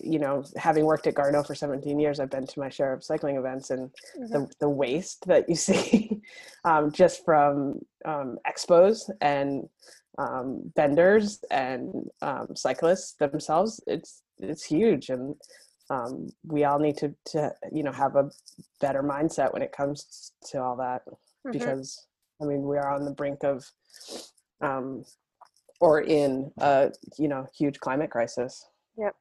you 0.00 0.18
know, 0.18 0.44
having 0.56 0.84
worked 0.84 1.06
at 1.06 1.14
Garneau 1.14 1.42
for 1.42 1.54
17 1.54 1.98
years, 1.98 2.20
I've 2.20 2.30
been 2.30 2.46
to 2.46 2.60
my 2.60 2.68
share 2.68 2.92
of 2.92 3.04
cycling 3.04 3.36
events 3.36 3.70
and 3.70 3.90
mm-hmm. 4.18 4.32
the, 4.32 4.50
the 4.60 4.68
waste 4.68 5.26
that 5.26 5.48
you 5.48 5.56
see 5.68 6.20
um, 6.64 6.92
just 6.92 7.24
from 7.24 7.80
um, 8.04 8.38
expos 8.46 9.10
and 9.20 9.66
um, 10.18 10.70
vendors 10.76 11.42
and 11.50 12.10
um, 12.22 12.48
cyclists 12.54 13.14
themselves, 13.14 13.80
it's, 13.86 14.22
it's 14.38 14.64
huge. 14.64 15.08
And 15.08 15.34
um, 15.90 16.28
we 16.44 16.64
all 16.64 16.78
need 16.78 16.98
to, 16.98 17.14
to, 17.26 17.52
you 17.72 17.82
know, 17.82 17.92
have 17.92 18.16
a 18.16 18.30
better 18.80 19.02
mindset 19.02 19.52
when 19.52 19.62
it 19.62 19.72
comes 19.72 20.32
to 20.50 20.62
all 20.62 20.76
that 20.76 21.02
mm-hmm. 21.06 21.52
because 21.52 22.06
I 22.40 22.44
mean, 22.44 22.62
we 22.62 22.76
are 22.76 22.90
on 22.90 23.04
the 23.04 23.10
brink 23.10 23.44
of, 23.44 23.70
um, 24.60 25.04
or 25.80 26.00
in 26.00 26.52
a, 26.58 26.92
you 27.18 27.28
know, 27.28 27.46
huge 27.56 27.78
climate 27.80 28.10
crisis. 28.10 28.66
Yep 28.96 29.14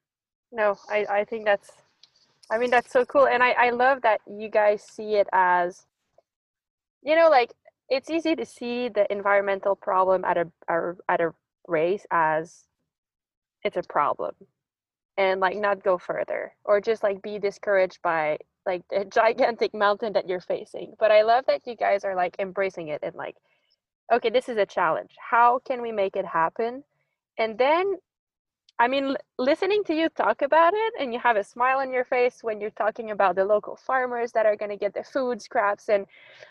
no 0.52 0.78
i 0.90 1.06
i 1.10 1.24
think 1.24 1.46
that's 1.46 1.72
i 2.50 2.58
mean 2.58 2.70
that's 2.70 2.92
so 2.92 3.06
cool 3.06 3.28
and 3.28 3.44
i 3.44 3.52
i 3.52 3.70
love 3.70 4.02
that 4.02 4.22
you 4.28 4.50
guys 4.50 4.82
see 4.82 5.16
it 5.16 5.28
as 5.34 5.86
you 7.04 7.16
know 7.16 7.30
like 7.30 7.54
it's 7.90 8.10
easy 8.10 8.36
to 8.36 8.46
see 8.46 8.90
the 8.90 9.10
environmental 9.12 9.76
problem 9.76 10.26
at 10.26 10.38
a, 10.38 10.46
at 11.08 11.22
a 11.22 11.34
race 11.70 12.06
as 12.12 12.66
it's 13.64 13.78
a 13.78 13.84
problem 13.84 14.34
and 15.18 15.40
like 15.40 15.58
not 15.58 15.84
go 15.84 15.98
further 15.98 16.54
or 16.66 16.82
just 16.82 17.04
like 17.04 17.22
be 17.22 17.40
discouraged 17.40 18.00
by 18.02 18.38
like 18.68 18.84
a 18.92 19.06
gigantic 19.06 19.74
mountain 19.74 20.14
that 20.14 20.28
you're 20.30 20.42
facing 20.42 20.94
but 21.00 21.12
i 21.12 21.24
love 21.24 21.46
that 21.48 21.66
you 21.66 21.76
guys 21.76 22.04
are 22.04 22.16
like 22.16 22.36
embracing 22.40 22.90
it 22.90 23.00
and 23.04 23.16
like 23.16 23.36
okay 24.14 24.30
this 24.30 24.50
is 24.50 24.58
a 24.58 24.66
challenge 24.66 25.16
how 25.32 25.60
can 25.66 25.82
we 25.82 25.92
make 25.92 26.16
it 26.16 26.26
happen 26.26 26.84
and 27.40 27.58
then 27.58 27.96
I 28.80 28.88
mean, 28.88 29.16
listening 29.40 29.84
to 29.86 29.96
you 29.96 30.08
talk 30.10 30.44
about 30.44 30.74
it 30.76 30.94
and 31.00 31.12
you 31.12 31.20
have 31.20 31.36
a 31.36 31.44
smile 31.44 31.80
on 31.80 31.92
your 31.92 32.06
face 32.06 32.44
when 32.44 32.62
you're 32.62 32.70
talking 32.70 33.10
about 33.10 33.36
the 33.36 33.44
local 33.44 33.76
farmers 33.76 34.32
that 34.34 34.46
are 34.46 34.56
going 34.56 34.70
to 34.70 34.78
get 34.78 34.94
the 34.94 35.04
food 35.04 35.42
scraps. 35.42 35.90
And 35.90 36.06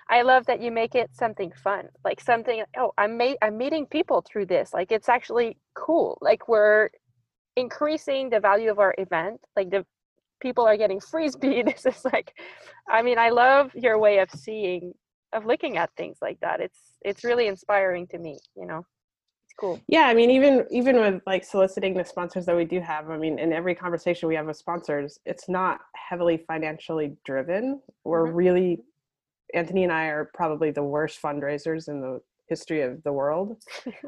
I 0.09 0.23
love 0.23 0.45
that 0.47 0.61
you 0.61 0.73
make 0.73 0.97
it 0.97 1.11
something 1.13 1.53
fun, 1.53 1.89
like 2.05 2.21
something, 2.21 2.65
oh, 2.77 2.93
I'm, 2.99 3.17
ma- 3.17 3.37
I'm 3.43 3.57
meeting 3.57 3.87
people 3.87 4.23
through 4.23 4.47
this. 4.47 4.75
Like 4.75 4.91
it's 4.91 5.09
actually 5.09 5.57
cool. 5.75 6.19
Like 6.21 6.49
we're 6.49 6.91
increasing 7.55 8.29
the 8.29 8.41
value 8.41 8.73
of 8.73 8.81
our 8.81 8.95
event. 8.99 9.41
Like 9.55 9.71
the 9.71 9.87
people 10.41 10.65
are 10.65 10.77
getting 10.77 11.01
frisbee. 11.01 11.63
This 11.67 11.87
is 11.87 12.05
like, 12.05 12.33
I 12.89 13.03
mean, 13.03 13.19
I 13.19 13.31
love 13.31 13.75
your 13.75 13.99
way 13.99 14.19
of 14.19 14.31
seeing, 14.31 14.93
of 15.33 15.47
looking 15.47 15.77
at 15.77 15.91
things 15.97 16.19
like 16.21 16.39
that. 16.41 16.61
It's, 16.61 16.79
it's 17.03 17.25
really 17.25 17.47
inspiring 17.47 18.07
to 18.09 18.19
me, 18.19 18.39
you 18.57 18.67
know? 18.67 18.85
It's 19.45 19.55
cool 19.59 19.81
yeah 19.87 20.09
i 20.09 20.13
mean 20.13 20.29
even 20.29 20.67
even 20.73 20.99
with 20.99 21.23
like 21.25 21.45
soliciting 21.45 21.95
the 21.95 22.05
sponsors 22.05 22.47
that 22.47 22.57
we 22.57 22.65
do 22.65 22.81
have 22.81 23.09
i 23.11 23.17
mean 23.17 23.39
in 23.39 23.53
every 23.53 23.77
conversation 23.77 24.29
we 24.29 24.35
have 24.35 24.47
with 24.47 24.57
sponsors 24.57 25.21
it's 25.25 25.49
not 25.49 25.79
heavily 25.95 26.37
financially 26.49 27.17
driven 27.25 27.81
we're 28.03 28.27
mm-hmm. 28.27 28.35
really 28.35 28.81
anthony 29.55 29.85
and 29.85 29.93
i 29.93 30.07
are 30.07 30.33
probably 30.35 30.73
the 30.73 30.83
worst 30.83 31.23
fundraisers 31.23 31.89
in 31.89 32.01
the 32.01 32.21
history 32.49 32.83
of 32.83 33.03
the 33.03 33.13
world 33.13 33.57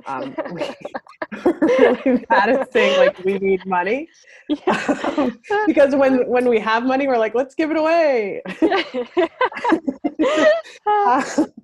um, 0.06 0.34
we, 0.52 0.62
are 0.62 1.98
really 2.04 2.24
bad 2.28 2.48
at 2.50 2.72
saying 2.72 2.98
like 2.98 3.18
we 3.24 3.38
need 3.38 3.64
money 3.66 4.08
yeah. 4.48 4.96
um, 5.16 5.38
because 5.66 5.94
when 5.94 6.28
when 6.28 6.48
we 6.48 6.58
have 6.58 6.84
money 6.84 7.06
we're 7.06 7.18
like 7.18 7.34
let's 7.34 7.54
give 7.54 7.70
it 7.70 7.76
away 7.76 8.42
uh, 10.86 11.22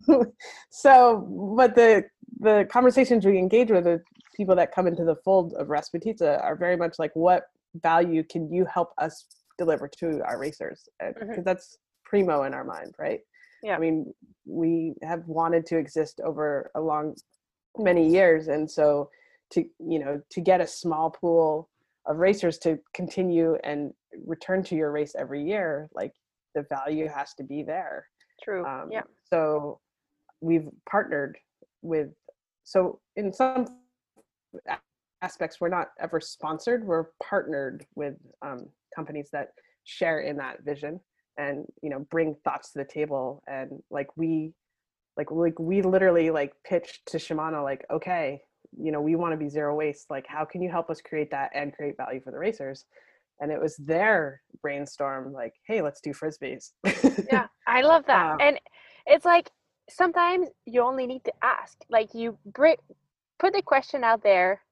so 0.71 1.55
but 1.57 1.75
the 1.75 2.05
the 2.41 2.67
conversations 2.71 3.25
we 3.25 3.39
engage 3.39 3.71
with 3.71 3.85
the 3.85 4.03
people 4.35 4.55
that 4.57 4.73
come 4.73 4.87
into 4.87 5.05
the 5.05 5.17
fold 5.17 5.55
of 5.55 5.69
Rasputitsa 5.69 6.43
are 6.43 6.57
very 6.57 6.77
much 6.77 6.99
like, 6.99 7.13
what 7.15 7.45
value 7.83 8.23
can 8.23 8.53
you 8.53 8.65
help 8.67 8.93
us 8.99 9.27
deliver 9.59 9.89
to 10.01 10.23
our 10.25 10.39
racers? 10.39 10.89
Because 10.99 11.29
mm-hmm. 11.29 11.43
that's 11.45 11.79
primo 12.05 12.43
in 12.43 12.55
our 12.55 12.65
mind, 12.65 12.95
right? 12.99 13.21
Yeah. 13.65 13.77
I 13.77 13.79
mean, 13.79 14.13
we 14.47 14.95
have 15.03 15.27
wanted 15.27 15.65
to 15.67 15.79
exist 15.79 16.21
over 16.23 16.71
a 16.75 16.81
long, 16.81 17.17
many 17.79 18.09
years, 18.09 18.49
and 18.49 18.71
so 18.71 19.11
to 19.51 19.65
you 19.79 19.99
know 19.99 20.21
to 20.31 20.41
get 20.41 20.61
a 20.61 20.67
small 20.67 21.11
pool 21.11 21.71
of 22.07 22.19
racers 22.19 22.59
to 22.59 22.79
continue 22.93 23.57
and 23.65 23.93
return 24.27 24.63
to 24.65 24.75
your 24.77 24.93
race 24.93 25.15
every 25.19 25.43
year, 25.43 25.89
like 25.95 26.13
the 26.55 26.65
value 26.69 27.09
has 27.09 27.33
to 27.35 27.43
be 27.43 27.63
there. 27.63 28.07
True. 28.43 28.65
Um, 28.67 28.91
yeah. 28.93 29.03
So 29.31 29.81
we've 30.41 30.69
partnered 30.89 31.39
with 31.81 32.11
so 32.65 33.01
in 33.17 33.33
some 33.33 33.67
aspects 35.23 35.61
we're 35.61 35.69
not 35.69 35.89
ever 36.01 36.21
sponsored 36.21 36.85
we're 36.85 37.07
partnered 37.23 37.87
with 37.95 38.15
um, 38.43 38.67
companies 38.95 39.31
that 39.33 39.49
share 39.85 40.21
in 40.21 40.37
that 40.37 40.63
vision 40.65 41.01
and 41.37 41.65
you 41.83 41.91
know 41.91 42.01
bring 42.11 42.37
thoughts 42.45 42.73
to 42.73 42.79
the 42.79 42.85
table 42.85 43.43
and 43.47 43.83
like 43.91 44.09
we 44.17 44.53
like 45.17 45.31
like 45.31 45.59
we 45.59 45.83
literally 45.83 46.31
like 46.31 46.53
pitched 46.65 47.07
to 47.07 47.19
shimano 47.19 47.63
like 47.63 47.85
okay 47.91 48.41
you 48.77 48.93
know 48.93 49.01
we 49.01 49.15
want 49.15 49.33
to 49.33 49.37
be 49.37 49.49
zero 49.49 49.75
waste 49.75 50.11
like 50.11 50.27
how 50.27 50.45
can 50.45 50.63
you 50.63 50.71
help 50.71 50.91
us 50.91 51.01
create 51.01 51.31
that 51.31 51.51
and 51.55 51.73
create 51.73 51.97
value 51.97 52.21
for 52.21 52.31
the 52.31 52.39
racers? 52.39 52.85
And 53.41 53.51
it 53.51 53.61
was 53.61 53.77
their 53.77 54.41
brainstorm 54.63 55.33
like 55.33 55.55
hey 55.67 55.83
let's 55.83 56.01
do 56.01 56.11
frisbees. 56.11 56.71
Yeah 57.31 57.47
i 57.67 57.83
love 57.83 58.05
that 58.07 58.33
um, 58.33 58.39
and 58.41 58.61
it's 59.07 59.25
like 59.25 59.51
sometimes 59.91 60.49
you 60.67 60.83
only 60.83 61.07
need 61.07 61.25
to 61.25 61.33
ask 61.43 61.77
like 61.91 62.15
you 62.15 62.39
bring 62.47 62.77
put 63.39 63.53
the 63.53 63.63
question 63.63 64.05
out 64.05 64.23
there 64.23 64.63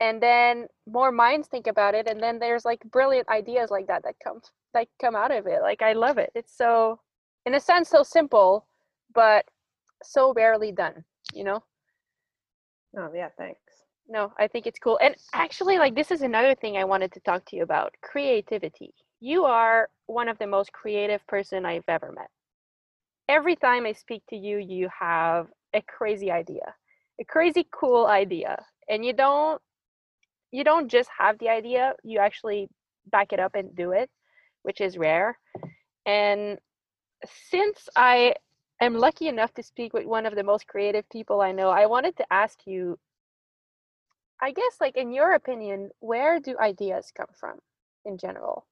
and 0.00 0.22
then 0.22 0.66
more 0.86 1.12
minds 1.12 1.48
think 1.48 1.66
about 1.66 1.94
it 1.94 2.08
and 2.08 2.22
then 2.22 2.38
there's 2.38 2.64
like 2.64 2.80
brilliant 2.90 3.28
ideas 3.28 3.70
like 3.70 3.86
that 3.88 4.02
that 4.04 4.14
come 4.22 4.40
that 4.74 4.88
come 5.00 5.16
out 5.16 5.30
of 5.30 5.46
it 5.46 5.60
like 5.62 5.82
i 5.82 5.92
love 5.92 6.18
it. 6.18 6.30
It's 6.34 6.56
so 6.56 7.00
in 7.46 7.54
a 7.54 7.60
sense 7.60 7.88
so 7.88 8.02
simple 8.02 8.66
but 9.14 9.44
so 10.02 10.32
rarely 10.32 10.72
done 10.72 11.04
you 11.34 11.44
know? 11.44 11.62
Oh 12.98 13.10
yeah 13.14 13.28
thanks. 13.38 13.60
No 14.08 14.32
i 14.38 14.46
think 14.48 14.66
it's 14.66 14.78
cool. 14.78 14.98
And 15.02 15.14
actually 15.32 15.78
like 15.78 15.94
this 15.94 16.10
is 16.10 16.22
another 16.22 16.54
thing 16.54 16.76
i 16.76 16.84
wanted 16.84 17.12
to 17.12 17.20
talk 17.20 17.44
to 17.46 17.56
you 17.56 17.62
about 17.62 17.94
creativity. 18.02 18.92
You 19.20 19.44
are 19.44 19.88
one 20.06 20.28
of 20.28 20.38
the 20.38 20.46
most 20.46 20.72
creative 20.72 21.24
person 21.26 21.64
i've 21.64 21.84
ever 21.88 22.12
met. 22.12 22.30
Every 23.28 23.54
time 23.54 23.86
I 23.86 23.92
speak 23.92 24.22
to 24.30 24.36
you, 24.36 24.58
you 24.58 24.88
have 24.98 25.46
a 25.72 25.82
crazy 25.82 26.32
idea, 26.32 26.74
a 27.20 27.24
crazy 27.24 27.66
cool 27.70 28.06
idea, 28.06 28.64
and 28.88 29.04
you 29.04 29.12
don't 29.12 29.60
you 30.50 30.64
don't 30.64 30.88
just 30.88 31.08
have 31.16 31.38
the 31.38 31.48
idea, 31.48 31.94
you 32.02 32.18
actually 32.18 32.68
back 33.06 33.32
it 33.32 33.38
up 33.38 33.54
and 33.54 33.74
do 33.76 33.92
it, 33.92 34.10
which 34.62 34.80
is 34.80 34.98
rare. 34.98 35.38
And 36.06 36.58
since 37.50 37.88
I 37.96 38.34
am 38.80 38.94
lucky 38.94 39.28
enough 39.28 39.52
to 39.54 39.62
speak 39.62 39.92
with 39.92 40.06
one 40.06 40.26
of 40.26 40.34
the 40.34 40.42
most 40.42 40.66
creative 40.66 41.08
people 41.10 41.40
I 41.40 41.52
know, 41.52 41.70
I 41.70 41.86
wanted 41.86 42.16
to 42.16 42.32
ask 42.32 42.58
you 42.66 42.98
I 44.42 44.52
guess 44.52 44.76
like 44.80 44.96
in 44.96 45.12
your 45.12 45.34
opinion, 45.34 45.90
where 46.00 46.40
do 46.40 46.56
ideas 46.58 47.12
come 47.14 47.26
from 47.38 47.58
in 48.04 48.16
general? 48.16 48.66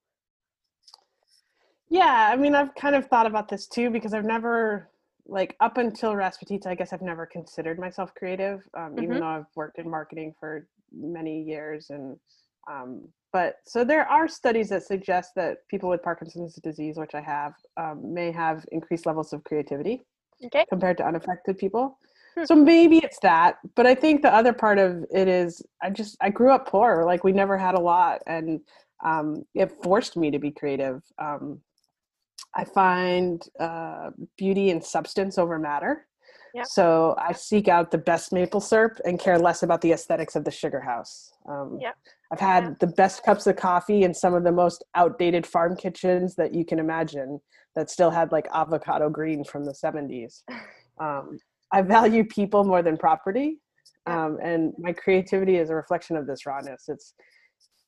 Yeah, 1.91 2.31
I 2.33 2.37
mean, 2.37 2.55
I've 2.55 2.75
kind 2.75 2.95
of 2.95 3.07
thought 3.07 3.27
about 3.27 3.49
this 3.49 3.67
too 3.67 3.91
because 3.91 4.13
I've 4.13 4.25
never, 4.25 4.91
like, 5.27 5.57
up 5.61 5.79
until 5.79 6.13
Rasputitsa, 6.13 6.67
I 6.67 6.75
guess 6.75 6.93
I've 6.93 7.03
never 7.03 7.25
considered 7.25 7.79
myself 7.79 8.15
creative, 8.15 8.61
um, 8.77 8.93
mm-hmm. 8.93 9.03
even 9.05 9.21
though 9.21 9.27
I've 9.27 9.47
worked 9.55 9.79
in 9.79 9.89
marketing 9.89 10.35
for 10.39 10.67
many 10.93 11.43
years. 11.43 11.89
And, 11.89 12.19
um, 12.71 13.09
but 13.33 13.57
so 13.65 13.85
there 13.85 14.07
are 14.09 14.27
studies 14.27 14.69
that 14.71 14.83
suggest 14.85 15.33
that 15.37 15.59
people 15.69 15.89
with 15.89 16.03
Parkinson's 16.03 16.55
disease, 16.57 16.97
which 16.97 17.15
I 17.15 17.21
have, 17.21 17.55
um, 17.77 18.15
may 18.15 18.33
have 18.33 18.65
increased 18.73 19.07
levels 19.07 19.33
of 19.33 19.45
creativity 19.45 20.03
okay. 20.47 20.65
compared 20.69 20.97
to 20.99 21.07
unaffected 21.07 21.59
people. 21.59 21.99
Hmm. 22.37 22.45
So 22.45 22.55
maybe 22.55 22.99
it's 22.99 23.19
that, 23.21 23.59
but 23.75 23.87
I 23.87 23.95
think 23.95 24.23
the 24.23 24.33
other 24.33 24.53
part 24.53 24.79
of 24.79 25.05
it 25.11 25.29
is 25.29 25.63
I 25.83 25.91
just 25.91 26.17
I 26.21 26.31
grew 26.31 26.53
up 26.53 26.69
poor, 26.69 27.05
like 27.05 27.23
we 27.23 27.33
never 27.33 27.59
had 27.59 27.75
a 27.75 27.81
lot, 27.81 28.23
and 28.27 28.61
um, 29.05 29.45
it 29.55 29.73
forced 29.83 30.17
me 30.17 30.31
to 30.31 30.39
be 30.39 30.51
creative. 30.51 31.03
Um, 31.19 31.61
I 32.55 32.65
find 32.65 33.43
uh, 33.61 34.11
beauty 34.37 34.71
and 34.71 34.83
substance 34.83 35.39
over 35.39 35.59
matter. 35.59 36.08
Yep. 36.55 36.67
So 36.67 37.15
I 37.19 37.33
seek 37.33 37.69
out 37.69 37.91
the 37.91 37.99
best 37.99 38.33
maple 38.33 38.61
syrup 38.61 38.99
and 39.05 39.19
care 39.19 39.39
less 39.39 39.63
about 39.63 39.81
the 39.81 39.93
aesthetics 39.93 40.37
of 40.37 40.45
the 40.45 40.51
sugar 40.51 40.81
house. 40.81 41.33
Um, 41.49 41.79
yep. 41.81 41.97
I've 42.33 42.41
had 42.41 42.79
the 42.81 42.87
best 42.87 43.23
cups 43.23 43.47
of 43.47 43.57
coffee 43.57 44.03
in 44.03 44.15
some 44.15 44.35
of 44.35 44.45
the 44.45 44.53
most 44.53 44.85
outdated 44.95 45.47
farm 45.47 45.77
kitchens 45.77 46.35
that 46.37 46.55
you 46.55 46.65
can 46.65 46.79
imagine 46.79 47.41
that 47.75 47.91
still 47.91 48.11
had 48.11 48.33
like 48.33 48.49
avocado 48.53 49.09
green 49.09 49.45
from 49.45 49.65
the 49.65 49.73
70s. 49.73 50.43
Um, 51.01 51.39
I 51.73 51.83
value 51.83 52.25
people 52.25 52.65
more 52.65 52.83
than 52.83 52.97
property. 52.97 53.61
Um, 54.07 54.39
and 54.43 54.73
my 54.79 54.93
creativity 54.93 55.59
is 55.59 55.71
a 55.71 55.77
reflection 55.77 56.17
of 56.17 56.27
this 56.27 56.45
rawness. 56.45 56.89
It's 56.89 57.15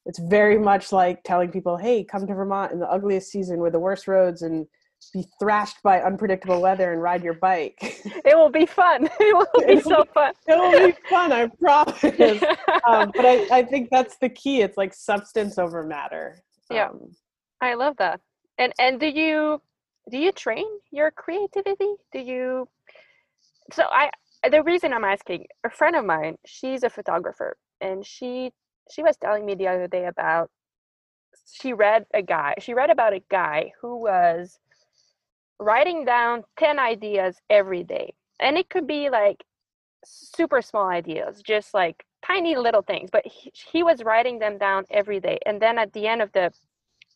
it's 0.06 0.18
very 0.18 0.58
much 0.58 0.92
like 0.92 1.22
telling 1.24 1.50
people, 1.50 1.76
"Hey, 1.76 2.04
come 2.04 2.26
to 2.26 2.34
Vermont 2.34 2.70
in 2.70 2.78
the 2.78 2.88
ugliest 2.88 3.30
season 3.30 3.58
with 3.58 3.72
the 3.72 3.80
worst 3.80 4.06
roads 4.06 4.42
and 4.42 4.66
be 5.12 5.24
thrashed 5.38 5.82
by 5.82 6.00
unpredictable 6.00 6.60
weather 6.60 6.92
and 6.92 7.02
ride 7.02 7.22
your 7.22 7.34
bike." 7.34 7.78
It 8.24 8.36
will 8.36 8.50
be 8.50 8.66
fun. 8.66 9.08
It 9.20 9.36
will 9.36 9.66
be 9.66 9.80
so 9.80 10.04
fun. 10.14 10.32
It 10.46 10.58
will 10.58 10.86
be 10.86 10.96
fun. 11.08 11.32
I 11.32 11.46
promise. 11.46 12.02
um, 12.86 13.10
but 13.14 13.26
I, 13.26 13.46
I 13.50 13.62
think 13.64 13.88
that's 13.90 14.16
the 14.18 14.28
key. 14.28 14.60
It's 14.60 14.76
like 14.76 14.94
substance 14.94 15.58
over 15.58 15.82
matter. 15.84 16.42
Yeah, 16.70 16.88
um, 16.88 17.10
I 17.60 17.74
love 17.74 17.96
that. 17.98 18.20
And 18.58 18.72
and 18.78 19.00
do 19.00 19.06
you 19.06 19.60
do 20.10 20.18
you 20.18 20.32
train 20.32 20.66
your 20.90 21.10
creativity? 21.10 21.94
Do 22.12 22.20
you? 22.20 22.68
So 23.72 23.84
I 23.84 24.10
the 24.48 24.62
reason 24.62 24.92
I'm 24.92 25.04
asking 25.04 25.46
a 25.64 25.70
friend 25.70 25.96
of 25.96 26.04
mine, 26.04 26.36
she's 26.46 26.82
a 26.82 26.90
photographer, 26.90 27.56
and 27.80 28.04
she 28.04 28.52
she 28.90 29.02
was 29.02 29.16
telling 29.16 29.44
me 29.46 29.54
the 29.54 29.68
other 29.68 29.86
day 29.86 30.06
about 30.06 30.50
she 31.52 31.72
read 31.72 32.04
a 32.14 32.22
guy 32.22 32.54
she 32.60 32.74
read 32.74 32.90
about 32.90 33.12
a 33.12 33.22
guy 33.30 33.72
who 33.80 33.96
was 33.96 34.58
writing 35.60 36.04
down 36.04 36.42
10 36.58 36.78
ideas 36.78 37.36
every 37.50 37.84
day. 37.84 38.14
And 38.40 38.56
it 38.56 38.70
could 38.70 38.86
be 38.86 39.10
like 39.10 39.44
super 40.04 40.62
small 40.62 40.88
ideas 40.88 41.42
just 41.42 41.74
like 41.74 42.04
tiny 42.26 42.56
little 42.56 42.80
things 42.80 43.10
but 43.12 43.22
he, 43.26 43.52
he 43.70 43.82
was 43.82 44.02
writing 44.02 44.38
them 44.38 44.56
down 44.58 44.84
every 44.90 45.20
day. 45.20 45.38
And 45.46 45.60
then 45.60 45.78
at 45.78 45.92
the 45.92 46.06
end 46.06 46.22
of 46.22 46.32
the 46.32 46.50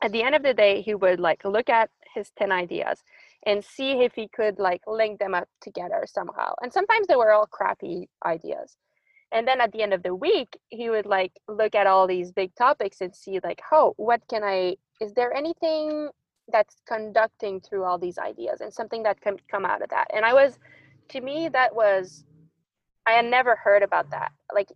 at 0.02 0.12
the 0.12 0.22
end 0.22 0.34
of 0.34 0.42
the 0.42 0.54
day 0.54 0.82
he 0.82 0.94
would 0.94 1.18
like 1.18 1.44
look 1.44 1.70
at 1.70 1.90
his 2.14 2.30
10 2.38 2.52
ideas 2.52 3.02
and 3.46 3.64
see 3.64 3.92
if 4.04 4.14
he 4.14 4.28
could 4.28 4.58
like 4.58 4.82
link 4.86 5.18
them 5.18 5.34
up 5.34 5.48
together 5.60 6.04
somehow. 6.06 6.54
And 6.62 6.72
sometimes 6.72 7.06
they 7.06 7.16
were 7.16 7.32
all 7.32 7.46
crappy 7.46 8.08
ideas. 8.24 8.76
And 9.32 9.48
then 9.48 9.60
at 9.60 9.72
the 9.72 9.82
end 9.82 9.94
of 9.94 10.02
the 10.02 10.14
week 10.14 10.58
he 10.68 10.90
would 10.90 11.06
like 11.06 11.32
look 11.48 11.74
at 11.74 11.86
all 11.86 12.06
these 12.06 12.32
big 12.32 12.54
topics 12.54 13.00
and 13.00 13.14
see 13.14 13.40
like 13.42 13.62
oh 13.72 13.94
what 13.96 14.20
can 14.28 14.44
i 14.44 14.76
is 15.00 15.14
there 15.14 15.34
anything 15.34 16.10
that's 16.52 16.76
conducting 16.86 17.60
through 17.60 17.84
all 17.84 17.98
these 17.98 18.18
ideas 18.18 18.60
and 18.60 18.72
something 18.72 19.02
that 19.02 19.20
can 19.20 19.36
come 19.50 19.64
out 19.64 19.82
of 19.82 19.90
that. 19.90 20.08
And 20.14 20.24
i 20.24 20.32
was 20.32 20.58
to 21.10 21.20
me 21.20 21.48
that 21.48 21.74
was 21.74 22.24
i 23.06 23.12
had 23.12 23.24
never 23.26 23.56
heard 23.56 23.82
about 23.82 24.10
that. 24.10 24.32
Like 24.54 24.70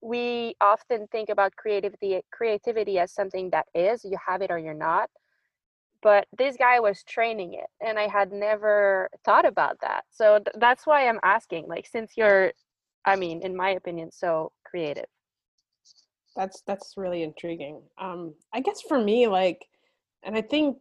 we 0.00 0.54
often 0.60 1.06
think 1.08 1.28
about 1.30 1.56
creativity 1.56 2.20
creativity 2.30 2.98
as 2.98 3.12
something 3.12 3.50
that 3.50 3.66
is 3.74 4.04
you 4.04 4.16
have 4.24 4.42
it 4.42 4.50
or 4.50 4.58
you're 4.58 4.74
not. 4.74 5.10
But 6.02 6.26
this 6.36 6.56
guy 6.56 6.80
was 6.80 7.02
training 7.02 7.54
it 7.54 7.68
and 7.84 7.98
i 7.98 8.06
had 8.08 8.32
never 8.32 9.08
thought 9.24 9.46
about 9.46 9.80
that. 9.80 10.04
So 10.10 10.38
th- 10.38 10.56
that's 10.58 10.86
why 10.86 11.08
i'm 11.08 11.20
asking 11.22 11.66
like 11.68 11.86
since 11.86 12.12
you're 12.16 12.52
i 13.04 13.16
mean 13.16 13.42
in 13.42 13.56
my 13.56 13.70
opinion 13.70 14.10
so 14.12 14.52
creative. 14.64 15.06
That's 16.36 16.62
that's 16.66 16.94
really 16.96 17.22
intriguing. 17.22 17.82
Um 17.98 18.34
i 18.52 18.60
guess 18.60 18.80
for 18.82 19.00
me 19.02 19.26
like 19.26 19.66
and 20.24 20.36
i 20.36 20.40
think 20.40 20.78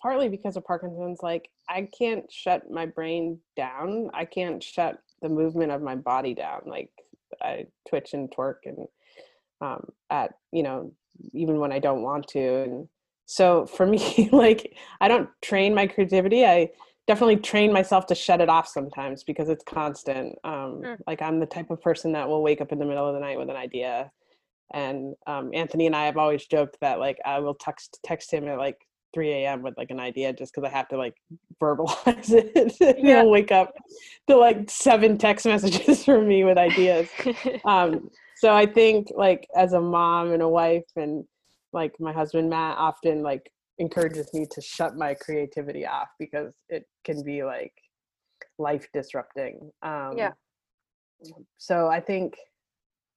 partly 0.00 0.28
because 0.28 0.56
of 0.56 0.64
parkinson's 0.64 1.20
like 1.22 1.48
i 1.68 1.88
can't 1.96 2.30
shut 2.30 2.70
my 2.70 2.86
brain 2.86 3.38
down 3.56 4.10
i 4.14 4.24
can't 4.24 4.62
shut 4.62 4.98
the 5.22 5.28
movement 5.28 5.72
of 5.72 5.82
my 5.82 5.94
body 5.94 6.34
down 6.34 6.60
like 6.66 6.90
i 7.42 7.64
twitch 7.88 8.14
and 8.14 8.30
twerk 8.30 8.56
and 8.64 8.86
um 9.60 9.84
at 10.10 10.34
you 10.52 10.62
know 10.62 10.92
even 11.32 11.58
when 11.58 11.72
i 11.72 11.78
don't 11.78 12.02
want 12.02 12.26
to 12.26 12.62
and 12.62 12.88
so 13.26 13.66
for 13.66 13.86
me 13.94 14.28
like 14.32 14.76
i 15.00 15.08
don't 15.08 15.28
train 15.42 15.74
my 15.74 15.86
creativity 15.86 16.44
i 16.44 16.68
definitely 17.06 17.36
train 17.36 17.72
myself 17.72 18.06
to 18.06 18.14
shut 18.16 18.40
it 18.40 18.48
off 18.48 18.66
sometimes 18.66 19.22
because 19.22 19.48
it's 19.48 19.62
constant 19.64 20.36
um, 20.44 20.82
mm. 20.82 20.98
like 21.06 21.22
i'm 21.22 21.38
the 21.38 21.46
type 21.46 21.70
of 21.70 21.80
person 21.80 22.12
that 22.12 22.28
will 22.28 22.42
wake 22.42 22.60
up 22.60 22.72
in 22.72 22.78
the 22.78 22.84
middle 22.84 23.06
of 23.06 23.14
the 23.14 23.20
night 23.20 23.38
with 23.38 23.48
an 23.48 23.56
idea 23.56 24.10
and 24.74 25.14
um, 25.26 25.50
anthony 25.54 25.86
and 25.86 25.96
i 25.96 26.04
have 26.04 26.16
always 26.16 26.46
joked 26.46 26.76
that 26.80 26.98
like 26.98 27.18
i 27.24 27.38
will 27.38 27.54
text 27.54 27.98
text 28.04 28.32
him 28.32 28.48
at 28.48 28.58
like 28.58 28.78
3 29.14 29.32
a.m 29.32 29.62
with 29.62 29.76
like 29.78 29.90
an 29.90 30.00
idea 30.00 30.32
just 30.32 30.52
because 30.54 30.68
i 30.68 30.72
have 30.72 30.88
to 30.88 30.96
like 30.96 31.14
verbalize 31.62 32.32
it 32.32 32.76
yeah. 32.80 33.22
he'll 33.22 33.30
wake 33.30 33.52
up 33.52 33.72
to 34.28 34.36
like 34.36 34.68
seven 34.68 35.16
text 35.16 35.46
messages 35.46 36.04
from 36.04 36.26
me 36.28 36.44
with 36.44 36.58
ideas 36.58 37.08
um, 37.64 38.10
so 38.36 38.54
i 38.54 38.66
think 38.66 39.08
like 39.14 39.46
as 39.56 39.72
a 39.72 39.80
mom 39.80 40.32
and 40.32 40.42
a 40.42 40.48
wife 40.48 40.84
and 40.96 41.24
like 41.76 41.92
my 42.00 42.12
husband 42.12 42.48
Matt 42.48 42.76
often 42.78 43.22
like 43.22 43.52
encourages 43.78 44.32
me 44.32 44.46
to 44.50 44.60
shut 44.60 44.96
my 44.96 45.14
creativity 45.14 45.86
off 45.86 46.08
because 46.18 46.52
it 46.68 46.84
can 47.04 47.22
be 47.22 47.44
like 47.44 47.72
life 48.58 48.88
disrupting. 48.92 49.70
Um, 49.82 50.14
yeah. 50.16 50.30
So 51.58 51.88
I 51.88 52.00
think, 52.00 52.36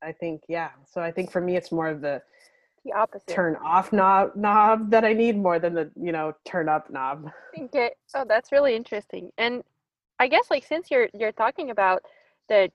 I 0.02 0.12
think 0.12 0.44
yeah. 0.48 0.70
So 0.86 1.02
I 1.02 1.12
think 1.12 1.32
for 1.32 1.42
me 1.42 1.56
it's 1.58 1.72
more 1.72 1.88
of 1.88 2.02
the 2.02 2.22
the 2.86 2.94
opposite 2.94 3.28
turn 3.28 3.58
off 3.58 3.92
knob 3.92 4.36
knob 4.36 4.92
that 4.92 5.04
I 5.04 5.14
need 5.14 5.38
more 5.38 5.60
than 5.60 5.74
the 5.74 5.92
you 5.96 6.12
know 6.12 6.34
turn 6.46 6.70
up 6.70 6.90
knob. 6.90 7.32
Okay. 7.58 7.92
Oh, 8.16 8.26
that's 8.28 8.52
really 8.52 8.76
interesting. 8.76 9.32
And 9.38 9.64
I 10.20 10.28
guess 10.28 10.50
like 10.50 10.66
since 10.66 10.90
you're 10.90 11.10
you're 11.14 11.32
talking 11.32 11.72
about 11.72 12.04
the 12.48 12.72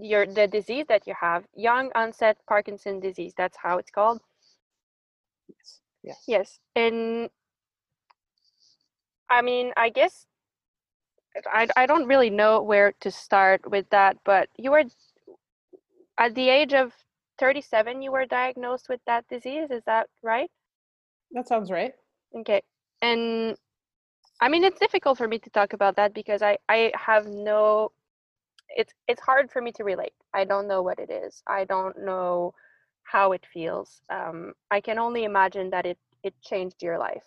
your 0.00 0.26
the 0.26 0.46
disease 0.46 0.86
that 0.88 1.06
you 1.06 1.14
have, 1.20 1.44
young 1.56 1.90
onset 1.94 2.38
Parkinson 2.46 3.00
disease. 3.00 3.32
That's 3.36 3.56
how 3.60 3.78
it's 3.78 3.90
called. 3.90 4.20
Yes. 5.48 5.80
Yes. 6.02 6.24
Yes. 6.26 6.58
And 6.76 7.30
I 9.30 9.42
mean, 9.42 9.72
I 9.76 9.90
guess 9.90 10.26
I, 11.52 11.68
I 11.76 11.86
don't 11.86 12.06
really 12.06 12.30
know 12.30 12.62
where 12.62 12.92
to 13.00 13.10
start 13.10 13.70
with 13.70 13.88
that, 13.90 14.16
but 14.24 14.48
you 14.56 14.70
were 14.70 14.84
at 16.18 16.34
the 16.34 16.48
age 16.48 16.74
of 16.74 16.92
37, 17.38 18.02
you 18.02 18.12
were 18.12 18.26
diagnosed 18.26 18.88
with 18.88 19.00
that 19.06 19.26
disease. 19.28 19.70
Is 19.70 19.82
that 19.86 20.08
right? 20.22 20.50
That 21.32 21.46
sounds 21.46 21.70
right. 21.70 21.92
Okay. 22.36 22.62
And 23.02 23.56
I 24.40 24.48
mean, 24.48 24.64
it's 24.64 24.80
difficult 24.80 25.18
for 25.18 25.28
me 25.28 25.38
to 25.38 25.50
talk 25.50 25.72
about 25.72 25.96
that 25.96 26.14
because 26.14 26.42
I, 26.42 26.58
I 26.68 26.92
have 26.96 27.26
no, 27.26 27.92
it's, 28.68 28.92
it's 29.06 29.20
hard 29.20 29.50
for 29.50 29.62
me 29.62 29.72
to 29.72 29.84
relate. 29.84 30.12
I 30.34 30.44
don't 30.44 30.68
know 30.68 30.82
what 30.82 30.98
it 30.98 31.10
is. 31.10 31.42
I 31.46 31.64
don't 31.64 32.04
know 32.04 32.54
how 33.04 33.32
it 33.32 33.44
feels. 33.52 34.00
Um, 34.10 34.52
I 34.70 34.80
can 34.80 34.98
only 34.98 35.24
imagine 35.24 35.70
that 35.70 35.86
it 35.86 35.98
it 36.22 36.34
changed 36.42 36.82
your 36.82 36.98
life. 36.98 37.24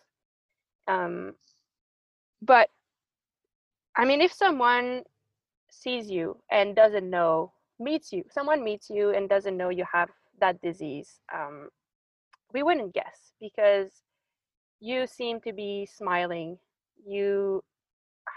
Um, 0.88 1.34
but 2.42 2.70
I 3.96 4.06
mean, 4.06 4.22
if 4.22 4.34
someone 4.34 5.04
sees 5.70 6.10
you 6.10 6.38
and 6.50 6.76
doesn't 6.76 7.10
know, 7.10 7.54
meets 7.82 8.14
you, 8.14 8.24
someone 8.32 8.64
meets 8.64 8.90
you 8.90 9.12
and 9.12 9.30
doesn't 9.30 9.58
know 9.58 9.70
you 9.70 9.86
have 9.92 10.10
that 10.40 10.62
disease, 10.62 11.20
um, 11.34 11.70
we 12.54 12.64
wouldn't 12.64 12.94
guess 12.94 13.34
because 13.40 13.92
you 14.80 15.08
seem 15.08 15.40
to 15.42 15.54
be 15.54 15.88
smiling. 15.92 16.58
You 17.06 17.64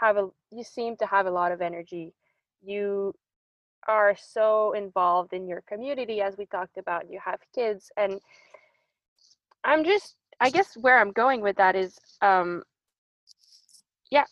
have 0.01 0.17
a 0.17 0.29
you 0.51 0.65
seem 0.65 0.97
to 0.99 1.07
have 1.07 1.27
a 1.27 1.31
lot 1.31 1.53
of 1.53 1.61
energy. 1.61 2.13
You 2.63 3.15
are 3.89 4.17
so 4.17 4.73
involved 4.73 5.33
in 5.33 5.47
your 5.47 5.63
community 5.63 6.21
as 6.21 6.37
we 6.37 6.47
talked 6.47 6.79
about 6.79 7.11
you 7.11 7.21
have 7.25 7.39
kids 7.55 7.91
and 7.97 8.21
i'm 9.65 9.85
just 9.85 10.17
i 10.41 10.51
guess 10.51 10.77
where 10.77 10.99
i'm 10.99 11.13
going 11.13 11.41
with 11.41 11.57
that 11.57 11.77
is 11.77 11.99
um 12.23 12.63
yeah 14.11 14.25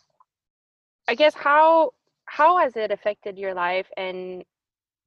i 1.07 1.15
guess 1.15 1.33
how 1.35 1.91
how 2.25 2.57
has 2.57 2.75
it 2.75 2.91
affected 2.91 3.37
your 3.37 3.53
life 3.53 3.87
and 3.97 4.43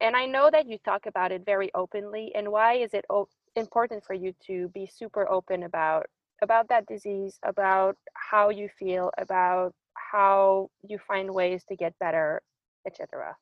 and 0.00 0.16
i 0.16 0.26
know 0.26 0.50
that 0.50 0.66
you 0.68 0.78
talk 0.78 1.06
about 1.06 1.32
it 1.32 1.44
very 1.44 1.70
openly 1.74 2.32
and 2.34 2.50
why 2.50 2.74
is 2.74 2.94
it 2.94 3.04
o- 3.10 3.28
important 3.56 4.04
for 4.04 4.14
you 4.14 4.32
to 4.46 4.68
be 4.68 4.86
super 4.86 5.28
open 5.30 5.62
about 5.64 6.06
about 6.42 6.68
that 6.68 6.86
disease 6.86 7.38
about 7.44 7.96
how 8.14 8.48
you 8.50 8.68
feel 8.68 9.10
about 9.18 9.72
how 9.94 10.68
you 10.82 10.98
find 10.98 11.32
ways 11.32 11.64
to 11.64 11.76
get 11.76 11.98
better 11.98 12.42
etc 12.86 13.34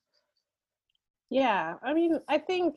yeah, 1.31 1.75
I 1.83 1.95
mean, 1.95 2.21
I 2.29 2.39
think 2.39 2.77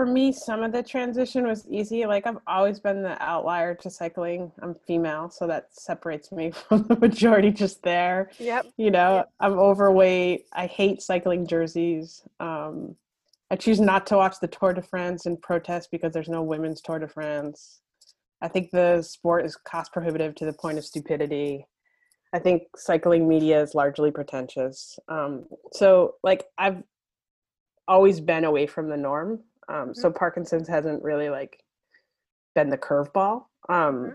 for 0.00 0.06
me, 0.06 0.32
some 0.32 0.62
of 0.62 0.72
the 0.72 0.82
transition 0.82 1.46
was 1.46 1.68
easy. 1.68 2.06
Like 2.06 2.26
I've 2.26 2.38
always 2.46 2.80
been 2.80 3.02
the 3.02 3.22
outlier 3.22 3.74
to 3.74 3.90
cycling. 3.90 4.50
I'm 4.62 4.74
female, 4.86 5.28
so 5.28 5.46
that 5.46 5.66
separates 5.72 6.32
me 6.32 6.50
from 6.68 6.84
the 6.84 6.96
majority 6.96 7.50
just 7.50 7.82
there. 7.82 8.30
Yep. 8.38 8.68
You 8.78 8.90
know, 8.90 9.16
yep. 9.16 9.30
I'm 9.40 9.58
overweight. 9.58 10.46
I 10.54 10.64
hate 10.64 11.02
cycling 11.02 11.46
jerseys. 11.46 12.22
Um, 12.40 12.96
I 13.50 13.56
choose 13.56 13.78
not 13.78 14.06
to 14.06 14.16
watch 14.16 14.36
the 14.40 14.48
Tour 14.48 14.72
de 14.72 14.80
France 14.80 15.26
in 15.26 15.36
protest 15.36 15.90
because 15.90 16.14
there's 16.14 16.30
no 16.30 16.42
women's 16.42 16.80
Tour 16.80 16.98
de 16.98 17.06
France. 17.06 17.82
I 18.40 18.48
think 18.48 18.70
the 18.70 19.02
sport 19.02 19.44
is 19.44 19.54
cost 19.54 19.92
prohibitive 19.92 20.34
to 20.36 20.46
the 20.46 20.54
point 20.54 20.78
of 20.78 20.86
stupidity. 20.86 21.66
I 22.32 22.38
think 22.38 22.62
cycling 22.74 23.28
media 23.28 23.60
is 23.60 23.74
largely 23.74 24.10
pretentious. 24.10 24.98
Um, 25.08 25.44
so, 25.74 26.14
like, 26.22 26.46
I've 26.56 26.84
always 27.86 28.18
been 28.18 28.44
away 28.44 28.66
from 28.66 28.88
the 28.88 28.96
norm. 28.96 29.40
Um, 29.68 29.76
mm-hmm. 29.76 29.92
So 29.94 30.10
Parkinson's 30.10 30.68
hasn't 30.68 31.02
really 31.02 31.30
like 31.30 31.62
been 32.54 32.70
the 32.70 32.78
curveball. 32.78 33.44
Um, 33.68 34.14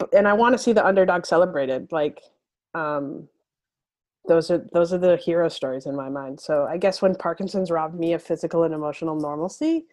mm-hmm. 0.00 0.16
and 0.16 0.28
I 0.28 0.32
want 0.32 0.54
to 0.54 0.58
see 0.58 0.72
the 0.72 0.86
underdog 0.86 1.26
celebrated. 1.26 1.88
Like 1.90 2.20
um, 2.74 3.28
those 4.28 4.50
are 4.50 4.66
those 4.72 4.92
are 4.92 4.98
the 4.98 5.16
hero 5.16 5.48
stories 5.48 5.86
in 5.86 5.96
my 5.96 6.08
mind. 6.08 6.40
So 6.40 6.64
I 6.64 6.76
guess 6.78 7.02
when 7.02 7.14
Parkinson's 7.14 7.70
robbed 7.70 7.98
me 7.98 8.12
of 8.12 8.22
physical 8.22 8.64
and 8.64 8.74
emotional 8.74 9.16
normalcy, 9.16 9.86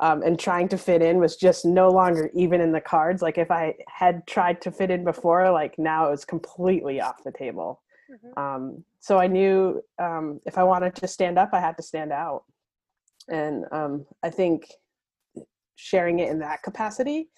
um, 0.00 0.22
and 0.22 0.38
trying 0.38 0.68
to 0.68 0.78
fit 0.78 1.02
in 1.02 1.18
was 1.18 1.36
just 1.36 1.64
no 1.64 1.88
longer 1.88 2.30
even 2.34 2.60
in 2.60 2.72
the 2.72 2.80
cards. 2.80 3.22
Like 3.22 3.38
if 3.38 3.50
I 3.50 3.74
had 3.88 4.26
tried 4.26 4.60
to 4.62 4.70
fit 4.70 4.90
in 4.90 5.04
before, 5.04 5.50
like 5.50 5.78
now 5.78 6.08
it 6.08 6.10
was 6.10 6.24
completely 6.24 7.00
off 7.00 7.24
the 7.24 7.32
table. 7.32 7.80
Mm-hmm. 8.10 8.38
Um, 8.38 8.84
so 9.00 9.18
I 9.18 9.26
knew 9.26 9.82
um, 9.98 10.40
if 10.46 10.58
I 10.58 10.64
wanted 10.64 10.94
to 10.96 11.08
stand 11.08 11.38
up, 11.38 11.50
I 11.52 11.60
had 11.60 11.76
to 11.76 11.82
stand 11.82 12.12
out. 12.12 12.44
And 13.28 13.64
um, 13.72 14.06
I 14.22 14.30
think 14.30 14.66
sharing 15.76 16.20
it 16.20 16.30
in 16.30 16.38
that 16.40 16.62
capacity 16.62 17.28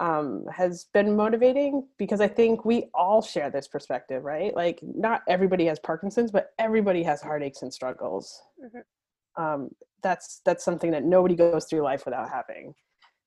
um, 0.00 0.44
has 0.52 0.86
been 0.94 1.14
motivating 1.14 1.86
because 1.98 2.20
I 2.20 2.28
think 2.28 2.64
we 2.64 2.90
all 2.94 3.22
share 3.22 3.50
this 3.50 3.68
perspective, 3.68 4.24
right? 4.24 4.54
Like, 4.54 4.80
not 4.82 5.22
everybody 5.28 5.66
has 5.66 5.78
Parkinson's, 5.78 6.30
but 6.30 6.50
everybody 6.58 7.02
has 7.02 7.20
heartaches 7.20 7.62
and 7.62 7.72
struggles. 7.72 8.40
Mm-hmm. 8.64 9.42
Um, 9.42 9.70
that's 10.02 10.40
that's 10.44 10.64
something 10.64 10.90
that 10.90 11.04
nobody 11.04 11.36
goes 11.36 11.66
through 11.66 11.82
life 11.82 12.04
without 12.04 12.28
having. 12.28 12.74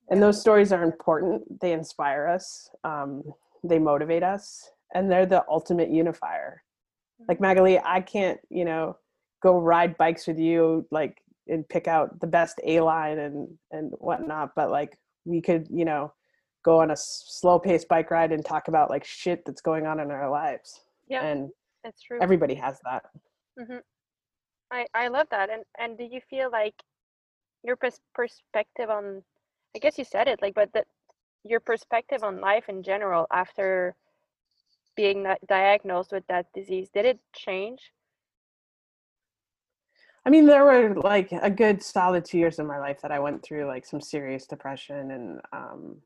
And 0.10 0.22
those 0.22 0.40
stories 0.40 0.72
are 0.72 0.84
important. 0.84 1.62
They 1.62 1.72
inspire 1.72 2.28
us. 2.28 2.70
Um, 2.84 3.24
they 3.68 3.80
motivate 3.80 4.24
us 4.24 4.70
and 4.94 5.12
they're 5.12 5.26
the 5.26 5.44
ultimate 5.50 5.90
unifier 5.90 6.64
like 7.28 7.38
mm-hmm. 7.38 7.48
magali 7.48 7.80
i 7.80 8.02
can't 8.02 8.40
you 8.50 8.66
know 8.66 8.96
go 9.42 9.60
ride 9.60 9.98
bikes 9.98 10.28
with 10.28 10.40
you 10.40 10.86
like 10.92 11.22
and 11.48 11.68
pick 11.70 11.88
out 11.88 12.20
the 12.20 12.28
best 12.28 12.60
a 12.64 12.80
line 12.80 13.20
and 13.20 13.48
and 13.72 13.94
whatnot 13.98 14.52
but 14.56 14.70
like 14.70 14.98
we 15.26 15.42
could 15.42 15.68
you 15.70 15.86
know 15.86 16.12
go 16.64 16.80
on 16.80 16.92
a 16.92 16.96
slow 16.98 17.60
paced 17.60 17.88
bike 17.88 18.10
ride 18.10 18.32
and 18.32 18.44
talk 18.44 18.68
about 18.68 18.90
like 18.90 19.06
shit 19.06 19.44
that's 19.46 19.62
going 19.62 19.86
on 19.86 20.00
in 20.00 20.10
our 20.12 20.30
lives 20.30 20.82
yeah 21.08 21.24
and 21.24 21.50
that's 21.84 22.02
true 22.02 22.18
everybody 22.22 22.56
has 22.56 22.80
that 22.84 23.04
mm-hmm. 23.60 23.78
I, 24.72 24.86
I 24.94 25.08
love 25.08 25.28
that. 25.32 25.50
And 25.50 25.64
and 25.80 25.98
do 25.98 26.04
you 26.04 26.20
feel 26.30 26.50
like 26.52 26.76
your 27.64 27.76
pers- 27.76 28.02
perspective 28.14 28.90
on 28.90 29.24
I 29.76 29.80
guess 29.80 29.98
you 29.98 30.06
said 30.06 30.28
it 30.28 30.42
like 30.42 30.54
but 30.56 30.72
that 30.74 30.88
your 31.44 31.60
perspective 31.60 32.24
on 32.24 32.42
life 32.42 32.70
in 32.70 32.82
general 32.84 33.28
after 33.32 33.96
being 34.96 35.26
diagnosed 35.48 36.12
with 36.12 36.26
that 36.28 36.48
disease 36.54 36.90
did 36.94 37.06
it 37.06 37.20
change? 37.34 37.92
I 40.26 40.32
mean, 40.32 40.48
there 40.48 40.66
were 40.66 40.96
like 40.96 41.32
a 41.32 41.52
good 41.52 41.84
solid 41.84 42.26
two 42.26 42.40
years 42.40 42.58
in 42.58 42.66
my 42.66 42.80
life 42.80 43.00
that 43.02 43.12
I 43.12 43.20
went 43.20 43.44
through 43.44 43.68
like 43.68 43.86
some 43.86 44.02
serious 44.02 44.48
depression, 44.48 45.12
and 45.12 45.42
um, 45.54 45.98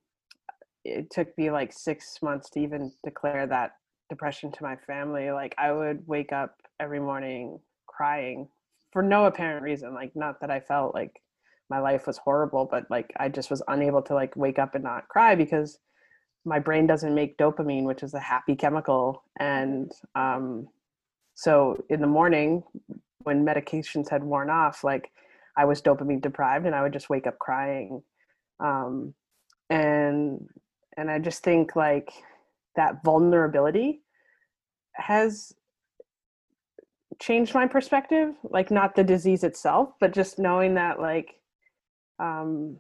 it 0.84 1.10
took 1.10 1.36
me 1.38 1.52
like 1.52 1.72
six 1.72 2.20
months 2.22 2.50
to 2.52 2.60
even 2.60 2.92
declare 3.04 3.48
that 3.48 3.76
depression 4.10 4.52
to 4.52 4.64
my 4.64 4.76
family. 4.76 5.32
Like, 5.32 5.56
I 5.58 5.72
would 5.72 6.06
wake 6.06 6.34
up 6.34 6.56
every 6.82 7.00
morning 7.00 7.60
crying 7.88 8.50
for 8.92 9.02
no 9.02 9.26
apparent 9.26 9.64
reason. 9.64 9.94
Like, 9.94 10.14
not 10.16 10.42
that 10.42 10.52
I 10.52 10.60
felt 10.60 10.94
like 10.94 11.22
my 11.70 11.80
life 11.80 12.06
was 12.06 12.18
horrible, 12.18 12.68
but 12.70 12.90
like 12.90 13.14
I 13.18 13.30
just 13.30 13.50
was 13.50 13.62
unable 13.68 14.02
to 14.02 14.14
like 14.14 14.36
wake 14.36 14.60
up 14.60 14.76
and 14.76 14.84
not 14.84 15.08
cry 15.08 15.36
because 15.36 15.80
my 16.44 16.60
brain 16.60 16.88
doesn't 16.88 17.16
make 17.16 17.38
dopamine, 17.38 17.84
which 17.84 18.04
is 18.04 18.14
a 18.14 18.20
happy 18.20 18.56
chemical, 18.56 19.24
and 19.40 19.92
um, 20.16 20.68
so 21.36 21.82
in 21.90 22.02
the 22.02 22.08
morning 22.08 22.64
when 23.24 23.46
medications 23.46 24.10
had 24.10 24.24
worn 24.24 24.50
off, 24.50 24.84
like 24.84 25.12
I 25.58 25.66
was 25.66 25.82
dopamine 25.82 26.22
deprived 26.22 26.66
and 26.66 26.76
I 26.76 26.82
would 26.84 26.94
just 26.94 27.10
wake 27.10 27.28
up 27.28 27.40
crying. 27.40 28.02
Um, 28.60 29.14
and 29.70 30.48
and 30.98 31.10
I 31.10 31.20
just 31.20 31.44
think 31.44 31.76
like 31.76 32.12
that 32.76 33.04
vulnerability 33.04 34.02
has 34.94 35.54
changed 37.20 37.54
my 37.54 37.68
perspective 37.68 38.34
like 38.44 38.72
not 38.72 38.96
the 38.96 39.04
disease 39.04 39.44
itself 39.44 39.90
but 40.00 40.14
just 40.14 40.40
knowing 40.40 40.76
that 40.76 41.00
like 41.00 41.36
um 42.20 42.78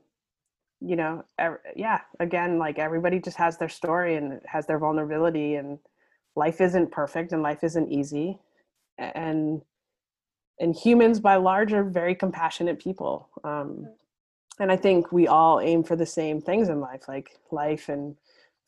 you 0.81 0.95
know 0.95 1.23
er- 1.39 1.61
yeah 1.75 1.99
again 2.19 2.57
like 2.57 2.79
everybody 2.79 3.19
just 3.19 3.37
has 3.37 3.57
their 3.57 3.69
story 3.69 4.15
and 4.15 4.39
has 4.45 4.65
their 4.65 4.79
vulnerability 4.79 5.55
and 5.55 5.77
life 6.35 6.61
isn't 6.61 6.91
perfect 6.91 7.33
and 7.33 7.43
life 7.43 7.63
isn't 7.63 7.91
easy 7.91 8.39
and 8.97 9.61
and 10.59 10.75
humans 10.75 11.19
by 11.19 11.35
large 11.35 11.73
are 11.73 11.83
very 11.83 12.15
compassionate 12.15 12.79
people 12.79 13.29
um, 13.43 13.87
and 14.59 14.71
i 14.71 14.75
think 14.75 15.11
we 15.11 15.27
all 15.27 15.59
aim 15.59 15.83
for 15.83 15.95
the 15.95 16.05
same 16.05 16.41
things 16.41 16.69
in 16.69 16.79
life 16.79 17.07
like 17.07 17.31
life 17.51 17.89
and 17.89 18.15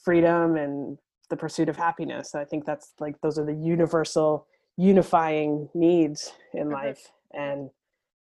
freedom 0.04 0.56
and 0.56 0.98
the 1.32 1.38
pursuit 1.38 1.70
of 1.70 1.78
happiness. 1.78 2.36
I 2.36 2.46
think 2.46 2.66
that's 2.66 2.94
like 3.00 3.20
those 3.22 3.40
are 3.40 3.46
the 3.46 3.56
universal 3.56 4.46
unifying 4.78 5.70
needs 5.74 6.32
in 6.54 6.66
mm-hmm. 6.66 6.74
life 6.74 7.12
and 7.34 7.72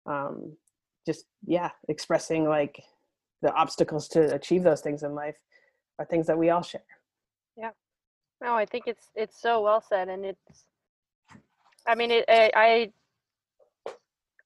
um, 0.05 0.53
just 1.05 1.25
yeah 1.45 1.71
expressing 1.89 2.47
like 2.47 2.81
the 3.41 3.51
obstacles 3.53 4.07
to 4.09 4.33
achieve 4.33 4.63
those 4.63 4.81
things 4.81 5.03
in 5.03 5.15
life 5.15 5.35
are 5.99 6.05
things 6.05 6.27
that 6.27 6.37
we 6.37 6.49
all 6.49 6.61
share. 6.61 6.81
Yeah. 7.57 7.71
No 8.41 8.53
i 8.53 8.65
think 8.65 8.85
it's 8.87 9.09
it's 9.15 9.39
so 9.39 9.61
well 9.61 9.81
said 9.81 10.09
and 10.09 10.25
it's 10.25 10.65
i 11.87 11.93
mean 11.93 12.09
it, 12.09 12.25
I 12.27 12.51
I 12.55 12.91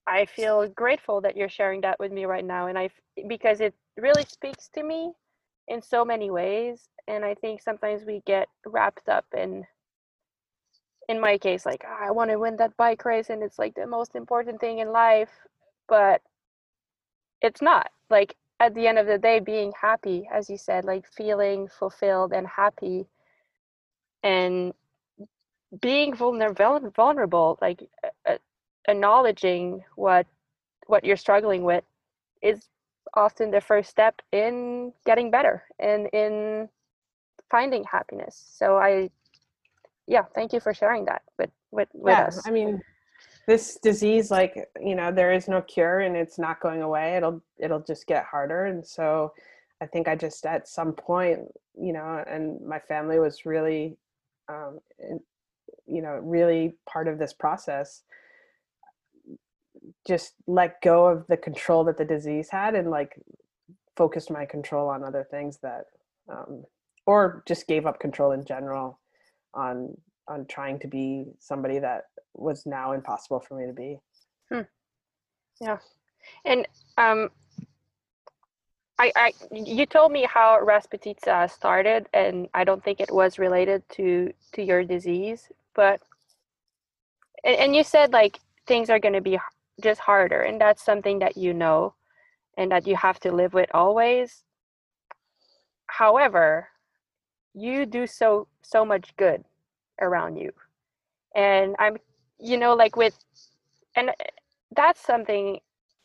feel 0.08 0.68
grateful 0.68 1.22
that 1.22 1.36
you're 1.36 1.49
sharing 1.49 1.82
that 1.82 1.99
with 1.99 2.12
me 2.12 2.26
right 2.26 2.45
now, 2.45 2.68
and 2.68 2.78
I 2.78 2.89
because 3.28 3.60
it 3.62 3.74
really 3.97 4.26
speaks 4.26 4.70
to 4.70 4.84
me 4.84 5.14
in 5.68 5.82
so 5.82 6.06
many 6.06 6.30
ways, 6.30 6.89
and 7.08 7.26
I 7.26 7.34
think 7.36 7.62
sometimes 7.62 8.03
we 8.06 8.22
get 8.26 8.47
wrapped 8.66 9.10
up 9.10 9.26
in 9.36 9.66
in 11.08 11.20
my 11.20 11.38
case 11.38 11.66
like 11.66 11.84
oh, 11.88 11.97
I 12.08 12.12
want 12.12 12.32
to 12.32 12.38
win 12.38 12.58
that 12.58 12.78
bike 12.78 13.06
race 13.06 13.30
and 13.30 13.43
it's 13.43 13.60
like 13.60 13.76
the 13.76 13.88
most 13.88 14.16
important 14.16 14.60
thing 14.60 14.80
in 14.80 14.91
life, 14.91 15.32
but 15.88 16.22
it's 17.41 17.62
not. 17.62 17.91
Like 18.10 18.36
at 18.60 18.74
the 18.74 18.88
end 18.88 18.97
of 18.97 19.08
the 19.08 19.18
day 19.18 19.39
being 19.39 19.74
happy 19.80 20.28
as 20.32 20.49
you 20.49 20.58
said, 20.58 20.86
like 20.86 21.06
feeling 21.08 21.68
fulfilled 21.68 22.34
and 22.34 22.47
happy 22.47 23.08
and 24.24 24.74
being 25.82 26.14
vulnerable 26.16 26.89
vulnerable 26.95 27.58
like 27.62 27.84
uh, 28.28 28.38
acknowledging 28.88 29.84
what 29.96 30.26
what 30.88 31.04
you're 31.04 31.18
struggling 31.18 31.64
with 31.64 31.84
is 32.42 32.70
often 33.16 33.50
the 33.50 33.62
first 33.62 33.90
step 33.90 34.22
in 34.32 34.92
getting 35.06 35.32
better 35.32 35.64
and 35.80 36.08
in 36.14 36.70
finding 37.50 37.84
happiness. 37.84 38.52
So 38.58 38.78
i 38.78 39.10
yeah 40.08 40.24
thank 40.36 40.54
you 40.54 40.60
for 40.60 40.74
sharing 40.74 41.06
that 41.06 41.24
with 41.38 41.50
with, 41.72 41.90
with 41.94 42.12
yeah, 42.12 42.26
us. 42.26 42.42
I 42.46 42.52
mean 42.52 42.82
this 43.48 43.78
disease 43.82 44.32
like 44.32 44.68
you 44.80 44.96
know 44.96 45.12
there 45.12 45.32
is 45.32 45.48
no 45.48 45.62
cure 45.62 46.00
and 46.00 46.16
it's 46.16 46.38
not 46.38 46.60
going 46.60 46.82
away. 46.82 47.16
It'll 47.16 47.42
it'll 47.58 47.82
just 47.82 48.08
get 48.08 48.26
harder. 48.26 48.66
And 48.66 48.86
so 48.86 49.34
i 49.82 49.86
think 49.86 50.08
i 50.08 50.16
just 50.16 50.46
at 50.46 50.68
some 50.68 50.94
point 50.94 51.40
you 51.78 51.94
know 51.94 52.24
and 52.28 52.62
my 52.66 52.80
family 52.80 53.20
was 53.20 53.46
really 53.46 53.98
um 54.48 54.80
you 55.86 56.02
know 56.02 56.20
really 56.24 56.76
part 56.88 57.08
of 57.08 57.20
this 57.20 57.34
process 57.34 58.04
just 60.08 60.34
let 60.48 60.82
go 60.82 61.08
of 61.08 61.26
the 61.28 61.38
control 61.38 61.84
that 61.84 61.98
the 61.98 62.06
disease 62.06 62.50
had 62.50 62.76
and 62.76 62.90
like 62.90 63.20
focused 63.96 64.32
my 64.32 64.46
control 64.46 64.90
on 64.90 65.04
other 65.04 65.26
things 65.30 65.58
that 65.62 65.86
um, 66.30 66.64
or 67.06 67.44
just 67.48 67.68
gave 67.68 67.86
up 67.86 68.00
control 68.00 68.32
in 68.32 68.44
general 68.46 69.00
on 69.54 69.96
on 70.28 70.46
trying 70.48 70.80
to 70.80 70.88
be 70.88 71.26
somebody 71.40 71.80
that 71.80 72.06
was 72.34 72.66
now 72.66 72.92
impossible 72.94 73.40
for 73.40 73.58
me 73.60 73.68
to 73.68 73.74
be 73.74 73.98
hmm. 74.52 74.62
yeah 75.62 75.78
and 76.46 76.68
um 76.98 77.30
I, 78.98 79.12
I 79.16 79.34
you 79.52 79.86
told 79.86 80.14
me 80.14 80.26
how 80.28 80.58
Rasputitsa 80.62 81.52
started 81.52 82.08
and 82.14 82.48
I 82.54 82.64
don't 82.64 82.82
think 82.82 83.02
it 83.02 83.12
was 83.12 83.38
related 83.38 83.84
to 83.90 84.34
to 84.54 84.64
your 84.64 84.84
disease 84.84 85.50
but 85.74 86.02
and, 87.44 87.56
and 87.58 87.76
you 87.76 87.84
said 87.84 88.14
like 88.14 88.40
things 88.68 88.90
are 88.90 89.00
going 89.00 89.14
to 89.14 89.22
be 89.22 89.38
just 89.82 90.00
harder 90.02 90.42
and 90.42 90.60
that's 90.60 90.84
something 90.84 91.20
that 91.20 91.38
you 91.38 91.54
know 91.54 91.94
and 92.58 92.72
that 92.72 92.88
you 92.88 92.96
have 92.96 93.20
to 93.20 93.32
live 93.32 93.54
with 93.54 93.70
always. 93.74 94.44
However 95.88 96.70
you 97.54 97.86
do 97.86 98.06
so 98.08 98.48
so 98.62 98.86
much 98.86 99.16
good 99.18 99.44
around 100.02 100.38
you. 100.38 100.52
And 101.36 101.76
i'm 101.80 101.98
you 102.40 102.58
know 102.58 102.74
like 102.76 102.96
with 102.96 103.18
and 103.96 104.10
eh, 104.10 104.14
that's 104.76 105.02
something 105.02 105.60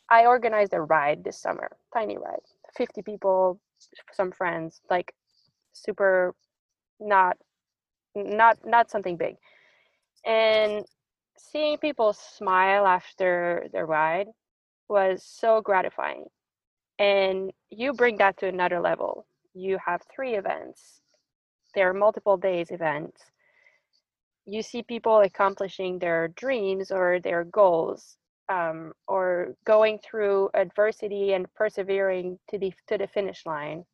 i 0.09 0.25
organized 0.25 0.73
a 0.73 0.81
ride 0.81 1.23
this 1.23 1.37
summer 1.37 1.69
tiny 1.93 2.17
ride 2.17 2.39
50 2.75 3.01
people 3.01 3.59
some 4.13 4.31
friends 4.31 4.81
like 4.89 5.13
super 5.73 6.33
not 6.99 7.37
not 8.15 8.57
not 8.65 8.89
something 8.89 9.17
big. 9.17 9.35
And 10.25 10.85
seeing 11.51 11.77
people 11.77 12.13
smile 12.13 12.85
after 12.85 13.67
the 13.73 13.85
ride 13.85 14.27
was 14.89 15.23
so 15.23 15.61
gratifying. 15.61 16.25
And 16.99 17.51
you 17.69 17.93
bring 17.93 18.17
that 18.17 18.37
to 18.39 18.47
another 18.47 18.79
level. 18.79 19.25
You 19.53 19.79
have 19.85 20.01
three 20.13 20.35
events, 20.35 21.01
there 21.75 21.89
are 21.89 21.93
multiple 21.93 22.37
days 22.37 22.71
events. 22.71 23.21
You 24.45 24.61
see 24.61 24.83
people 24.83 25.19
accomplishing 25.19 25.99
their 25.99 26.29
dreams 26.29 26.91
or 26.91 27.19
their 27.19 27.45
goals, 27.45 28.17
um, 28.49 28.93
or 29.07 29.55
going 29.65 29.99
through 29.99 30.49
adversity 30.53 31.33
and 31.33 31.53
persevering 31.53 32.39
to 32.49 32.57
the 32.59 32.73
to 32.87 32.97
the 32.97 33.07
finish 33.07 33.45
line. 33.45 33.85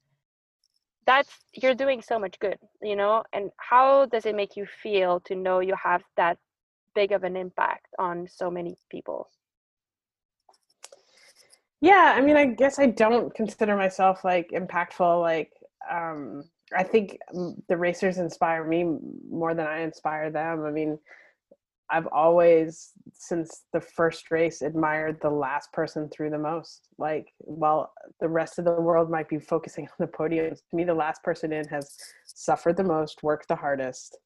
That's 1.06 1.32
you're 1.54 1.76
doing 1.76 2.02
so 2.02 2.20
much 2.20 2.40
good, 2.40 2.58
you 2.82 2.96
know. 2.96 3.24
And 3.34 3.52
how 3.58 4.06
does 4.08 4.26
it 4.26 4.36
make 4.36 4.56
you 4.56 4.66
feel 4.84 5.20
to 5.22 5.36
know 5.36 5.60
you 5.60 5.76
have 5.82 6.04
that 6.18 6.38
big 6.98 7.12
of 7.12 7.24
an 7.24 7.38
impact 7.38 7.94
on 8.00 8.28
so 8.28 8.50
many 8.50 8.76
people. 8.90 9.30
Yeah 11.80 12.16
i 12.18 12.22
mean 12.22 12.36
i 12.36 12.46
guess 12.46 12.80
i 12.80 12.88
don't 12.88 13.32
consider 13.36 13.78
myself 13.78 14.24
like 14.24 14.50
impactful 14.50 15.22
like 15.22 15.52
um 15.92 16.44
i 16.76 16.82
think 16.82 17.20
the 17.70 17.78
racers 17.78 18.18
inspire 18.18 18.64
me 18.68 18.82
more 19.30 19.54
than 19.54 19.68
i 19.68 19.82
inspire 19.82 20.32
them. 20.32 20.66
I 20.66 20.72
mean 20.72 20.98
i've 21.92 22.08
always 22.08 22.94
since 23.14 23.66
the 23.74 23.80
first 24.00 24.32
race 24.32 24.64
admired 24.64 25.20
the 25.22 25.30
last 25.46 25.72
person 25.72 26.10
through 26.10 26.32
the 26.32 26.46
most. 26.52 26.88
Like 26.98 27.28
while 27.38 27.94
the 28.20 28.28
rest 28.40 28.58
of 28.58 28.66
the 28.66 28.82
world 28.90 29.12
might 29.12 29.30
be 29.30 29.38
focusing 29.38 29.86
on 29.92 29.98
the 30.00 30.14
podiums 30.20 30.62
to 30.68 30.76
me 30.76 30.84
the 30.84 31.02
last 31.06 31.22
person 31.22 31.54
in 31.54 31.68
has 31.68 31.96
suffered 32.26 32.78
the 32.78 32.92
most 32.96 33.22
worked 33.22 33.48
the 33.50 33.64
hardest 33.66 34.18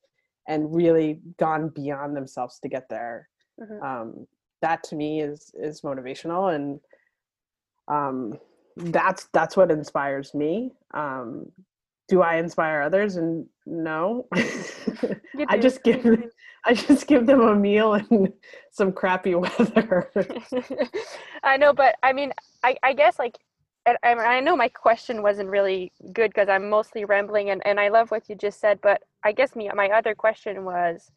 and 0.47 0.73
really 0.73 1.21
gone 1.37 1.69
beyond 1.69 2.15
themselves 2.15 2.59
to 2.59 2.69
get 2.69 2.89
there. 2.89 3.27
Mm-hmm. 3.59 3.83
um, 3.85 4.27
that 4.61 4.83
to 4.83 4.95
me 4.95 5.21
is 5.21 5.51
is 5.55 5.81
motivational 5.81 6.55
and 6.55 6.79
um, 7.87 8.39
that's 8.77 9.27
that's 9.33 9.57
what 9.57 9.71
inspires 9.71 10.33
me. 10.33 10.71
Um, 10.93 11.51
do 12.07 12.21
i 12.21 12.35
inspire 12.35 12.81
others? 12.81 13.15
And 13.15 13.45
no. 13.65 14.27
I 15.47 15.57
just 15.57 15.83
give 15.83 16.05
I 16.65 16.73
just 16.73 17.07
give 17.07 17.25
them 17.25 17.41
a 17.41 17.55
meal 17.55 17.93
and 17.93 18.31
some 18.71 18.91
crappy 18.91 19.33
weather. 19.33 20.11
I 21.43 21.57
know, 21.57 21.73
but 21.73 21.95
I 22.03 22.13
mean, 22.13 22.31
I, 22.63 22.77
I 22.83 22.93
guess 22.93 23.17
like, 23.17 23.39
I, 23.87 23.95
I 24.03 24.39
know 24.41 24.55
my 24.55 24.67
question 24.67 25.23
wasn't 25.23 25.49
really 25.49 25.91
good 26.13 26.29
because 26.29 26.49
I'm 26.49 26.69
mostly 26.69 27.03
rambling 27.03 27.49
and, 27.49 27.65
and 27.65 27.79
I 27.79 27.89
love 27.89 28.11
what 28.11 28.29
you 28.29 28.35
just 28.35 28.59
said, 28.59 28.79
but 28.83 29.01
I 29.23 29.31
guess 29.33 29.55
me, 29.55 29.69
my 29.73 29.89
other 29.89 30.15
question 30.15 30.65
was 30.65 31.11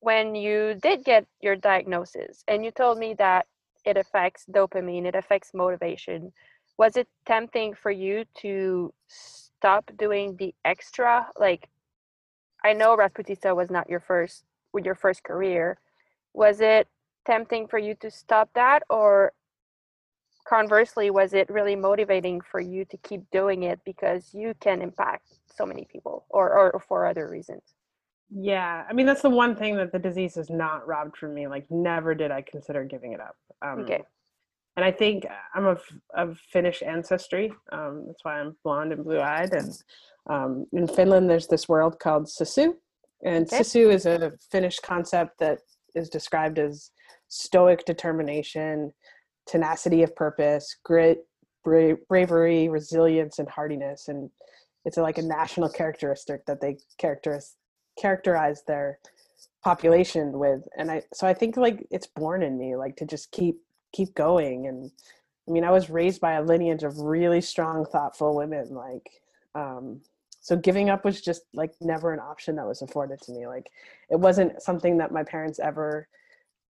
when 0.00 0.34
you 0.34 0.74
did 0.80 1.04
get 1.04 1.26
your 1.40 1.56
diagnosis 1.56 2.44
and 2.48 2.64
you 2.64 2.70
told 2.70 2.98
me 2.98 3.14
that 3.14 3.46
it 3.84 3.96
affects 3.96 4.46
dopamine, 4.46 5.06
it 5.06 5.14
affects 5.14 5.52
motivation, 5.54 6.32
was 6.78 6.96
it 6.96 7.08
tempting 7.26 7.74
for 7.74 7.90
you 7.90 8.24
to 8.34 8.92
stop 9.08 9.90
doing 9.96 10.36
the 10.36 10.54
extra 10.64 11.28
like 11.38 11.68
I 12.64 12.72
know 12.72 12.96
Rasputitsa 12.96 13.54
was 13.54 13.70
not 13.70 13.90
your 13.90 14.00
first 14.00 14.44
with 14.72 14.84
your 14.84 14.94
first 14.94 15.24
career. 15.24 15.78
Was 16.32 16.60
it 16.60 16.88
tempting 17.26 17.66
for 17.66 17.78
you 17.78 17.94
to 17.96 18.10
stop 18.10 18.50
that 18.54 18.82
or 18.88 19.32
conversely 20.44 21.10
was 21.10 21.32
it 21.34 21.48
really 21.48 21.76
motivating 21.76 22.40
for 22.40 22.60
you 22.60 22.84
to 22.86 22.96
keep 22.98 23.22
doing 23.30 23.64
it 23.64 23.80
because 23.84 24.30
you 24.32 24.54
can 24.60 24.82
impact 24.82 25.28
so 25.54 25.66
many 25.66 25.86
people 25.90 26.26
or, 26.30 26.52
or 26.52 26.80
for 26.88 27.06
other 27.06 27.28
reasons? 27.28 27.62
Yeah, 28.34 28.84
I 28.88 28.92
mean 28.92 29.06
that's 29.06 29.22
the 29.22 29.30
one 29.30 29.54
thing 29.54 29.76
that 29.76 29.92
the 29.92 29.98
disease 29.98 30.36
has 30.36 30.48
not 30.48 30.86
robbed 30.86 31.16
from 31.16 31.34
me. 31.34 31.46
Like 31.46 31.66
never 31.70 32.14
did 32.14 32.30
I 32.30 32.42
consider 32.42 32.84
giving 32.84 33.12
it 33.12 33.20
up. 33.20 33.36
Um, 33.60 33.80
okay. 33.80 34.02
And 34.76 34.84
I 34.84 34.90
think 34.90 35.26
I'm 35.54 35.66
of 35.66 35.82
of 36.14 36.38
Finnish 36.50 36.82
ancestry. 36.82 37.52
Um, 37.72 38.04
that's 38.06 38.24
why 38.24 38.40
I'm 38.40 38.56
blonde 38.64 38.92
and 38.92 39.04
blue 39.04 39.20
eyed, 39.20 39.52
and 39.52 39.70
um, 40.30 40.66
in 40.72 40.88
Finland, 40.88 41.28
there's 41.28 41.46
this 41.46 41.68
world 41.68 41.98
called 41.98 42.24
sisu, 42.24 42.72
and 43.22 43.46
okay. 43.46 43.58
sisu 43.58 43.92
is 43.92 44.06
a 44.06 44.32
Finnish 44.50 44.78
concept 44.78 45.38
that 45.40 45.58
is 45.94 46.08
described 46.08 46.58
as 46.58 46.90
stoic 47.28 47.84
determination, 47.84 48.92
tenacity 49.46 50.02
of 50.02 50.14
purpose, 50.14 50.76
grit, 50.84 51.26
bra- 51.64 51.96
bravery, 52.08 52.68
resilience, 52.68 53.38
and 53.38 53.48
hardiness. 53.48 54.08
And 54.08 54.30
it's 54.84 54.96
like 54.96 55.18
a 55.18 55.22
national 55.22 55.68
characteristic 55.68 56.46
that 56.46 56.60
they 56.60 56.78
characterize 56.98 57.56
characterize 57.98 58.62
their 58.66 58.98
population 59.62 60.38
with. 60.38 60.66
And 60.76 60.90
I 60.90 61.02
so 61.12 61.26
I 61.26 61.34
think 61.34 61.56
like 61.56 61.86
it's 61.90 62.06
born 62.06 62.42
in 62.42 62.58
me, 62.58 62.76
like 62.76 62.96
to 62.96 63.06
just 63.06 63.30
keep 63.30 63.56
keep 63.92 64.14
going. 64.14 64.66
And 64.66 64.90
I 65.48 65.52
mean, 65.52 65.64
I 65.64 65.70
was 65.70 65.90
raised 65.90 66.20
by 66.20 66.34
a 66.34 66.42
lineage 66.42 66.84
of 66.84 66.98
really 66.98 67.40
strong, 67.40 67.84
thoughtful 67.84 68.34
women, 68.34 68.74
like 68.74 69.08
um, 69.54 70.00
so 70.42 70.56
giving 70.56 70.90
up 70.90 71.04
was 71.04 71.20
just 71.20 71.42
like 71.54 71.72
never 71.80 72.12
an 72.12 72.18
option 72.18 72.56
that 72.56 72.66
was 72.66 72.82
afforded 72.82 73.20
to 73.22 73.32
me 73.32 73.46
like 73.46 73.70
it 74.10 74.16
wasn't 74.18 74.60
something 74.60 74.98
that 74.98 75.12
my 75.12 75.22
parents 75.22 75.58
ever 75.58 76.08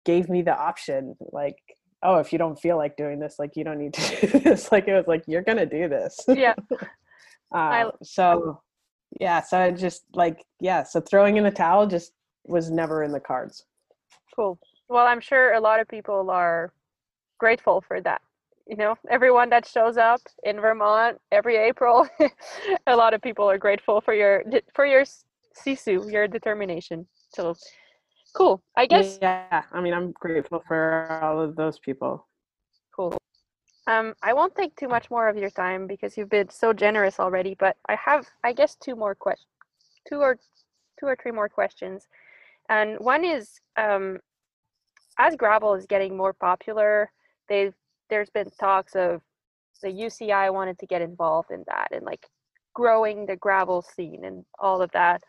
gave 0.06 0.28
me 0.28 0.42
the 0.42 0.58
option 0.58 1.16
like 1.32 1.58
oh 2.04 2.18
if 2.18 2.32
you 2.32 2.40
don't 2.40 2.60
feel 2.60 2.78
like 2.78 2.96
doing 2.98 3.20
this 3.20 3.36
like 3.40 3.56
you 3.56 3.64
don't 3.64 3.78
need 3.78 3.94
to 3.94 4.28
do 4.28 4.40
this. 4.40 4.72
Like 4.72 4.88
it 4.88 4.94
was 4.94 5.08
like 5.08 5.24
you're 5.28 5.42
gonna 5.42 5.66
do 5.66 5.88
this. 5.88 6.20
Yeah. 6.28 6.56
Uh, 7.52 7.58
I, 7.58 7.90
so 8.04 8.62
yeah 9.20 9.42
so 9.42 9.58
i 9.58 9.72
just 9.72 10.04
like 10.14 10.46
yeah 10.60 10.84
so 10.84 11.02
throwing 11.02 11.38
in 11.38 11.44
the 11.44 11.50
towel 11.50 11.88
just 11.88 12.12
was 12.46 12.70
never 12.70 13.02
in 13.02 13.12
the 13.12 13.20
cards. 13.20 13.66
Cool. 14.36 14.60
Well 14.88 15.08
i'm 15.08 15.20
sure 15.20 15.54
a 15.54 15.60
lot 15.60 15.80
of 15.80 15.88
people 15.88 16.30
are 16.30 16.72
grateful 17.40 17.82
for 17.82 18.02
that 18.02 18.22
you 18.70 18.76
know? 18.76 18.96
Everyone 19.10 19.50
that 19.50 19.66
shows 19.66 19.98
up 19.98 20.22
in 20.44 20.62
vermont 20.62 21.18
every 21.32 21.58
april 21.58 22.08
a 22.88 22.96
lot 22.96 23.16
of 23.16 23.22
people 23.22 23.50
are 23.50 23.58
grateful 23.58 24.00
for 24.00 24.14
your 24.14 24.44
for 24.76 24.86
your 24.86 25.04
sisu 25.66 26.12
your 26.12 26.28
determination. 26.28 27.08
So 27.34 27.56
cool 28.34 28.62
i 28.76 28.86
guess 28.86 29.18
yeah 29.22 29.64
i 29.72 29.82
mean 29.82 29.94
i'm 29.94 30.12
grateful 30.12 30.64
for 30.68 31.20
all 31.22 31.42
of 31.42 31.56
those 31.56 31.80
people 31.80 32.28
cool 32.96 33.18
um 33.88 34.14
i 34.22 34.34
won't 34.34 34.56
take 34.56 34.76
too 34.76 34.88
much 34.88 35.10
more 35.10 35.28
of 35.28 35.38
your 35.38 35.50
time 35.50 35.88
because 35.88 36.18
you've 36.18 36.30
been 36.30 36.50
so 36.50 36.72
generous 36.74 37.20
already 37.20 37.56
but 37.60 37.76
i 37.88 37.96
have 37.96 38.28
i 38.44 38.54
guess 38.54 38.76
two 38.76 38.96
more 38.96 39.16
questions 39.16 39.48
two 40.08 40.20
or 40.20 40.38
two 41.00 41.06
or 41.06 41.18
three 41.22 41.32
more 41.32 41.50
questions 41.50 42.08
and 42.70 42.98
one 43.00 43.24
is 43.24 43.60
um 43.78 44.18
as 45.18 45.36
gravel 45.36 45.74
is 45.74 45.86
getting 45.86 46.16
more 46.16 46.34
popular 46.34 47.12
they've 47.48 47.74
there's 48.10 48.30
been 48.30 48.50
talks 48.60 48.96
of 48.96 49.22
the 49.82 49.88
UCI 49.88 50.54
wanted 50.54 50.78
to 50.80 50.86
get 50.86 51.02
involved 51.02 51.52
in 51.52 51.64
that 51.68 51.90
and 51.92 52.06
like 52.06 52.26
growing 52.74 53.26
the 53.26 53.36
gravel 53.36 53.82
scene 53.82 54.26
and 54.26 54.46
all 54.60 54.82
of 54.82 54.92
that. 54.92 55.22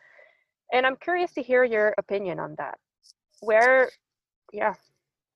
And 0.73 0.87
I'm 0.87 0.97
curious 0.97 1.33
to 1.35 1.43
hear 1.43 1.65
your 1.65 1.95
opinion 1.99 2.39
on 2.39 2.55
that. 2.59 2.79
Where, 3.41 3.91
yeah, 4.53 4.75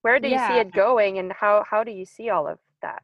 where 0.02 0.20
do 0.20 0.28
yeah. 0.28 0.48
you 0.48 0.54
see 0.54 0.60
it 0.60 0.72
going, 0.72 1.18
and 1.18 1.32
how 1.32 1.64
how 1.68 1.84
do 1.84 1.90
you 1.90 2.04
see 2.04 2.30
all 2.30 2.46
of 2.46 2.58
that? 2.82 3.02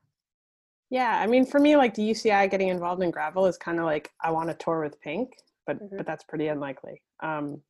Yeah, 0.91 1.21
I 1.23 1.27
mean, 1.27 1.47
for 1.47 1.61
me, 1.61 1.77
like 1.77 1.95
the 1.95 2.03
UCI 2.03 2.51
getting 2.51 2.69
involved 2.69 3.03
in 3.03 3.11
gravel 3.11 3.47
is 3.47 3.57
kind 3.57 3.79
of 3.79 3.85
like 3.85 4.11
I 4.21 4.31
want 4.31 4.49
to 4.49 4.55
tour 4.55 4.83
with 4.83 5.01
Pink, 5.01 5.31
but 5.67 5.81
mm-hmm. 5.81 5.97
but 5.97 6.07
that's 6.07 6.25
pretty 6.25 6.49
unlikely. 6.49 7.03
Um, 7.23 7.63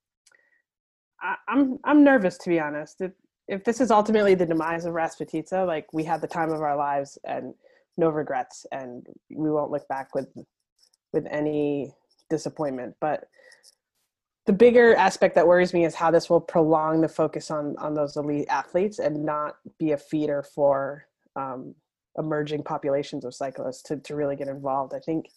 I, 1.21 1.37
I'm 1.49 1.79
I'm 1.85 2.03
nervous 2.03 2.39
to 2.39 2.49
be 2.49 2.59
honest. 2.59 3.01
if 3.01 3.13
if 3.47 3.65
this 3.65 3.81
is 3.81 3.91
ultimately 3.91 4.35
the 4.35 4.47
demise 4.47 4.85
of 4.85 4.95
Rasputitsa, 4.95 5.67
like 5.67 5.93
we 5.93 6.05
had 6.05 6.21
the 6.21 6.29
time 6.29 6.53
of 6.53 6.63
our 6.63 6.77
lives 6.77 7.19
and 7.25 7.53
no 7.97 8.09
regrets, 8.09 8.65
and 8.73 9.07
we 9.29 9.51
won't 9.51 9.71
look 9.71 9.87
back 9.89 10.15
with 10.15 10.29
with 11.13 11.27
any 11.31 11.93
disappointment. 12.31 12.95
But 13.01 13.25
the 14.47 14.53
bigger 14.53 14.95
aspect 14.95 15.35
that 15.35 15.47
worries 15.47 15.75
me 15.75 15.85
is 15.85 15.95
how 15.95 16.11
this 16.11 16.31
will 16.31 16.41
prolong 16.41 17.01
the 17.01 17.09
focus 17.09 17.51
on 17.51 17.77
on 17.79 17.95
those 17.95 18.17
elite 18.17 18.49
athletes 18.49 18.99
and 18.99 19.25
not 19.25 19.57
be 19.79 19.93
a 19.93 19.97
feeder 19.97 20.43
for 20.43 21.07
um, 21.37 21.75
emerging 22.19 22.63
populations 22.63 23.25
of 23.25 23.35
cyclists 23.35 23.83
to, 23.83 23.97
to 23.99 24.15
really 24.15 24.37
get 24.37 24.49
involved. 24.49 24.95
I 24.95 24.99
think 24.99 25.31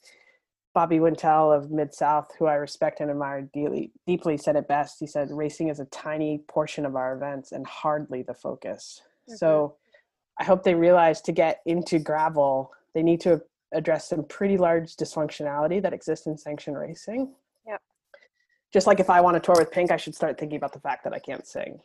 Bobby 0.74 1.00
Wintle 1.00 1.52
of 1.52 1.70
Mid 1.70 1.94
South, 1.94 2.32
who 2.40 2.48
I 2.48 2.56
respect 2.56 3.00
and 3.00 3.12
admire 3.12 3.48
deeply, 3.54 3.92
deeply, 4.08 4.38
said 4.38 4.56
it 4.56 4.68
best. 4.68 4.98
He 5.00 5.08
said, 5.08 5.30
"Racing 5.32 5.70
is 5.70 5.80
a 5.80 5.86
tiny 5.86 6.40
portion 6.48 6.86
of 6.86 6.96
our 6.96 7.16
events 7.16 7.52
and 7.52 7.66
hardly 7.68 8.24
the 8.24 8.34
focus." 8.34 9.02
Mm-hmm. 9.30 9.36
So, 9.36 9.76
I 10.40 10.44
hope 10.44 10.64
they 10.64 10.76
realize 10.76 11.22
to 11.22 11.32
get 11.32 11.62
into 11.66 12.00
gravel, 12.00 12.72
they 12.96 13.04
need 13.04 13.22
to 13.22 13.42
address 13.74 14.10
some 14.10 14.24
pretty 14.24 14.58
large 14.58 14.96
dysfunctionality 14.96 15.82
that 15.82 15.94
exists 15.94 16.26
in 16.26 16.38
sanctioned 16.38 16.78
racing. 16.78 17.34
Just 18.74 18.88
like 18.88 19.00
if 19.00 19.10
I 19.10 19.22
want 19.22 19.36
to 19.36 19.40
tour 19.40 19.56
with 19.58 19.72
Pink, 19.72 19.92
I 19.92 19.98
should 19.98 20.16
start 20.16 20.40
thinking 20.40 20.58
about 20.58 20.74
the 20.74 20.80
fact 20.80 21.04
that 21.04 21.14
I 21.14 21.20
can't 21.20 21.46
sing. 21.46 21.80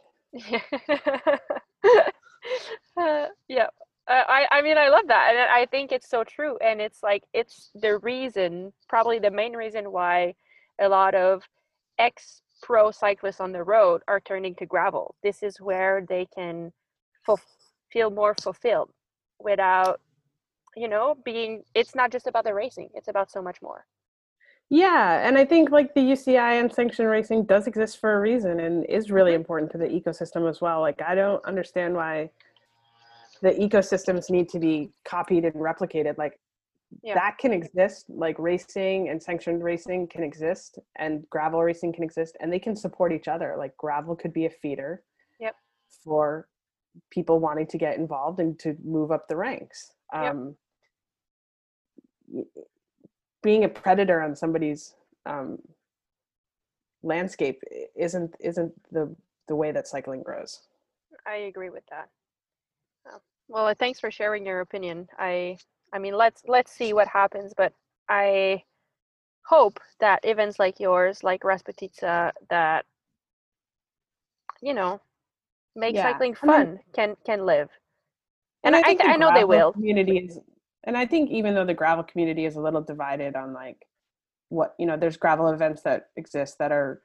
uh, 2.97 3.27
yeah. 3.49 3.67
Uh, 4.09 4.25
I, 4.27 4.47
I 4.51 4.63
mean, 4.63 4.79
I 4.79 4.89
love 4.89 5.07
that. 5.09 5.29
And 5.31 5.39
I 5.53 5.67
think 5.67 5.93
it's 5.93 6.09
so 6.09 6.25
true. 6.25 6.57
And 6.59 6.81
it's 6.81 7.03
like, 7.03 7.25
it's 7.35 7.71
the 7.75 7.99
reason, 7.99 8.73
probably 8.89 9.19
the 9.19 9.31
main 9.31 9.53
reason 9.53 9.93
why 9.93 10.35
a 10.81 10.89
lot 10.89 11.15
of 11.15 11.43
ex 11.99 12.41
pro 12.63 12.91
cyclists 12.91 13.41
on 13.41 13.53
the 13.53 13.63
road 13.63 14.03
are 14.09 14.21
turning 14.21 14.55
to 14.57 14.67
gravel. 14.67 15.15
This 15.23 15.43
is 15.43 15.61
where 15.61 16.05
they 16.09 16.27
can 16.35 16.73
feel 17.91 18.11
more 18.11 18.35
fulfilled 18.43 18.91
without, 19.39 20.01
you 20.75 20.89
know, 20.89 21.17
being, 21.25 21.63
it's 21.75 21.95
not 21.95 22.11
just 22.11 22.27
about 22.27 22.45
the 22.45 22.55
racing, 22.55 22.89
it's 22.95 23.09
about 23.09 23.31
so 23.31 23.43
much 23.43 23.61
more. 23.61 23.87
Yeah, 24.71 25.27
and 25.27 25.39
I 25.39 25.47
think 25.47 25.71
like 25.71 25.95
the 25.95 26.01
UCI 26.01 26.61
and 26.61 26.73
sanctioned 26.73 27.09
racing 27.09 27.45
does 27.45 27.67
exist 27.67 28.01
for 28.01 28.15
a 28.15 28.21
reason 28.21 28.61
and 28.61 28.85
is 28.87 29.11
really 29.11 29.33
important 29.33 29.73
to 29.73 29.79
the 29.79 29.87
ecosystem 29.87 30.49
as 30.49 30.61
well. 30.61 30.81
Like 30.81 31.01
I 31.01 31.15
don't 31.15 31.43
understand 31.47 31.95
why 31.95 32.31
the 33.41 33.51
ecosystems 33.51 34.31
need 34.31 34.49
to 34.51 34.59
be 34.59 34.91
copied 35.05 35.45
and 35.45 35.55
replicated 35.55 36.19
like 36.19 36.39
yeah. 37.03 37.15
that 37.15 37.39
can 37.39 37.53
exist 37.53 38.07
like 38.09 38.39
racing 38.39 39.09
and 39.11 39.23
sanctioned 39.23 39.63
racing 39.63 40.07
can 40.09 40.23
exist 40.23 40.79
and 40.99 41.29
gravel 41.31 41.63
racing 41.63 41.93
can 41.93 42.03
exist 42.03 42.37
and 42.41 42.53
they 42.53 42.59
can 42.59 42.75
support 42.75 43.13
each 43.13 43.29
other 43.29 43.55
like 43.59 43.77
gravel 43.77 44.17
could 44.17 44.33
be 44.33 44.47
a 44.47 44.51
feeder 44.51 45.03
yep. 45.39 45.55
for 46.03 46.49
people 47.11 47.39
wanting 47.39 47.67
to 47.67 47.79
get 47.79 47.97
involved 47.97 48.41
and 48.41 48.59
to 48.59 48.77
move 48.85 49.13
up 49.13 49.29
the 49.29 49.37
ranks 49.37 49.93
um, 50.15 50.57
yep. 52.33 52.45
Being 53.49 53.65
a 53.65 53.69
predator 53.69 54.21
on 54.27 54.37
somebody's 54.43 54.95
um, 55.27 55.59
landscape 57.03 57.61
isn't 58.07 58.33
isn't 58.51 58.73
the 58.97 59.05
the 59.51 59.57
way 59.61 59.71
that 59.73 59.87
cycling 59.89 60.23
grows 60.23 60.53
i 61.27 61.37
agree 61.51 61.71
with 61.71 61.87
that 61.91 62.09
well, 63.49 63.67
uh, 63.67 63.75
thanks 63.75 63.99
for 63.99 64.11
sharing 64.11 64.47
your 64.47 64.61
opinion. 64.61 65.09
I 65.19 65.57
I 65.93 65.99
mean, 65.99 66.15
let's 66.15 66.43
let's 66.47 66.71
see 66.71 66.93
what 66.93 67.09
happens, 67.09 67.55
but 67.57 67.73
I 68.09 68.63
hope 69.47 69.81
that 70.01 70.21
events 70.23 70.59
like 70.59 70.79
yours, 70.79 71.25
like 71.25 71.43
Rasputitsa, 71.43 72.33
that 72.51 72.85
you 74.61 74.75
know, 74.75 75.01
make 75.75 75.95
yeah. 75.95 76.03
cycling 76.13 76.35
fun, 76.35 76.79
can 76.95 77.17
can 77.25 77.47
live. 77.47 77.71
And, 78.65 78.75
and 78.75 78.85
I, 78.85 79.05
I, 79.05 79.13
I 79.13 79.17
know 79.17 79.33
they 79.33 79.45
will. 79.45 79.73
Community 79.73 80.19
is, 80.19 80.39
and 80.85 80.97
I 80.97 81.07
think 81.07 81.31
even 81.31 81.55
though 81.55 81.65
the 81.65 81.75
gravel 81.75 82.05
community 82.05 82.45
is 82.45 82.57
a 82.57 82.61
little 82.61 82.83
divided 82.83 83.37
on 83.37 83.53
like 83.53 83.87
what 84.49 84.75
you 84.79 84.87
know, 84.87 84.97
there's 84.97 85.17
gravel 85.17 85.49
events 85.49 85.83
that 85.83 86.09
exist 86.17 86.59
that 86.59 86.73
are 86.73 87.03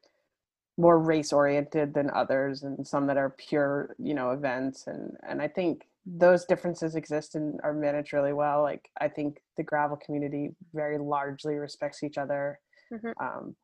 more 0.77 0.97
race 0.97 1.31
oriented 1.31 1.93
than 1.93 2.09
others 2.11 2.63
and 2.63 2.85
some 2.87 3.05
that 3.07 3.17
are 3.17 3.29
pure 3.29 3.95
you 3.99 4.13
know 4.13 4.31
events. 4.31 4.87
And 4.87 5.15
and 5.27 5.41
i 5.41 5.47
think 5.47 5.83
those 6.05 6.45
differences 6.45 6.95
exist 6.95 7.35
and 7.35 7.59
are 7.63 7.73
managed 7.73 8.13
really 8.13 8.33
well. 8.33 8.61
Like 8.61 8.89
i 8.99 9.07
think 9.07 9.41
the 9.57 9.63
gravel 9.63 9.97
community 9.97 10.55
very 10.73 10.97
largely 10.97 11.55
respects 11.55 12.03
each 12.03 12.17
other. 12.17 12.59
Mm-hmm. 12.91 13.23
um, 13.23 13.55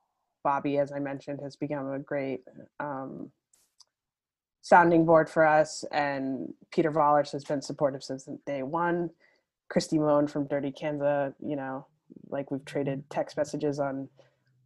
bobby 0.44 0.80
as 0.80 0.92
i 0.92 0.98
mentioned 0.98 1.40
has 1.44 1.56
become 1.56 1.92
a 1.92 2.00
great 2.00 2.42
um, 2.80 3.30
sounding 4.62 5.06
board 5.06 5.30
for 5.30 5.46
us. 5.46 5.84
And 5.92 6.54
peter 6.72 6.92
vollers 6.92 7.32
has 7.32 7.44
been 7.44 7.62
supportive 7.62 8.04
since 8.04 8.28
day 8.46 8.64
one 8.64 9.12
kristi 9.72 10.00
mohn 10.00 10.28
from 10.28 10.48
dirty 10.48 10.72
kanza 10.72 11.34
you 11.40 11.56
know 11.56 11.86
like 12.30 12.52
we've 12.52 12.66
traded 12.66 13.04
text 13.10 13.38
messages 13.38 13.80
on 13.80 14.08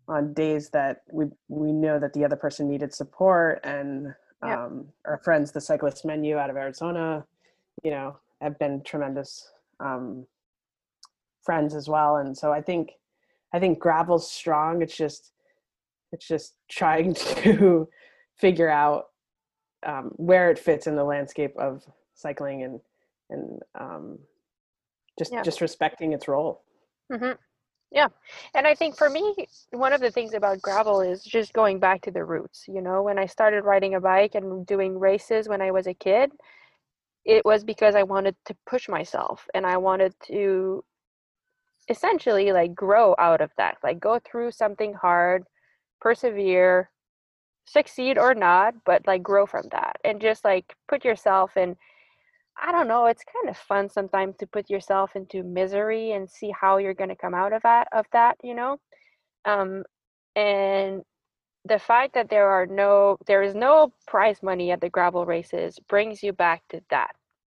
on 0.07 0.33
days 0.33 0.69
that 0.69 1.03
we 1.11 1.25
we 1.47 1.71
know 1.71 1.99
that 1.99 2.13
the 2.13 2.25
other 2.25 2.35
person 2.35 2.67
needed 2.67 2.93
support 2.93 3.59
and 3.63 4.13
yep. 4.45 4.57
um, 4.57 4.85
our 5.05 5.19
friends 5.23 5.51
the 5.51 5.61
cyclist 5.61 6.05
menu 6.05 6.37
out 6.37 6.49
of 6.49 6.57
arizona 6.57 7.25
you 7.83 7.91
know 7.91 8.17
have 8.41 8.59
been 8.59 8.81
tremendous 8.83 9.51
um, 9.79 10.25
friends 11.43 11.75
as 11.75 11.87
well. 11.87 12.17
And 12.17 12.37
so 12.37 12.51
i 12.51 12.61
think 12.61 12.91
i 13.53 13.59
think 13.59 13.79
gravel's 13.79 14.29
strong. 14.29 14.81
It's 14.81 14.95
just 14.95 15.31
it's 16.11 16.27
just 16.27 16.55
trying 16.69 17.13
to 17.43 17.87
figure 18.35 18.69
out 18.69 19.07
um, 19.85 20.11
where 20.15 20.49
it 20.49 20.59
fits 20.59 20.87
in 20.87 20.95
the 20.95 21.03
landscape 21.03 21.55
of 21.57 21.83
cycling 22.15 22.63
and 22.63 22.79
and 23.29 23.61
um, 23.79 24.19
just 25.17 25.31
yeah. 25.31 25.41
just 25.41 25.61
respecting 25.61 26.13
its 26.13 26.27
role 26.27 26.63
mm-hmm. 27.11 27.33
Yeah. 27.93 28.07
And 28.55 28.65
I 28.65 28.73
think 28.73 28.97
for 28.97 29.07
me, 29.07 29.35
one 29.69 29.93
of 29.93 30.01
the 30.01 30.09
things 30.09 30.33
about 30.33 30.61
gravel 30.61 31.01
is 31.01 31.23
just 31.23 31.53
going 31.53 31.79
back 31.79 32.01
to 32.01 32.11
the 32.11 32.25
roots. 32.25 32.65
You 32.67 32.81
know, 32.81 33.03
when 33.03 33.19
I 33.19 33.27
started 33.27 33.63
riding 33.63 33.93
a 33.93 34.01
bike 34.01 34.33
and 34.33 34.65
doing 34.65 34.97
races 34.99 35.47
when 35.47 35.61
I 35.61 35.69
was 35.69 35.85
a 35.85 35.93
kid, 35.93 36.31
it 37.23 37.45
was 37.45 37.63
because 37.63 37.93
I 37.93 38.01
wanted 38.01 38.35
to 38.45 38.57
push 38.65 38.89
myself 38.89 39.47
and 39.53 39.65
I 39.65 39.77
wanted 39.77 40.15
to 40.25 40.83
essentially 41.87 42.51
like 42.51 42.73
grow 42.73 43.15
out 43.19 43.41
of 43.41 43.51
that, 43.57 43.77
like 43.83 43.99
go 43.99 44.19
through 44.19 44.51
something 44.51 44.95
hard, 44.95 45.43
persevere, 46.01 46.89
succeed 47.65 48.17
or 48.17 48.33
not, 48.33 48.73
but 48.85 49.05
like 49.05 49.21
grow 49.21 49.45
from 49.45 49.67
that 49.71 49.97
and 50.03 50.19
just 50.19 50.43
like 50.43 50.75
put 50.87 51.05
yourself 51.05 51.55
in 51.57 51.75
I 52.61 52.71
don't 52.71 52.87
know, 52.87 53.07
it's 53.07 53.23
kind 53.23 53.49
of 53.49 53.57
fun 53.57 53.89
sometimes 53.89 54.37
to 54.37 54.47
put 54.47 54.69
yourself 54.69 55.15
into 55.15 55.43
misery 55.43 56.11
and 56.11 56.29
see 56.29 56.51
how 56.51 56.77
you're 56.77 56.93
going 56.93 57.09
to 57.09 57.15
come 57.15 57.33
out 57.33 57.53
of 57.53 57.61
that 57.63 57.87
of 57.91 58.05
that, 58.13 58.37
you 58.43 58.55
know. 58.55 58.77
Um 59.45 59.83
and 60.35 61.03
the 61.65 61.79
fact 61.79 62.13
that 62.13 62.29
there 62.29 62.49
are 62.49 62.65
no 62.65 63.17
there 63.27 63.43
is 63.43 63.55
no 63.55 63.93
prize 64.07 64.43
money 64.43 64.71
at 64.71 64.81
the 64.81 64.89
gravel 64.89 65.25
races 65.25 65.79
brings 65.89 66.23
you 66.23 66.33
back 66.33 66.63
to 66.69 66.81
that. 66.89 67.15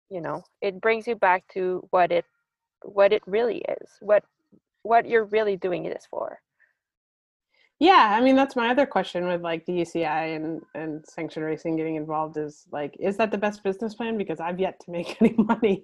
You 0.10 0.22
know, 0.22 0.44
it 0.62 0.82
brings 0.82 1.08
you 1.08 1.16
back 1.16 1.46
to 1.54 1.86
what 1.92 2.12
it 2.12 2.26
what 2.84 3.14
it 3.14 3.24
really 3.28 3.64
is. 3.82 3.90
What 4.02 4.24
what 4.84 5.08
you're 5.08 5.26
really 5.26 5.58
doing 5.58 5.84
this 5.84 6.08
for. 6.10 6.40
Yeah, 7.80 8.16
I 8.18 8.22
mean 8.22 8.38
that's 8.38 8.56
my 8.56 8.70
other 8.70 8.86
question 8.86 9.28
with 9.28 9.42
like 9.42 9.66
the 9.66 9.74
UCI 9.74 10.36
and 10.38 10.62
and 10.76 11.06
sanctioned 11.06 11.46
racing 11.46 11.76
getting 11.76 11.96
involved 11.96 12.38
is 12.38 12.66
like, 12.72 12.96
is 13.00 13.18
that 13.18 13.32
the 13.32 13.38
best 13.38 13.64
business 13.64 13.94
plan? 13.94 14.18
Because 14.18 14.40
I've 14.40 14.60
yet 14.60 14.80
to 14.82 14.92
make 14.92 15.18
any 15.22 15.36
money. 15.38 15.84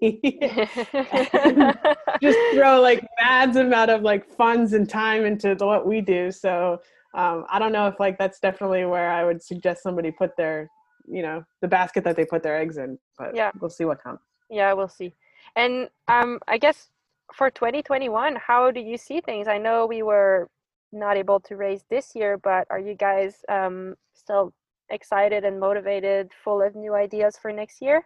just 2.21 2.39
throw 2.53 2.79
like 2.79 3.05
mad 3.21 3.55
amount 3.57 3.91
of 3.91 4.03
like 4.03 4.25
funds 4.25 4.71
and 4.71 4.89
time 4.89 5.25
into 5.25 5.53
the, 5.53 5.65
what 5.65 5.85
we 5.85 5.99
do. 5.99 6.31
So 6.31 6.81
um, 7.13 7.45
I 7.49 7.59
don't 7.59 7.73
know 7.73 7.87
if 7.87 7.99
like 7.99 8.17
that's 8.17 8.39
definitely 8.39 8.85
where 8.85 9.11
I 9.11 9.25
would 9.25 9.43
suggest 9.43 9.83
somebody 9.83 10.11
put 10.11 10.37
their, 10.37 10.69
you 11.07 11.21
know, 11.21 11.43
the 11.59 11.67
basket 11.67 12.05
that 12.05 12.15
they 12.15 12.23
put 12.23 12.41
their 12.41 12.57
eggs 12.57 12.77
in. 12.77 12.97
But 13.17 13.35
yeah, 13.35 13.51
we'll 13.59 13.69
see 13.69 13.83
what 13.83 14.01
comes. 14.01 14.19
Yeah, 14.49 14.71
we'll 14.71 14.87
see. 14.87 15.13
And 15.57 15.89
um, 16.07 16.39
I 16.47 16.57
guess 16.57 16.89
for 17.33 17.49
2021, 17.49 18.37
how 18.37 18.71
do 18.71 18.79
you 18.79 18.97
see 18.97 19.19
things? 19.19 19.49
I 19.49 19.57
know 19.57 19.85
we 19.85 20.03
were 20.03 20.49
not 20.91 21.17
able 21.17 21.39
to 21.41 21.55
raise 21.55 21.83
this 21.89 22.11
year, 22.15 22.37
but 22.37 22.67
are 22.69 22.79
you 22.79 22.95
guys 22.95 23.43
um, 23.49 23.95
still 24.13 24.53
excited 24.89 25.45
and 25.45 25.59
motivated, 25.59 26.31
full 26.43 26.61
of 26.61 26.75
new 26.75 26.93
ideas 26.93 27.37
for 27.41 27.51
next 27.51 27.81
year? 27.81 28.05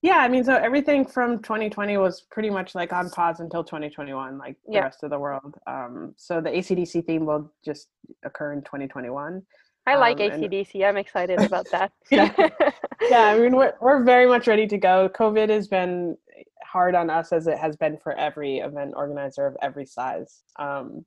Yeah, 0.00 0.18
I 0.18 0.28
mean, 0.28 0.44
so 0.44 0.54
everything 0.54 1.04
from 1.04 1.42
2020 1.42 1.96
was 1.96 2.20
pretty 2.30 2.50
much 2.50 2.76
like 2.76 2.92
on 2.92 3.10
pause 3.10 3.40
until 3.40 3.64
2021, 3.64 4.38
like 4.38 4.56
the 4.64 4.74
yeah. 4.74 4.80
rest 4.80 5.02
of 5.02 5.10
the 5.10 5.18
world. 5.18 5.56
Um, 5.66 6.14
so 6.16 6.40
the 6.40 6.50
ACDC 6.50 7.04
theme 7.04 7.26
will 7.26 7.52
just 7.64 7.88
occur 8.24 8.52
in 8.52 8.62
2021. 8.62 9.42
I 9.88 9.96
like 9.96 10.20
um, 10.20 10.30
ACDC. 10.30 10.74
And... 10.74 10.84
I'm 10.84 10.96
excited 10.98 11.40
about 11.40 11.68
that. 11.72 11.90
yeah. 12.12 12.32
yeah, 13.10 13.24
I 13.24 13.38
mean, 13.38 13.56
we're, 13.56 13.72
we're 13.80 14.04
very 14.04 14.26
much 14.26 14.46
ready 14.46 14.68
to 14.68 14.78
go. 14.78 15.10
COVID 15.12 15.48
has 15.48 15.66
been 15.66 16.16
hard 16.64 16.94
on 16.94 17.10
us 17.10 17.32
as 17.32 17.48
it 17.48 17.58
has 17.58 17.76
been 17.76 17.96
for 17.96 18.16
every 18.16 18.58
event 18.58 18.92
organizer 18.94 19.46
of 19.46 19.56
every 19.62 19.86
size. 19.86 20.42
Um, 20.60 21.04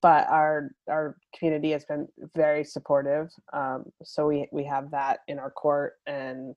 but 0.00 0.28
our 0.28 0.70
our 0.88 1.16
community 1.36 1.70
has 1.72 1.84
been 1.84 2.08
very 2.34 2.64
supportive. 2.64 3.30
Um, 3.52 3.84
so 4.04 4.26
we 4.26 4.48
we 4.52 4.64
have 4.64 4.90
that 4.92 5.20
in 5.28 5.38
our 5.38 5.50
court, 5.50 5.94
and 6.06 6.54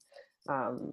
um, 0.48 0.92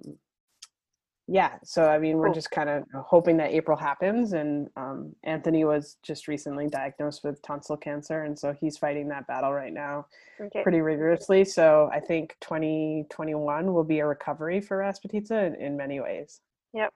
yeah. 1.27 1.57
So 1.63 1.87
I 1.87 1.99
mean, 1.99 2.17
we're 2.17 2.33
just 2.33 2.49
kind 2.49 2.69
of 2.69 2.83
hoping 3.05 3.37
that 3.37 3.51
April 3.51 3.77
happens. 3.77 4.33
And 4.33 4.67
um, 4.75 5.15
Anthony 5.23 5.63
was 5.63 5.97
just 6.01 6.27
recently 6.27 6.67
diagnosed 6.67 7.23
with 7.23 7.39
tonsil 7.43 7.77
cancer, 7.77 8.23
and 8.23 8.37
so 8.37 8.55
he's 8.59 8.77
fighting 8.77 9.07
that 9.09 9.27
battle 9.27 9.53
right 9.53 9.73
now 9.73 10.07
okay. 10.41 10.63
pretty 10.63 10.81
rigorously. 10.81 11.45
So 11.45 11.89
I 11.93 11.99
think 11.99 12.35
2021 12.41 13.73
will 13.73 13.83
be 13.83 13.99
a 13.99 14.07
recovery 14.07 14.59
for 14.59 14.77
Rasputitsa 14.77 15.47
in, 15.47 15.55
in 15.55 15.77
many 15.77 15.99
ways. 15.99 16.41
Yep. 16.73 16.93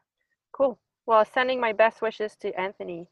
Cool. 0.52 0.80
Well, 1.06 1.24
sending 1.26 1.60
my 1.60 1.74
best 1.74 2.02
wishes 2.02 2.36
to 2.38 2.60
Anthony. 2.60 3.08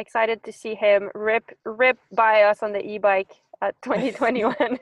Excited 0.00 0.42
to 0.44 0.52
see 0.52 0.74
him 0.74 1.10
rip 1.14 1.56
rip 1.64 1.98
by 2.10 2.42
us 2.42 2.62
on 2.62 2.72
the 2.72 2.82
e-bike 2.84 3.32
at 3.62 3.74
2021. 3.82 4.54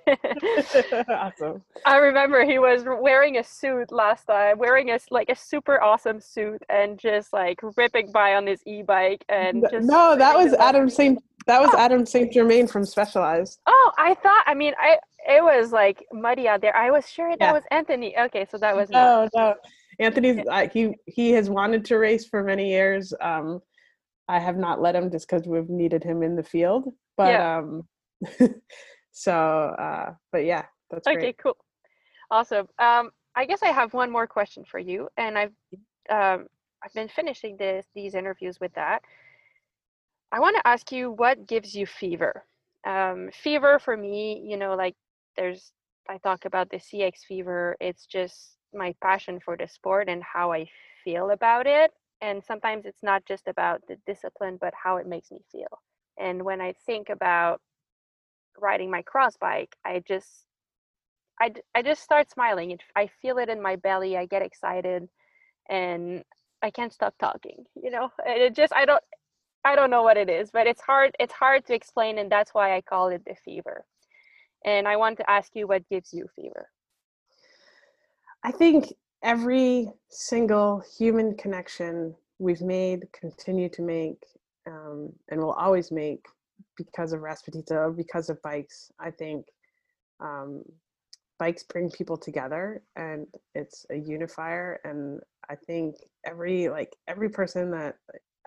awesome. 1.09 1.63
I 1.85 1.97
remember 1.97 2.45
he 2.45 2.59
was 2.59 2.85
wearing 2.85 3.39
a 3.39 3.45
suit 3.45 3.91
last 3.91 4.27
time, 4.27 4.59
wearing 4.59 4.91
a 4.91 4.99
like 5.11 5.29
a 5.29 5.35
super 5.35 5.83
awesome 5.83 6.21
suit, 6.21 6.63
and 6.69 6.99
just 6.99 7.33
like 7.33 7.59
ripping 7.77 8.13
by 8.13 8.35
on 8.35 8.47
his 8.47 8.63
e-bike 8.65 9.25
and 9.29 9.65
just. 9.71 9.89
No, 9.89 10.17
that 10.17 10.37
was 10.37 10.53
Adam 10.55 10.89
Saint. 10.89 11.19
That 11.47 11.61
was 11.61 11.71
oh. 11.73 11.79
Adam 11.79 12.07
Saint 12.07 12.33
Germain 12.33 12.67
from 12.67 12.85
Specialized. 12.85 13.59
Oh, 13.67 13.93
I 13.99 14.15
thought. 14.15 14.45
I 14.47 14.55
mean, 14.55 14.75
I 14.79 14.99
it 15.27 15.43
was 15.43 15.73
like 15.73 16.07
muddy 16.13 16.47
out 16.47 16.61
there. 16.61 16.77
I 16.77 16.91
was 16.91 17.11
sure 17.11 17.31
that 17.31 17.41
yeah. 17.41 17.53
was 17.53 17.65
Anthony. 17.71 18.17
Okay, 18.17 18.47
so 18.51 18.59
that 18.59 18.77
was. 18.77 18.89
No, 18.91 19.29
not. 19.35 19.35
no. 19.35 19.55
Anthony's 20.01 20.45
uh, 20.49 20.69
he 20.73 20.95
he 21.07 21.33
has 21.33 21.51
wanted 21.51 21.85
to 21.87 21.99
race 21.99 22.25
for 22.27 22.45
many 22.45 22.71
years. 22.71 23.13
Um, 23.21 23.61
I 24.29 24.39
have 24.39 24.57
not 24.57 24.81
let 24.81 24.95
him 24.95 25.11
just 25.11 25.29
because 25.29 25.47
we've 25.47 25.71
needed 25.71 26.05
him 26.05 26.23
in 26.23 26.37
the 26.37 26.43
field. 26.43 26.93
But 27.17 27.33
yeah. 27.33 27.59
um 27.59 27.89
so 29.11 29.33
uh 29.33 30.15
but 30.31 30.45
yeah, 30.45 30.67
that's 30.91 31.07
okay, 31.07 31.17
great. 31.17 31.39
cool. 31.39 31.57
Awesome. 32.31 32.69
Um 32.79 33.11
I 33.35 33.47
guess 33.47 33.63
I 33.63 33.69
have 33.69 33.95
one 33.95 34.11
more 34.11 34.27
question 34.27 34.65
for 34.65 34.79
you 34.79 35.09
and 35.17 35.39
I've 35.39 35.53
um 36.11 36.47
I've 36.85 36.95
been 36.95 37.09
finishing 37.09 37.57
this 37.57 37.87
these 37.95 38.15
interviews 38.15 38.61
with 38.61 38.73
that. 38.75 39.03
I 40.31 40.41
want 40.41 40.57
to 40.57 40.69
ask 40.69 40.93
you 40.93 41.11
what 41.11 41.47
gives 41.47 41.75
you 41.75 41.87
fever. 41.87 42.45
Um 42.87 43.31
fever 43.33 43.79
for 43.79 43.97
me, 43.97 44.43
you 44.45 44.57
know, 44.57 44.75
like 44.75 44.95
there's 45.37 45.73
I 46.11 46.19
talk 46.19 46.45
about 46.45 46.71
the 46.71 46.79
CX 46.79 47.25
fever. 47.27 47.77
It's 47.81 48.07
just 48.07 48.57
my 48.75 48.95
passion 49.03 49.41
for 49.41 49.57
the 49.57 49.69
sport 49.69 50.09
and 50.09 50.23
how 50.23 50.53
I 50.53 50.69
feel 51.05 51.31
about 51.31 51.67
it 51.67 51.93
and 52.21 52.43
sometimes 52.45 52.85
it's 52.87 53.03
not 53.03 53.25
just 53.27 53.49
about 53.49 53.83
the 53.89 53.97
discipline 54.07 54.59
but 54.61 54.75
how 54.75 54.97
it 54.97 55.07
makes 55.07 55.31
me 55.31 55.41
feel. 55.53 55.81
And 56.19 56.43
when 56.45 56.61
i 56.61 56.75
think 56.87 57.09
about 57.11 57.61
riding 58.61 58.91
my 58.91 59.03
cross 59.03 59.37
bike 59.37 59.77
i 59.85 60.03
just 60.07 60.47
i, 61.41 61.53
I 61.75 61.83
just 61.83 62.03
start 62.03 62.31
smiling 62.31 62.77
i 62.97 63.09
feel 63.23 63.39
it 63.39 63.49
in 63.49 63.63
my 63.63 63.77
belly 63.77 64.17
i 64.17 64.27
get 64.27 64.43
excited 64.43 65.09
and 65.69 66.25
i 66.63 66.71
can't 66.71 66.93
stop 66.93 67.15
talking 67.19 67.65
you 67.81 67.91
know? 67.91 68.11
It 68.27 68.55
just 68.55 68.73
i 68.75 68.85
don't 68.85 69.03
i 69.65 69.77
don't 69.77 69.91
know 69.91 70.03
what 70.03 70.17
it 70.17 70.29
is 70.29 70.51
but 70.51 70.67
it's 70.67 70.81
hard 70.81 71.13
it's 71.21 71.33
hard 71.33 71.67
to 71.67 71.75
explain 71.75 72.19
and 72.19 72.31
that's 72.31 72.55
why 72.55 72.77
i 72.77 72.81
call 72.81 73.09
it 73.09 73.23
the 73.27 73.35
fever. 73.45 73.85
And 74.65 74.89
i 74.89 74.97
want 74.97 75.19
to 75.19 75.31
ask 75.31 75.55
you 75.55 75.67
what 75.69 75.89
gives 75.89 76.13
you 76.13 76.27
fever? 76.35 76.69
I 78.45 78.53
think 78.53 78.93
every 79.23 79.89
single 80.09 80.83
human 80.99 81.37
connection 81.37 82.15
we've 82.39 82.63
made, 82.63 83.07
continue 83.13 83.69
to 83.71 83.83
make, 83.83 84.23
um, 84.67 85.13
and 85.31 85.41
will 85.41 85.53
always 85.53 85.91
make 85.91 86.25
because 86.77 87.13
of 87.13 87.21
Rasputitsa 87.21 87.73
or 87.73 87.91
because 87.91 88.31
of 88.31 88.41
bikes. 88.43 88.91
I 89.01 89.11
think 89.11 89.47
um, 90.21 90.63
bikes 91.39 91.63
bring 91.63 91.91
people 91.91 92.17
together 92.17 92.83
and 92.97 93.27
it's 93.55 93.87
a 93.91 93.97
unifier. 93.97 94.81
And 94.85 95.21
I 95.49 95.55
think 95.55 95.97
every 96.27 96.69
like 96.69 96.95
every 97.07 97.29
person 97.29 97.71
that 97.73 97.97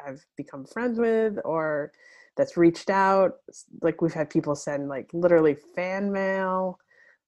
I've 0.05 0.23
become 0.37 0.65
friends 0.65 0.99
with 0.99 1.37
or 1.45 1.91
that's 2.37 2.57
reached 2.57 2.89
out. 2.89 3.33
Like 3.81 4.01
we've 4.01 4.13
had 4.13 4.29
people 4.29 4.55
send 4.55 4.87
like 4.89 5.09
literally 5.13 5.57
fan 5.75 6.11
mail. 6.11 6.79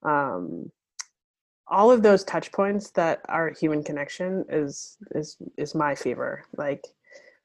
Um, 0.04 0.72
all 1.68 1.92
of 1.92 2.04
those 2.04 2.24
touch 2.24 2.52
points 2.52 2.92
that 2.92 3.22
are 3.30 3.50
human 3.50 3.84
connection 3.84 4.46
is 4.50 4.98
is 5.16 5.38
is 5.58 5.76
my 5.76 5.96
fever. 5.96 6.44
Like 6.58 6.86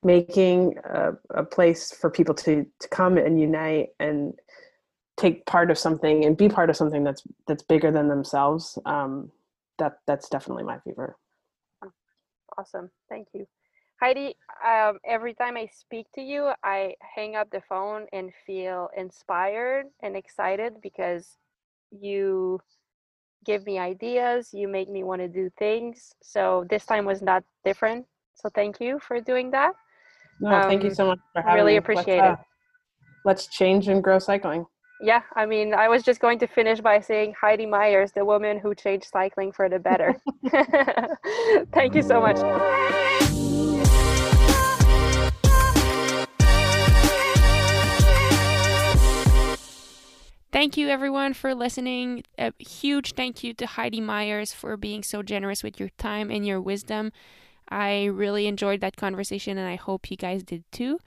making 0.03 0.77
a, 0.85 1.13
a 1.31 1.45
place 1.45 1.93
for 1.93 2.11
people 2.11 2.35
to 2.35 2.67
to 2.81 2.89
come 2.89 3.19
and 3.19 3.41
unite 3.41 3.89
and 3.99 4.35
take 5.17 5.45
part 5.47 5.71
of 5.71 5.79
something 5.79 6.25
and 6.25 6.37
be 6.37 6.49
part 6.49 6.71
of 6.71 6.77
something 6.77 7.05
that's 7.05 7.23
that's 7.47 7.63
bigger 7.63 7.91
than 7.91 8.09
themselves. 8.09 8.79
Um, 8.85 9.31
that 9.79 9.99
that's 10.07 10.29
definitely 10.29 10.65
my 10.65 10.79
fever. 10.81 11.17
Awesome, 12.57 12.91
thank 13.09 13.29
you. 13.33 13.47
Heidi, 14.01 14.37
um, 14.65 14.99
every 15.05 15.35
time 15.35 15.57
I 15.57 15.69
speak 15.73 16.07
to 16.15 16.21
you, 16.21 16.53
I 16.63 16.95
hang 17.01 17.35
up 17.35 17.51
the 17.51 17.63
phone 17.69 18.07
and 18.13 18.33
feel 18.47 18.89
inspired 18.97 19.87
and 20.03 20.17
excited 20.17 20.81
because 20.81 21.37
you 21.91 22.61
give 23.45 23.65
me 23.67 23.79
ideas, 23.79 24.51
you 24.53 24.69
make 24.69 24.89
me 24.89 25.03
want 25.05 25.21
to 25.21 25.29
do 25.29 25.51
things. 25.59 26.13
So 26.23 26.65
this 26.71 26.85
time 26.85 27.05
was 27.05 27.23
not 27.23 27.45
different. 27.65 28.07
So 28.35 28.49
thank 28.55 28.81
you 28.81 28.99
for 29.01 29.21
doing 29.21 29.51
that. 29.53 29.73
No, 30.41 30.51
um, 30.51 30.69
thank 30.69 30.83
you 30.83 30.91
um, 30.91 30.95
so 30.95 31.07
much 31.07 31.19
for 31.33 31.43
having 31.43 31.57
really 31.57 31.73
me. 31.73 31.79
appreciate 31.79 32.19
let's, 32.19 32.29
uh, 32.29 32.33
it. 32.33 32.39
let's 33.25 33.47
change 33.49 33.89
and 33.89 34.03
grow 34.03 34.19
cycling. 34.19 34.67
Yeah, 35.01 35.23
I 35.37 35.47
mean, 35.47 35.75
I 35.75 35.89
was 35.89 36.03
just 36.03 36.21
going 36.21 36.41
to 36.41 36.47
finish 36.47 36.81
by 36.81 37.01
saying 37.01 37.35
Heidi 37.41 37.67
Myers, 37.67 38.13
the 38.13 38.25
woman 38.25 38.59
who 38.59 38.75
changed 38.75 39.07
cycling 39.07 39.53
for 39.53 39.69
the 39.69 39.79
better. 39.79 40.17
thank 41.73 41.95
you 41.95 42.03
so 42.03 42.21
much. 42.21 43.15
Thank 50.59 50.77
you, 50.77 50.89
everyone, 50.89 51.35
for 51.35 51.55
listening. 51.55 52.25
A 52.37 52.53
huge 52.59 53.13
thank 53.13 53.45
you 53.45 53.55
to 53.55 53.65
Heidi 53.65 54.01
Myers 54.01 54.53
for 54.53 54.77
being 54.77 55.05
so 55.05 55.23
generous 55.23 55.63
with 55.63 55.79
your 55.79 55.91
time 55.99 56.33
and 56.33 56.45
your 56.45 56.61
wisdom. 56.61 57.13
I 57.69 58.07
really 58.07 58.49
enjoyed 58.49 58.81
that 58.81 58.97
conversation, 58.97 59.57
and 59.57 59.69
I 59.69 59.77
hope 59.77 60.11
you 60.11 60.17
guys 60.17 60.43
did 60.43 60.65
too. 60.73 60.99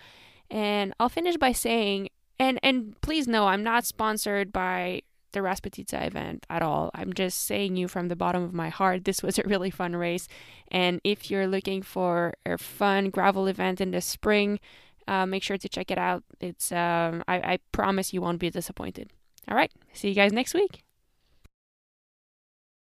And 0.50 0.94
I'll 1.02 1.10
finish 1.10 1.36
by 1.36 1.52
saying, 1.52 2.08
and 2.40 2.62
and 2.64 2.96
please 3.02 3.28
know, 3.28 3.48
I'm 3.48 3.62
not 3.62 3.86
sponsored 3.86 4.54
by 4.54 5.02
the 5.34 5.42
Rasputitsa 5.42 6.08
event 6.08 6.46
at 6.50 6.62
all. 6.62 6.90
I'm 6.96 7.12
just 7.12 7.46
saying 7.46 7.76
you 7.76 7.90
from 7.90 8.08
the 8.08 8.16
bottom 8.16 8.44
of 8.44 8.54
my 8.54 8.70
heart, 8.70 9.04
this 9.04 9.22
was 9.22 9.38
a 9.38 9.44
really 9.44 9.70
fun 9.70 9.98
race. 9.98 10.30
And 10.70 11.02
if 11.04 11.30
you're 11.30 11.48
looking 11.48 11.82
for 11.82 12.36
a 12.46 12.58
fun 12.58 13.10
gravel 13.10 13.48
event 13.48 13.82
in 13.82 13.92
the 13.92 14.00
spring, 14.00 14.62
uh, 15.10 15.26
make 15.26 15.44
sure 15.44 15.58
to 15.58 15.68
check 15.68 15.92
it 15.92 15.98
out. 15.98 16.24
It's 16.40 16.72
um, 16.72 17.22
I, 17.28 17.36
I 17.36 17.60
promise 17.74 18.14
you 18.14 18.22
won't 18.22 18.40
be 18.40 18.50
disappointed. 18.50 19.12
All 19.48 19.56
right. 19.56 19.72
See 19.94 20.10
you 20.10 20.16
guys 20.16 20.32
next 20.32 20.54
week. 20.54 20.84